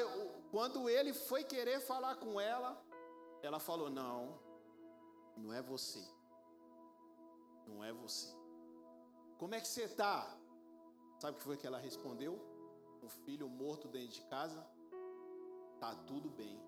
quando 0.50 0.86
ele 0.88 1.14
foi 1.14 1.42
querer 1.44 1.80
falar 1.80 2.16
com 2.16 2.38
ela, 2.38 2.78
ela 3.42 3.58
falou: 3.58 3.88
Não, 3.88 4.38
não 5.34 5.50
é 5.50 5.62
você. 5.62 6.04
Não 7.66 7.82
é 7.82 7.90
você. 7.90 8.34
Como 9.38 9.54
é 9.54 9.60
que 9.60 9.68
você 9.68 9.84
está? 9.84 10.36
Sabe 11.20 11.34
o 11.34 11.38
que 11.38 11.44
foi 11.44 11.56
que 11.58 11.66
ela 11.66 11.78
respondeu? 11.78 12.32
Um 13.02 13.08
filho 13.24 13.46
morto 13.46 13.86
dentro 13.88 14.14
de 14.14 14.22
casa? 14.22 14.66
Tá 15.78 15.94
tudo 16.06 16.30
bem. 16.30 16.58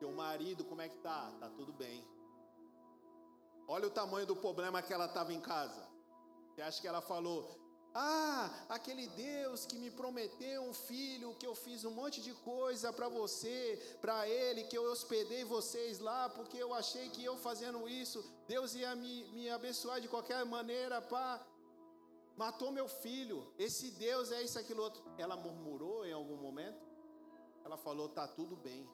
Teu 0.00 0.10
marido, 0.12 0.64
como 0.64 0.82
é 0.82 0.88
que 0.88 0.98
tá? 0.98 1.32
Tá 1.38 1.48
tudo 1.50 1.72
bem. 1.72 2.04
Olha 3.68 3.86
o 3.86 3.90
tamanho 3.90 4.26
do 4.26 4.34
problema 4.34 4.82
que 4.82 4.92
ela 4.92 5.06
estava 5.06 5.32
em 5.32 5.40
casa. 5.40 5.88
Você 6.48 6.62
acha 6.62 6.80
que 6.80 6.88
ela 6.88 7.00
falou: 7.00 7.56
ah, 7.94 8.50
aquele 8.68 9.06
Deus 9.10 9.64
que 9.64 9.78
me 9.78 9.88
prometeu 9.92 10.62
um 10.64 10.74
filho, 10.74 11.36
que 11.36 11.46
eu 11.46 11.54
fiz 11.54 11.84
um 11.84 11.92
monte 11.92 12.20
de 12.20 12.34
coisa 12.34 12.92
para 12.92 13.08
você, 13.08 13.80
para 14.00 14.28
ele, 14.28 14.64
que 14.64 14.76
eu 14.76 14.90
hospedei 14.90 15.44
vocês 15.44 16.00
lá, 16.00 16.28
porque 16.28 16.58
eu 16.58 16.74
achei 16.74 17.08
que 17.10 17.24
eu 17.24 17.36
fazendo 17.36 17.88
isso, 17.88 18.24
Deus 18.48 18.74
ia 18.74 18.96
me, 18.96 19.24
me 19.36 19.48
abençoar 19.48 20.00
de 20.00 20.08
qualquer 20.08 20.44
maneira, 20.44 21.00
pá. 21.00 21.40
Matou 22.36 22.72
meu 22.72 22.88
filho, 22.88 23.52
esse 23.58 23.90
Deus 23.92 24.32
é 24.32 24.42
isso, 24.42 24.58
aquilo 24.58 24.82
outro. 24.82 25.02
Ela 25.18 25.36
murmurou 25.36 26.04
em 26.04 26.12
algum 26.12 26.36
momento? 26.36 26.84
Ela 27.64 27.76
falou: 27.76 28.08
tá 28.08 28.26
tudo 28.26 28.56
bem. 28.56 28.88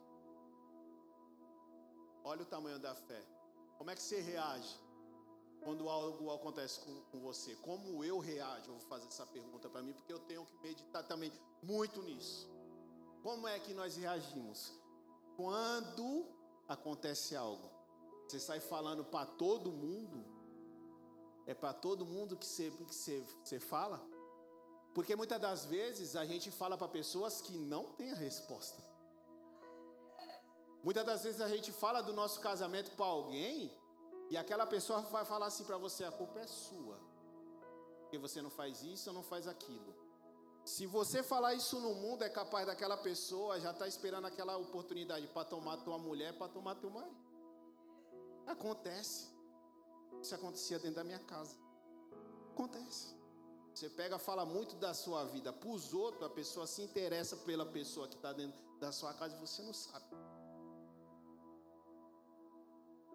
Olha 2.23 2.43
o 2.43 2.47
tamanho 2.47 2.79
da 2.79 2.95
fé. 2.95 3.23
Como 3.79 3.91
é 3.91 3.95
que 3.95 4.03
você 4.03 4.21
reage? 4.21 4.79
quando 5.63 5.89
algo 5.89 6.33
acontece 6.33 6.81
com, 6.81 7.01
com, 7.11 7.21
você? 7.21 7.55
Como 7.57 8.03
eu 8.05 8.19
reajo? 8.19 8.71
Eu 8.71 8.79
vou 8.79 8.89
fazer 8.89 9.07
essa 9.07 9.27
pergunta 9.27 9.69
para 9.69 9.83
mim, 9.83 9.93
porque 9.93 10.13
eu 10.13 10.19
tenho 10.21 10.45
que 10.45 10.57
meditar 10.63 11.07
também 11.07 11.33
muito 11.63 12.03
nisso. 12.03 12.49
Como 13.23 13.47
é 13.47 13.59
que 13.59 13.75
nós 13.75 13.97
reagimos? 13.97 14.73
Quando 15.37 16.27
acontece 16.69 17.37
algo, 17.37 17.71
você 18.27 18.41
sai 18.41 18.61
falando 18.61 19.05
para 19.05 19.27
todo 19.27 19.71
mundo? 19.71 20.25
É 21.47 21.55
para 21.55 21.73
todo 21.73 22.07
mundo 22.07 22.37
que 22.37 22.47
você, 22.47 22.71
que 22.71 22.95
você, 22.95 23.25
você 23.43 23.59
fala? 23.59 24.01
Porque 24.95 25.15
muitas 25.17 25.41
das 25.41 25.65
vezes 25.65 26.17
a 26.17 26.25
gente 26.25 26.51
fala 26.51 26.77
para 26.77 26.89
pessoas 26.89 27.41
que 27.41 27.57
não 27.57 27.85
têm 27.93 28.13
a 28.13 28.17
resposta. 28.17 28.83
Muitas 30.83 31.05
das 31.05 31.23
vezes 31.25 31.41
a 31.41 31.49
gente 31.49 31.71
fala 31.73 32.03
do 32.03 32.13
nosso 32.13 32.41
casamento 32.41 32.91
para 32.97 33.07
alguém 33.07 33.71
e 34.31 34.37
aquela 34.37 34.67
pessoa 34.67 35.01
vai 35.03 35.25
falar 35.25 35.47
assim 35.47 35.65
para 35.65 35.77
você: 35.77 36.05
a 36.05 36.13
culpa 36.13 36.41
é 36.41 36.47
sua. 36.47 36.99
Porque 38.03 38.19
você 38.19 38.41
não 38.43 38.51
faz 38.51 38.83
isso 38.83 39.11
ou 39.11 39.15
não 39.15 39.23
faz 39.23 39.47
aquilo. 39.47 39.95
Se 40.65 40.87
você 40.87 41.23
falar 41.23 41.55
isso 41.55 41.81
no 41.81 41.95
mundo, 41.95 42.23
é 42.23 42.29
capaz 42.29 42.67
daquela 42.67 42.97
pessoa 42.97 43.59
já 43.61 43.71
estar 43.71 43.85
tá 43.85 43.89
esperando 43.89 44.27
aquela 44.27 44.57
oportunidade 44.57 45.27
para 45.29 45.45
tomar 45.45 45.79
tua 45.79 45.99
mulher, 45.99 46.37
para 46.37 46.49
tomar 46.49 46.75
teu 46.77 46.91
marido. 46.91 47.17
Acontece. 48.47 49.29
Isso 50.21 50.35
acontecia 50.35 50.79
dentro 50.79 50.97
da 50.97 51.05
minha 51.05 51.19
casa. 51.19 51.57
Acontece. 52.53 53.17
Você 53.75 53.89
pega, 53.89 54.19
fala 54.19 54.45
muito 54.45 54.77
da 54.77 54.93
sua 54.93 55.25
vida 55.25 55.53
para 55.53 55.71
os 55.71 55.95
outros, 55.95 56.25
a 56.25 56.31
pessoa 56.31 56.67
se 56.67 56.83
interessa 56.83 57.37
pela 57.37 57.65
pessoa 57.65 58.09
que 58.09 58.17
está 58.17 58.33
dentro 58.33 58.61
da 58.79 58.93
sua 58.93 59.15
casa 59.15 59.37
e 59.37 59.41
você 59.41 59.63
não 59.63 59.73
sabe. 59.73 60.05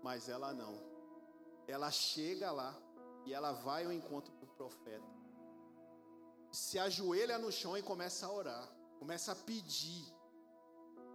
Mas 0.02 0.30
ela 0.30 0.54
não 0.54 0.96
ela 1.68 1.92
chega 1.92 2.52
lá 2.52 2.76
e 3.26 3.34
ela 3.34 3.52
vai 3.52 3.86
ao 3.86 3.92
encontro 3.92 4.34
do 4.36 4.48
profeta. 4.48 5.04
Se 6.52 6.78
ajoelha 6.80 7.38
no 7.38 7.52
chão 7.52 7.78
e 7.78 7.82
começa 7.82 8.26
a 8.26 8.32
orar, 8.32 8.70
começa 9.00 9.32
a 9.32 9.36
pedir. 9.36 10.06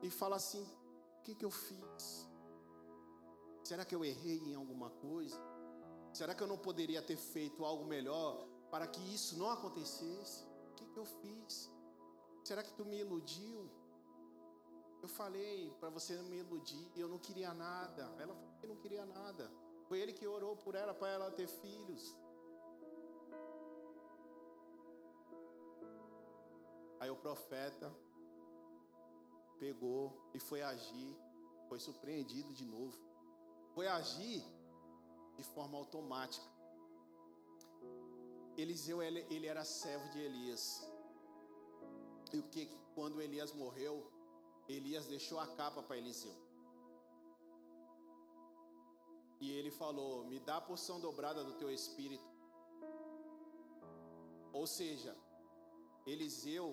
E 0.02 0.10
fala 0.10 0.36
assim: 0.36 0.62
O 1.18 1.22
que, 1.22 1.34
que 1.34 1.44
eu 1.44 1.50
fiz? 1.50 2.28
Será 3.64 3.84
que 3.84 3.94
eu 3.94 4.04
errei 4.04 4.38
em 4.38 4.54
alguma 4.54 4.90
coisa? 4.90 5.38
Será 6.12 6.34
que 6.34 6.42
eu 6.42 6.46
não 6.46 6.58
poderia 6.58 7.02
ter 7.02 7.16
feito 7.16 7.64
algo 7.64 7.84
melhor 7.84 8.46
para 8.70 8.86
que 8.86 9.00
isso 9.14 9.38
não 9.38 9.50
acontecesse? 9.50 10.44
O 10.70 10.74
que, 10.74 10.86
que 10.86 10.98
eu 10.98 11.04
fiz? 11.04 11.70
Será 12.44 12.62
que 12.62 12.72
tu 12.72 12.84
me 12.84 12.98
iludiu? 12.98 13.70
Eu 15.02 15.08
falei 15.08 15.72
para 15.80 15.88
você 15.88 16.14
não 16.16 16.24
me 16.24 16.38
iludir, 16.38 16.90
eu 16.96 17.08
não 17.08 17.18
queria 17.18 17.54
nada. 17.54 18.02
Ela 18.18 18.34
falou 18.34 18.58
que 18.60 18.66
não 18.66 18.76
queria 18.76 19.06
nada. 19.06 19.50
Foi 19.88 19.98
ele 19.98 20.12
que 20.12 20.26
orou 20.26 20.56
por 20.56 20.74
ela 20.74 20.92
para 20.92 21.08
ela 21.08 21.30
ter 21.30 21.48
filhos. 21.48 22.14
Aí 27.00 27.10
o 27.10 27.16
profeta 27.16 27.90
pegou 29.58 30.12
e 30.34 30.38
foi 30.38 30.60
agir, 30.62 31.16
foi 31.68 31.80
surpreendido 31.80 32.52
de 32.52 32.64
novo. 32.64 32.98
Foi 33.74 33.86
agir 33.86 34.44
de 35.40 35.46
forma 35.54 35.76
automática. 35.82 36.48
Eliseu 38.62 38.98
ele, 39.06 39.20
ele 39.34 39.46
era 39.52 39.64
servo 39.64 40.06
de 40.14 40.20
Elias. 40.28 40.64
E 42.34 42.38
o 42.42 42.46
que 42.52 42.64
quando 42.96 43.22
Elias 43.26 43.52
morreu, 43.62 43.94
Elias 44.68 45.06
deixou 45.14 45.38
a 45.44 45.46
capa 45.58 45.82
para 45.82 46.00
Eliseu. 46.02 46.36
E 49.44 49.50
ele 49.58 49.70
falou: 49.82 50.12
Me 50.30 50.38
dá 50.48 50.56
a 50.58 50.66
porção 50.70 50.98
dobrada 51.06 51.42
do 51.48 51.54
teu 51.60 51.70
espírito. 51.78 52.28
Ou 54.52 54.66
seja, 54.66 55.12
Eliseu, 56.12 56.66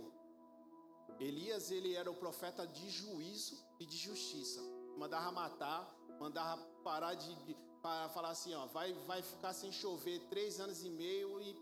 Elias, 1.27 1.71
ele 1.77 1.93
era 2.01 2.09
o 2.11 2.19
profeta 2.25 2.65
de 2.67 2.89
juízo 2.89 3.55
e 3.79 3.85
de 3.85 3.97
justiça. 4.07 4.61
Mandava 4.97 5.31
matar, 5.31 5.81
mandava 6.19 6.61
parar 6.83 7.13
de, 7.13 7.33
de 7.45 7.55
para 7.81 8.09
falar 8.09 8.29
assim, 8.29 8.53
ó, 8.53 8.65
vai, 8.67 8.93
vai 9.11 9.21
ficar 9.21 9.53
sem 9.53 9.71
chover 9.71 10.19
três 10.29 10.59
anos 10.59 10.83
e 10.83 10.89
meio 10.89 11.41
e 11.41 11.55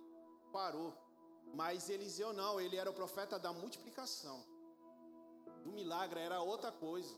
parou. 0.51 0.93
Mas 1.53 1.89
Eliseu 1.89 2.33
não, 2.33 2.59
ele 2.59 2.75
era 2.75 2.89
o 2.89 2.93
profeta 2.93 3.37
da 3.37 3.51
multiplicação. 3.53 4.43
Do 5.63 5.71
milagre 5.71 6.19
era 6.19 6.41
outra 6.41 6.71
coisa. 6.71 7.15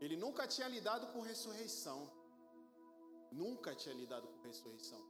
Ele 0.00 0.16
nunca 0.16 0.46
tinha 0.46 0.68
lidado 0.68 1.06
com 1.12 1.20
ressurreição. 1.20 2.10
Nunca 3.30 3.74
tinha 3.74 3.94
lidado 3.94 4.26
com 4.26 4.42
ressurreição. 4.42 5.00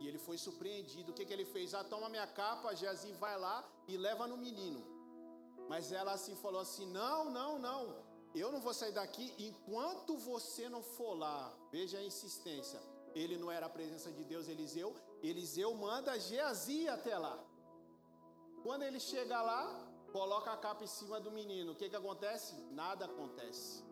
E 0.00 0.06
ele 0.08 0.18
foi 0.18 0.36
surpreendido. 0.36 1.10
O 1.10 1.14
que, 1.14 1.24
que 1.24 1.32
ele 1.32 1.44
fez? 1.44 1.74
Ah, 1.74 1.84
toma 1.84 2.08
minha 2.08 2.26
capa, 2.26 2.74
Geazi 2.74 3.12
vai 3.12 3.38
lá 3.38 3.66
e 3.88 3.96
leva 3.96 4.26
no 4.26 4.36
menino. 4.36 4.84
Mas 5.68 5.92
ela 5.92 6.12
assim 6.12 6.34
falou 6.36 6.60
assim: 6.60 6.86
Não, 6.86 7.30
não, 7.30 7.58
não. 7.58 8.04
Eu 8.34 8.52
não 8.52 8.60
vou 8.60 8.74
sair 8.74 8.92
daqui 8.92 9.32
enquanto 9.38 10.16
você 10.18 10.68
não 10.68 10.82
for 10.82 11.14
lá. 11.14 11.52
Veja 11.76 11.98
a 11.98 12.04
insistência. 12.10 12.80
Ele 13.20 13.36
não 13.40 13.50
era 13.56 13.66
a 13.66 13.74
presença 13.76 14.10
de 14.16 14.22
Deus, 14.30 14.44
Eliseu. 14.48 14.88
Eliseu 15.30 15.70
manda 15.74 16.18
Geazi 16.26 16.88
até 16.88 17.14
lá. 17.24 17.36
Quando 18.62 18.84
ele 18.88 19.00
chega 19.10 19.42
lá, 19.50 19.62
coloca 20.10 20.50
a 20.52 20.56
capa 20.56 20.84
em 20.84 20.92
cima 20.98 21.18
do 21.24 21.30
menino. 21.38 21.72
O 21.72 21.76
que, 21.80 21.90
que 21.90 22.00
acontece? 22.02 22.54
Nada 22.80 23.04
acontece. 23.10 23.84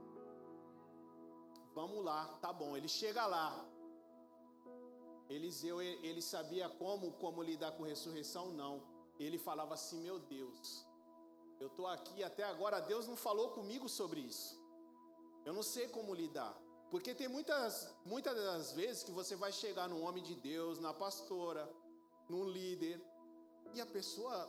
Vamos 1.79 2.03
lá, 2.09 2.21
tá 2.45 2.51
bom. 2.61 2.71
Ele 2.79 2.89
chega 2.89 3.27
lá. 3.27 3.49
Eliseu, 5.29 5.77
ele 5.83 6.23
sabia 6.23 6.67
como, 6.83 7.13
como 7.25 7.43
lidar 7.51 7.73
com 7.77 7.91
ressurreição? 7.93 8.47
Não. 8.63 8.75
Ele 9.19 9.39
falava 9.49 9.75
assim: 9.75 10.01
Meu 10.09 10.19
Deus, 10.19 10.87
eu 11.61 11.69
estou 11.73 11.87
aqui 11.87 12.25
até 12.31 12.45
agora, 12.45 12.87
Deus 12.93 13.07
não 13.07 13.17
falou 13.29 13.49
comigo 13.59 13.89
sobre 14.01 14.21
isso. 14.33 14.59
Eu 15.45 15.53
não 15.53 15.67
sei 15.75 15.87
como 15.97 16.21
lidar. 16.25 16.64
Porque 16.91 17.15
tem 17.15 17.29
muitas, 17.29 17.93
muitas 18.05 18.37
das 18.37 18.73
vezes 18.73 19.03
que 19.03 19.11
você 19.11 19.35
vai 19.35 19.53
chegar 19.53 19.89
num 19.89 20.03
homem 20.05 20.23
de 20.23 20.35
Deus, 20.35 20.79
na 20.79 20.93
pastora, 20.93 21.69
num 22.29 22.45
líder, 22.49 23.01
e 23.75 23.81
a 23.81 23.87
pessoa 23.87 24.49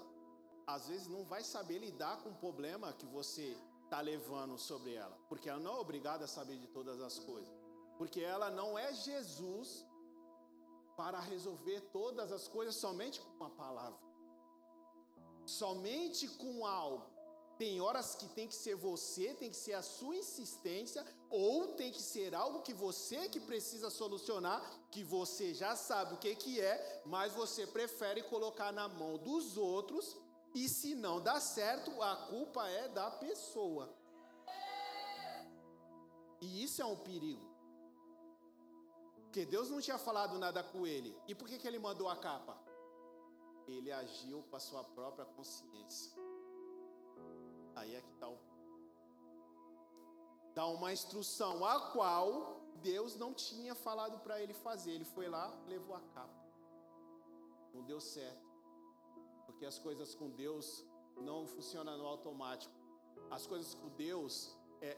às 0.68 0.88
vezes 0.88 1.08
não 1.08 1.24
vai 1.24 1.44
saber 1.44 1.80
lidar 1.80 2.22
com 2.22 2.30
o 2.30 2.36
problema 2.36 2.94
que 2.94 3.06
você 3.06 3.58
está 3.84 4.02
levando 4.02 4.58
sobre 4.58 4.94
ela, 4.94 5.16
porque 5.30 5.50
ela 5.50 5.60
não 5.60 5.76
é 5.78 5.80
obrigada 5.80 6.26
a 6.26 6.28
saber 6.28 6.58
de 6.58 6.68
todas 6.68 7.00
as 7.02 7.20
coisas, 7.20 7.54
porque 7.98 8.22
ela 8.22 8.50
não 8.50 8.78
é 8.78 8.94
Jesus 8.94 9.86
para 10.98 11.20
resolver 11.20 11.82
todas 11.92 12.32
as 12.32 12.48
coisas 12.48 12.76
somente 12.76 13.20
com 13.22 13.30
uma 13.36 13.50
palavra, 13.50 14.00
somente 15.46 16.28
com 16.28 16.66
algo. 16.66 17.15
Tem 17.58 17.80
horas 17.80 18.16
que 18.16 18.28
tem 18.28 18.48
que 18.48 18.56
ser 18.56 18.76
você, 18.76 19.34
tem 19.34 19.50
que 19.50 19.56
ser 19.56 19.74
a 19.74 19.82
sua 19.82 20.16
insistência, 20.16 21.06
ou 21.30 21.70
tem 21.70 21.92
que 21.92 22.02
ser 22.02 22.36
algo 22.36 22.62
que 22.62 22.74
você 22.74 23.30
que 23.30 23.40
precisa 23.40 23.90
solucionar, 23.90 24.62
que 24.92 25.04
você 25.04 25.54
já 25.54 25.76
sabe 25.76 26.16
o 26.16 26.18
que, 26.18 26.36
que 26.36 26.60
é, 26.60 27.04
mas 27.06 27.34
você 27.34 27.66
prefere 27.66 28.24
colocar 28.24 28.72
na 28.72 28.88
mão 28.88 29.18
dos 29.18 29.58
outros 29.58 30.18
e 30.56 30.70
se 30.70 30.96
não 30.96 31.20
dá 31.22 31.38
certo, 31.42 32.02
a 32.02 32.16
culpa 32.28 32.66
é 32.70 32.88
da 32.88 33.12
pessoa. 33.12 33.94
E 36.40 36.64
isso 36.64 36.82
é 36.82 36.86
um 36.86 36.96
perigo. 36.96 37.46
Porque 39.24 39.46
Deus 39.46 39.70
não 39.70 39.82
tinha 39.82 39.98
falado 39.98 40.40
nada 40.40 40.64
com 40.64 40.88
ele. 40.88 41.14
E 41.28 41.36
por 41.36 41.50
que, 41.50 41.58
que 41.58 41.68
ele 41.68 41.78
mandou 41.78 42.08
a 42.08 42.16
capa? 42.16 42.58
Ele 43.68 43.92
agiu 43.92 44.44
com 44.44 44.56
a 44.56 44.60
sua 44.60 44.82
própria 44.82 45.26
consciência. 45.26 46.25
Aí 47.76 47.96
é 47.96 48.02
que 48.02 48.12
está 48.12 48.28
o. 48.30 48.38
Dá 50.54 50.66
uma 50.68 50.92
instrução 50.94 51.66
a 51.66 51.92
qual 51.92 52.62
Deus 52.82 53.16
não 53.16 53.34
tinha 53.34 53.76
falado 53.76 54.20
para 54.20 54.42
ele 54.42 54.54
fazer. 54.54 54.92
Ele 54.92 55.06
foi 55.06 55.28
lá, 55.28 55.48
levou 55.68 55.96
a 55.96 56.02
capa. 56.16 56.46
Não 57.74 57.84
deu 57.84 58.00
certo. 58.00 58.46
Porque 59.46 59.66
as 59.66 59.78
coisas 59.78 60.16
com 60.16 60.30
Deus 60.30 60.86
não 61.18 61.46
funcionam 61.48 61.98
no 61.98 62.06
automático. 62.06 62.74
As 63.30 63.46
coisas 63.48 63.74
com 63.74 63.90
Deus 63.90 64.56
é 64.82 64.98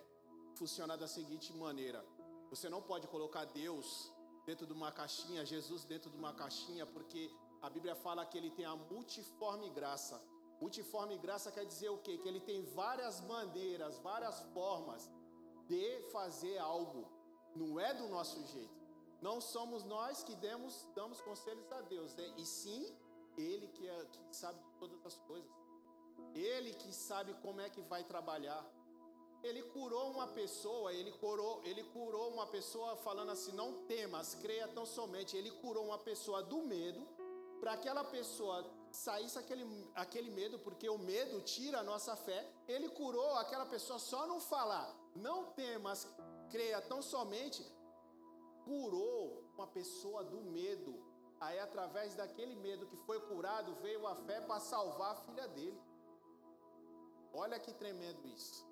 funciona 0.56 0.96
da 0.98 1.08
seguinte 1.08 1.54
maneira: 1.54 2.06
você 2.50 2.70
não 2.70 2.82
pode 2.82 3.08
colocar 3.08 3.46
Deus 3.46 4.12
dentro 4.46 4.66
de 4.66 4.74
uma 4.74 4.92
caixinha, 4.92 5.46
Jesus 5.46 5.84
dentro 5.84 6.10
de 6.10 6.18
uma 6.18 6.34
caixinha, 6.34 6.86
porque 6.86 7.32
a 7.62 7.70
Bíblia 7.70 7.96
fala 7.96 8.26
que 8.26 8.38
ele 8.38 8.52
tem 8.52 8.66
a 8.66 8.76
multiforme 8.76 9.70
graça. 9.70 10.22
Multiforme 10.60 11.18
graça 11.18 11.52
quer 11.52 11.66
dizer 11.66 11.90
o 11.90 12.00
quê? 12.00 12.18
Que 12.18 12.28
ele 12.28 12.40
tem 12.40 12.64
várias 12.64 13.22
maneiras, 13.22 14.00
várias 14.00 14.40
formas 14.54 15.10
de 15.68 16.02
fazer 16.12 16.58
algo. 16.58 17.08
Não 17.56 17.80
é 17.80 17.94
do 17.94 18.08
nosso 18.08 18.44
jeito. 18.48 18.78
Não 19.22 19.40
somos 19.42 19.84
nós 19.84 20.24
que 20.24 20.36
demos, 20.36 20.88
damos 20.96 21.22
conselhos 21.22 21.72
a 21.72 21.82
Deus, 21.82 22.16
né? 22.16 22.34
e 22.38 22.46
sim 22.46 22.96
ele 23.38 23.68
que, 23.68 23.88
é, 23.88 24.06
que 24.06 24.36
sabe 24.36 24.60
de 24.60 24.72
todas 24.80 25.06
as 25.06 25.18
coisas. 25.20 25.50
Ele 26.34 26.74
que 26.74 26.92
sabe 26.94 27.34
como 27.36 27.62
é 27.62 27.70
que 27.70 27.82
vai 27.82 28.04
trabalhar. 28.04 28.64
Ele 29.44 29.62
curou 29.64 30.12
uma 30.12 30.28
pessoa, 30.28 30.92
ele 30.92 31.12
curou, 31.12 31.62
ele 31.64 31.84
curou 31.84 32.30
uma 32.32 32.48
pessoa 32.48 32.96
falando 32.98 33.32
assim: 33.32 33.52
não 33.52 33.86
temas, 33.86 34.36
creia 34.36 34.68
tão 34.68 34.86
somente. 34.86 35.38
Ele 35.38 35.52
curou 35.52 35.86
uma 35.86 36.00
pessoa 36.00 36.42
do 36.42 36.64
medo, 36.64 37.08
para 37.60 37.74
aquela 37.74 38.04
pessoa 38.04 38.66
saísse 39.06 39.38
aquele, 39.40 39.66
aquele 40.04 40.30
medo, 40.40 40.60
porque 40.60 40.88
o 40.90 40.98
medo 40.98 41.42
tira 41.42 41.80
a 41.80 41.84
nossa 41.92 42.16
fé. 42.16 42.40
Ele 42.68 42.90
curou 42.90 43.34
aquela 43.36 43.66
pessoa 43.66 44.00
só 44.00 44.22
não 44.32 44.40
falar, 44.40 44.88
não 45.16 45.40
temas, 45.62 46.08
creia 46.50 46.82
tão 46.82 47.02
somente. 47.02 47.62
Curou 48.66 49.44
uma 49.56 49.68
pessoa 49.68 50.24
do 50.24 50.42
medo, 50.58 50.94
Aí, 51.40 51.60
através 51.60 52.16
daquele 52.16 52.56
medo 52.56 52.88
que 52.88 52.98
foi 52.98 53.20
curado, 53.22 53.76
veio 53.76 54.08
a 54.08 54.16
fé 54.16 54.42
para 54.42 54.60
salvar 54.60 55.12
a 55.12 55.16
filha 55.18 55.48
dele. 55.50 55.80
Olha 57.32 57.60
que 57.60 57.72
tremendo 57.72 58.28
isso. 58.28 58.66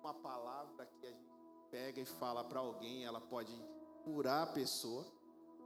Uma 0.00 0.14
palavra 0.14 0.86
que 0.86 1.06
a 1.06 1.10
gente 1.10 1.30
pega 1.70 2.00
e 2.00 2.06
fala 2.06 2.42
para 2.42 2.60
alguém, 2.60 3.04
ela 3.04 3.20
pode 3.20 3.52
curar 4.04 4.44
a 4.44 4.52
pessoa 4.52 5.04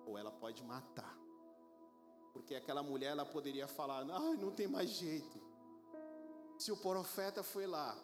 ou 0.05 0.19
ela 0.19 0.33
pode 0.33 0.65
matar. 0.65 1.22
Porque 2.33 2.55
aquela 2.55 2.83
mulher 2.83 3.13
ela 3.13 3.25
poderia 3.25 3.69
falar: 3.69 4.05
"Não, 4.05 4.35
não 4.35 4.51
tem 4.51 4.67
mais 4.67 4.91
jeito". 4.91 5.41
Se 6.59 6.71
o 6.71 6.77
profeta 6.77 7.43
foi 7.43 7.67
lá 7.67 7.97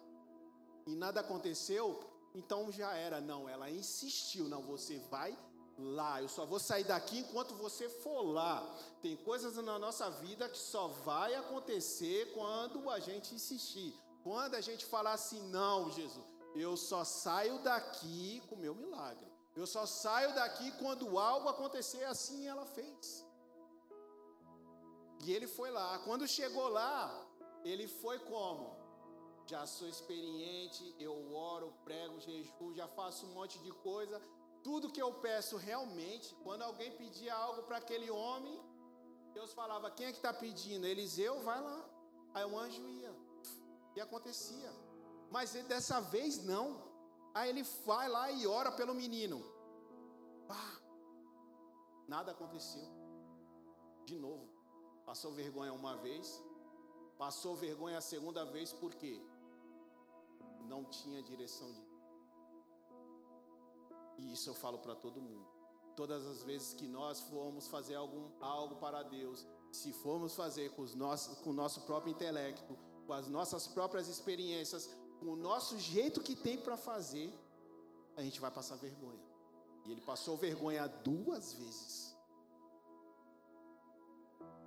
e 0.85 0.95
nada 0.95 1.21
aconteceu, 1.21 2.03
então 2.35 2.71
já 2.71 2.93
era. 2.93 3.19
Não, 3.21 3.47
ela 3.47 3.69
insistiu: 3.69 4.47
"Não, 4.47 4.61
você 4.61 4.99
vai 5.09 5.37
lá. 5.79 6.21
Eu 6.21 6.27
só 6.27 6.45
vou 6.45 6.59
sair 6.59 6.83
daqui 6.83 7.19
enquanto 7.19 7.53
você 7.55 7.89
for 7.89 8.21
lá. 8.21 8.61
Tem 9.01 9.15
coisas 9.15 9.55
na 9.55 9.79
nossa 9.79 10.09
vida 10.09 10.47
que 10.49 10.57
só 10.57 10.87
vai 10.87 11.33
acontecer 11.35 12.33
quando 12.33 12.89
a 12.89 12.99
gente 12.99 13.33
insistir. 13.33 13.93
Quando 14.23 14.55
a 14.55 14.61
gente 14.61 14.85
falar 14.85 15.13
assim, 15.13 15.41
não, 15.49 15.89
Jesus, 15.91 16.25
eu 16.53 16.75
só 16.75 17.03
saio 17.03 17.59
daqui 17.63 18.41
com 18.49 18.55
o 18.55 18.59
meu 18.59 18.75
milagre. 18.75 19.25
Eu 19.55 19.65
só 19.65 19.85
saio 19.85 20.33
daqui 20.35 20.71
quando 20.73 21.17
algo 21.17 21.47
acontecer 21.47 22.03
assim 22.03 22.47
ela 22.47 22.65
fez. 22.65 23.25
E 25.25 25.33
ele 25.33 25.47
foi 25.47 25.69
lá. 25.69 25.99
Quando 25.99 26.27
chegou 26.27 26.67
lá, 26.69 27.27
ele 27.63 27.87
foi 27.87 28.19
como? 28.19 28.77
Já 29.45 29.65
sou 29.65 29.87
experiente, 29.87 30.95
eu 30.99 31.33
oro, 31.33 31.73
prego, 31.83 32.19
jejum, 32.19 32.73
já 32.73 32.87
faço 32.87 33.25
um 33.25 33.33
monte 33.33 33.57
de 33.59 33.71
coisa. 33.71 34.21
Tudo 34.63 34.91
que 34.91 35.01
eu 35.01 35.13
peço 35.13 35.57
realmente, 35.57 36.35
quando 36.43 36.61
alguém 36.61 36.91
pedia 36.95 37.33
algo 37.33 37.63
para 37.63 37.77
aquele 37.77 38.09
homem, 38.11 38.61
Deus 39.33 39.53
falava: 39.53 39.89
Quem 39.91 40.07
é 40.07 40.11
que 40.11 40.17
está 40.17 40.33
pedindo? 40.33 40.85
Eliseu, 40.85 41.41
vai 41.41 41.59
lá. 41.61 41.79
Aí 42.33 42.45
o 42.45 42.57
anjo 42.57 42.87
ia. 42.87 43.13
E 43.95 44.01
acontecia. 44.01 44.71
Mas 45.31 45.53
dessa 45.53 45.99
vez 45.99 46.43
não. 46.43 46.87
Aí 47.33 47.49
ele 47.49 47.63
vai 47.85 48.07
lá 48.09 48.31
e 48.31 48.45
ora 48.45 48.71
pelo 48.71 48.93
menino. 48.93 49.43
Pá. 50.47 50.79
Nada 52.07 52.31
aconteceu. 52.31 52.87
De 54.05 54.15
novo. 54.15 54.58
Passou 55.09 55.31
vergonha 55.31 55.73
uma 55.81 55.95
vez. 56.07 56.25
Passou 57.17 57.55
vergonha 57.55 57.97
a 57.97 58.07
segunda 58.13 58.43
vez, 58.55 58.71
por 58.81 58.93
quê? 59.01 59.15
Não 60.71 60.81
tinha 60.85 61.21
direção 61.31 61.69
de 61.73 61.81
e 64.19 64.33
isso 64.33 64.49
eu 64.49 64.53
falo 64.53 64.77
para 64.79 64.95
todo 64.95 65.21
mundo. 65.21 65.47
Todas 65.95 66.25
as 66.27 66.43
vezes 66.43 66.73
que 66.73 66.87
nós 66.87 67.21
formos 67.21 67.67
fazer 67.67 67.95
algum, 67.95 68.25
algo 68.41 68.75
para 68.75 69.01
Deus, 69.03 69.45
se 69.71 69.91
formos 69.91 70.35
fazer 70.35 70.71
com, 70.75 70.81
os 70.81 70.93
nossos, 70.93 71.37
com 71.39 71.49
o 71.51 71.53
nosso 71.53 71.81
próprio 71.81 72.11
intelecto, 72.11 72.77
com 73.05 73.13
as 73.13 73.27
nossas 73.27 73.67
próprias 73.67 74.07
experiências, 74.07 74.89
com 75.19 75.27
o 75.27 75.35
nosso 75.35 75.77
jeito 75.79 76.21
que 76.21 76.35
tem 76.35 76.57
para 76.57 76.77
fazer, 76.77 77.33
a 78.15 78.21
gente 78.21 78.39
vai 78.39 78.51
passar 78.51 78.75
vergonha. 78.75 79.25
E 79.85 79.91
ele 79.91 80.01
passou 80.01 80.37
vergonha 80.37 80.87
duas 80.87 81.53
vezes. 81.53 82.18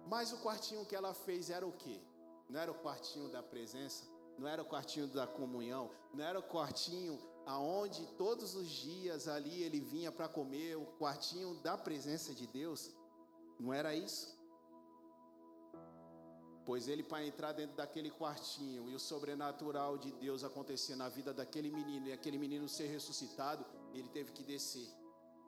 Mas 0.07 0.33
o 0.33 0.39
quartinho 0.39 0.85
que 0.87 0.95
ela 0.95 1.15
fez 1.15 1.51
era 1.51 1.67
o 1.67 1.73
quê? 1.73 2.01
Não 2.49 2.61
era 2.61 2.71
o 2.71 2.75
quartinho 2.75 3.29
da 3.31 3.43
presença, 3.43 4.05
não 4.39 4.47
era 4.47 4.63
o 4.63 4.67
quartinho 4.67 5.07
da 5.09 5.27
comunhão, 5.27 5.91
não 6.13 6.25
era 6.25 6.39
o 6.39 6.43
quartinho 6.43 7.19
aonde 7.47 8.07
todos 8.17 8.55
os 8.55 8.69
dias 8.69 9.27
ali 9.27 9.63
ele 9.63 9.81
vinha 9.81 10.13
para 10.13 10.29
comer 10.29 10.77
o 10.77 10.87
quartinho 10.99 11.55
da 11.63 11.77
presença 11.77 12.35
de 12.35 12.47
Deus? 12.47 12.95
Não 13.59 13.73
era 13.73 13.95
isso? 13.95 14.39
Pois 16.65 16.87
ele, 16.87 17.03
para 17.03 17.27
entrar 17.27 17.53
dentro 17.53 17.77
daquele 17.77 18.11
quartinho 18.11 18.89
e 18.89 18.95
o 18.95 18.99
sobrenatural 18.99 19.99
de 19.99 20.13
Deus 20.13 20.45
acontecer 20.45 20.95
na 20.95 21.09
vida 21.09 21.35
daquele 21.35 21.71
menino 21.71 22.07
e 22.07 22.13
aquele 22.13 22.39
menino 22.39 22.69
ser 22.69 22.87
ressuscitado, 22.87 23.65
ele 23.93 24.09
teve 24.09 24.31
que 24.31 24.45
descer. 24.45 24.89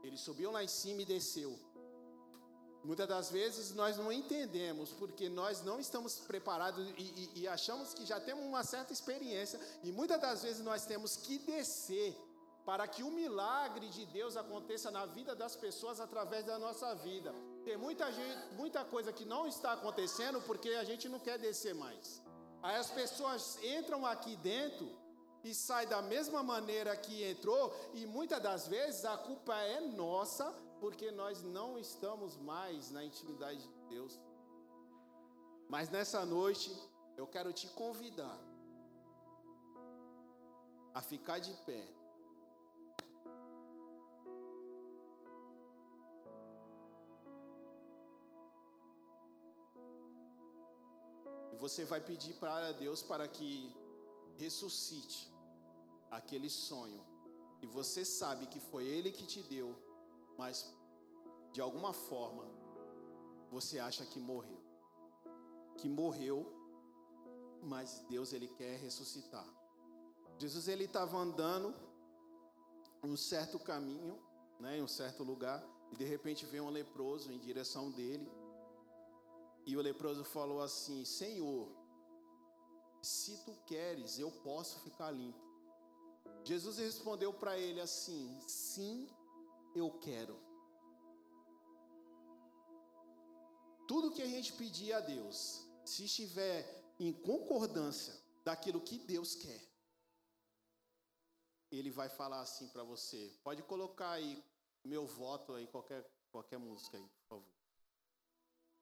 Ele 0.02 0.16
subiu 0.16 0.50
lá 0.50 0.64
em 0.64 0.68
cima 0.68 1.02
e 1.02 1.04
desceu. 1.04 1.56
Muitas 2.84 3.08
das 3.08 3.30
vezes 3.30 3.74
nós 3.74 3.96
não 3.96 4.12
entendemos 4.12 4.90
porque 4.90 5.30
nós 5.30 5.62
não 5.62 5.80
estamos 5.80 6.16
preparados 6.16 6.86
e, 6.98 7.02
e, 7.02 7.30
e, 7.40 7.48
achamos 7.48 7.94
que 7.94 8.04
já 8.04 8.20
temos 8.20 8.44
uma 8.44 8.62
certa 8.62 8.92
experiência, 8.92 9.58
e 9.82 9.90
muitas 9.90 10.20
das 10.20 10.42
vezes 10.42 10.62
nós 10.62 10.84
temos 10.84 11.16
que 11.16 11.38
descer 11.38 12.14
para 12.66 12.86
que 12.86 13.02
o 13.02 13.10
milagre 13.10 13.88
de 13.88 14.04
Deus 14.06 14.36
aconteça 14.36 14.90
na 14.90 15.06
vida 15.06 15.34
das 15.34 15.56
pessoas 15.56 15.98
através 15.98 16.44
da 16.44 16.58
nossa 16.58 16.94
vida. 16.94 17.34
Tem 17.64 17.76
muita, 17.76 18.12
gente, 18.12 18.54
muita 18.54 18.84
coisa 18.84 19.12
que 19.12 19.24
não 19.24 19.46
está 19.46 19.72
acontecendo 19.72 20.40
porque 20.42 20.70
a 20.70 20.84
gente 20.84 21.08
não 21.08 21.18
quer 21.18 21.38
descer 21.38 21.74
mais. 21.74 22.22
Aí 22.62 22.76
as 22.76 22.90
pessoas 22.90 23.58
entram 23.62 24.04
aqui 24.04 24.36
dentro 24.36 24.90
e 25.42 25.54
saem 25.54 25.88
da 25.88 26.02
mesma 26.02 26.42
maneira 26.42 26.94
que 26.96 27.22
entrou, 27.24 27.74
e 27.94 28.06
muitas 28.06 28.42
das 28.42 28.68
vezes 28.68 29.04
a 29.06 29.16
culpa 29.16 29.54
é 29.56 29.80
nossa 29.80 30.52
porque 30.84 31.10
nós 31.10 31.36
não 31.42 31.68
estamos 31.78 32.32
mais 32.48 32.90
na 32.94 33.02
intimidade 33.08 33.62
de 33.66 33.80
Deus. 33.92 34.14
Mas 35.74 35.88
nessa 35.94 36.20
noite, 36.26 36.70
eu 37.20 37.26
quero 37.34 37.50
te 37.60 37.68
convidar 37.82 38.38
a 40.92 41.00
ficar 41.10 41.38
de 41.46 41.54
pé. 41.68 41.84
E 51.52 51.56
você 51.64 51.86
vai 51.86 52.02
pedir 52.10 52.34
para 52.34 52.72
Deus 52.72 53.02
para 53.02 53.26
que 53.26 53.50
ressuscite 54.36 55.32
aquele 56.10 56.50
sonho 56.50 57.02
e 57.62 57.66
você 57.78 58.04
sabe 58.04 58.46
que 58.52 58.60
foi 58.60 58.84
Ele 58.84 59.10
que 59.10 59.26
te 59.34 59.42
deu, 59.54 59.74
mas 60.36 60.72
de 61.52 61.60
alguma 61.60 61.92
forma 61.92 62.44
você 63.50 63.78
acha 63.78 64.04
que 64.04 64.18
morreu. 64.18 64.60
Que 65.78 65.88
morreu, 65.88 66.52
mas 67.62 68.04
Deus 68.08 68.32
ele 68.32 68.48
quer 68.48 68.78
ressuscitar. 68.78 69.46
Jesus 70.38 70.66
ele 70.68 70.84
estava 70.84 71.16
andando 71.16 71.74
um 73.02 73.16
certo 73.16 73.58
caminho, 73.58 74.18
né, 74.58 74.78
em 74.78 74.82
um 74.82 74.88
certo 74.88 75.22
lugar, 75.22 75.64
e 75.92 75.96
de 75.96 76.04
repente 76.04 76.44
veio 76.46 76.64
um 76.64 76.70
leproso 76.70 77.30
em 77.30 77.38
direção 77.38 77.90
dele. 77.90 78.28
E 79.66 79.76
o 79.76 79.80
leproso 79.80 80.24
falou 80.24 80.60
assim: 80.60 81.04
Senhor, 81.04 81.68
se 83.00 83.36
tu 83.44 83.54
queres, 83.66 84.18
eu 84.18 84.30
posso 84.30 84.80
ficar 84.80 85.10
limpo. 85.10 85.42
Jesus 86.42 86.78
respondeu 86.78 87.32
para 87.32 87.58
ele 87.58 87.80
assim: 87.80 88.38
Sim, 88.48 89.08
eu 89.74 89.90
quero. 89.98 90.38
Tudo 93.86 94.10
que 94.10 94.22
a 94.22 94.26
gente 94.26 94.52
pedir 94.52 94.92
a 94.92 95.00
Deus, 95.00 95.66
se 95.84 96.04
estiver 96.04 96.94
em 96.98 97.12
concordância 97.12 98.14
daquilo 98.44 98.80
que 98.80 98.98
Deus 98.98 99.34
quer, 99.34 99.62
Ele 101.70 101.90
vai 101.90 102.08
falar 102.08 102.40
assim 102.40 102.68
para 102.68 102.82
você. 102.82 103.32
Pode 103.42 103.62
colocar 103.62 104.12
aí 104.12 104.42
meu 104.84 105.06
voto 105.06 105.54
aí, 105.54 105.66
qualquer, 105.66 106.08
qualquer 106.30 106.58
música 106.58 106.96
aí, 106.96 107.08
por 107.08 107.26
favor. 107.28 107.54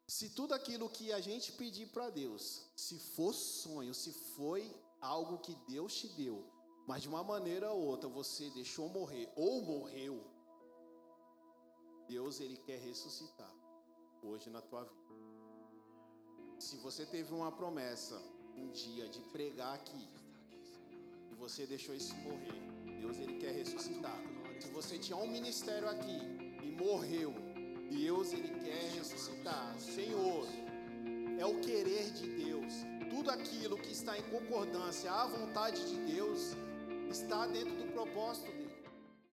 Se 0.06 0.30
tudo 0.30 0.52
aquilo 0.52 0.90
que 0.90 1.12
a 1.12 1.20
gente 1.20 1.52
pedir 1.52 1.88
para 1.88 2.10
Deus, 2.10 2.70
se 2.76 2.98
for 2.98 3.32
sonho, 3.32 3.94
se 3.94 4.12
foi 4.12 4.70
algo 5.00 5.38
que 5.38 5.54
Deus 5.66 5.94
te 5.94 6.08
deu, 6.08 6.44
mas 6.86 7.02
de 7.02 7.08
uma 7.08 7.24
maneira 7.24 7.72
ou 7.72 7.82
outra 7.82 8.08
você 8.08 8.50
deixou 8.50 8.88
morrer 8.88 9.32
ou 9.36 9.62
morreu, 9.62 10.31
Deus 12.08 12.40
ele 12.40 12.56
quer 12.56 12.78
ressuscitar 12.78 13.52
hoje 14.22 14.50
na 14.50 14.60
tua 14.60 14.84
vida. 14.84 15.02
Se 16.58 16.76
você 16.76 17.04
teve 17.04 17.32
uma 17.34 17.50
promessa 17.50 18.20
um 18.56 18.68
dia 18.70 19.08
de 19.08 19.20
pregar 19.32 19.74
aqui 19.74 20.08
e 21.30 21.34
você 21.34 21.66
deixou 21.66 21.94
isso 21.94 22.14
morrer, 22.16 22.60
Deus 23.00 23.18
ele 23.18 23.38
quer 23.38 23.52
ressuscitar. 23.52 24.20
Se 24.60 24.68
você 24.68 24.98
tinha 24.98 25.16
um 25.16 25.26
ministério 25.26 25.88
aqui 25.88 26.18
e 26.62 26.70
morreu, 26.70 27.34
Deus 27.90 28.32
ele 28.32 28.48
quer 28.60 28.92
ressuscitar. 28.92 29.78
Senhor, 29.78 30.46
é 31.38 31.44
o 31.44 31.60
querer 31.60 32.10
de 32.12 32.28
Deus. 32.44 32.72
Tudo 33.10 33.30
aquilo 33.30 33.76
que 33.76 33.90
está 33.90 34.16
em 34.16 34.22
concordância 34.30 35.10
à 35.10 35.26
vontade 35.26 35.84
de 35.90 36.14
Deus 36.14 36.52
está 37.10 37.46
dentro 37.46 37.74
do 37.74 37.92
propósito. 37.92 38.61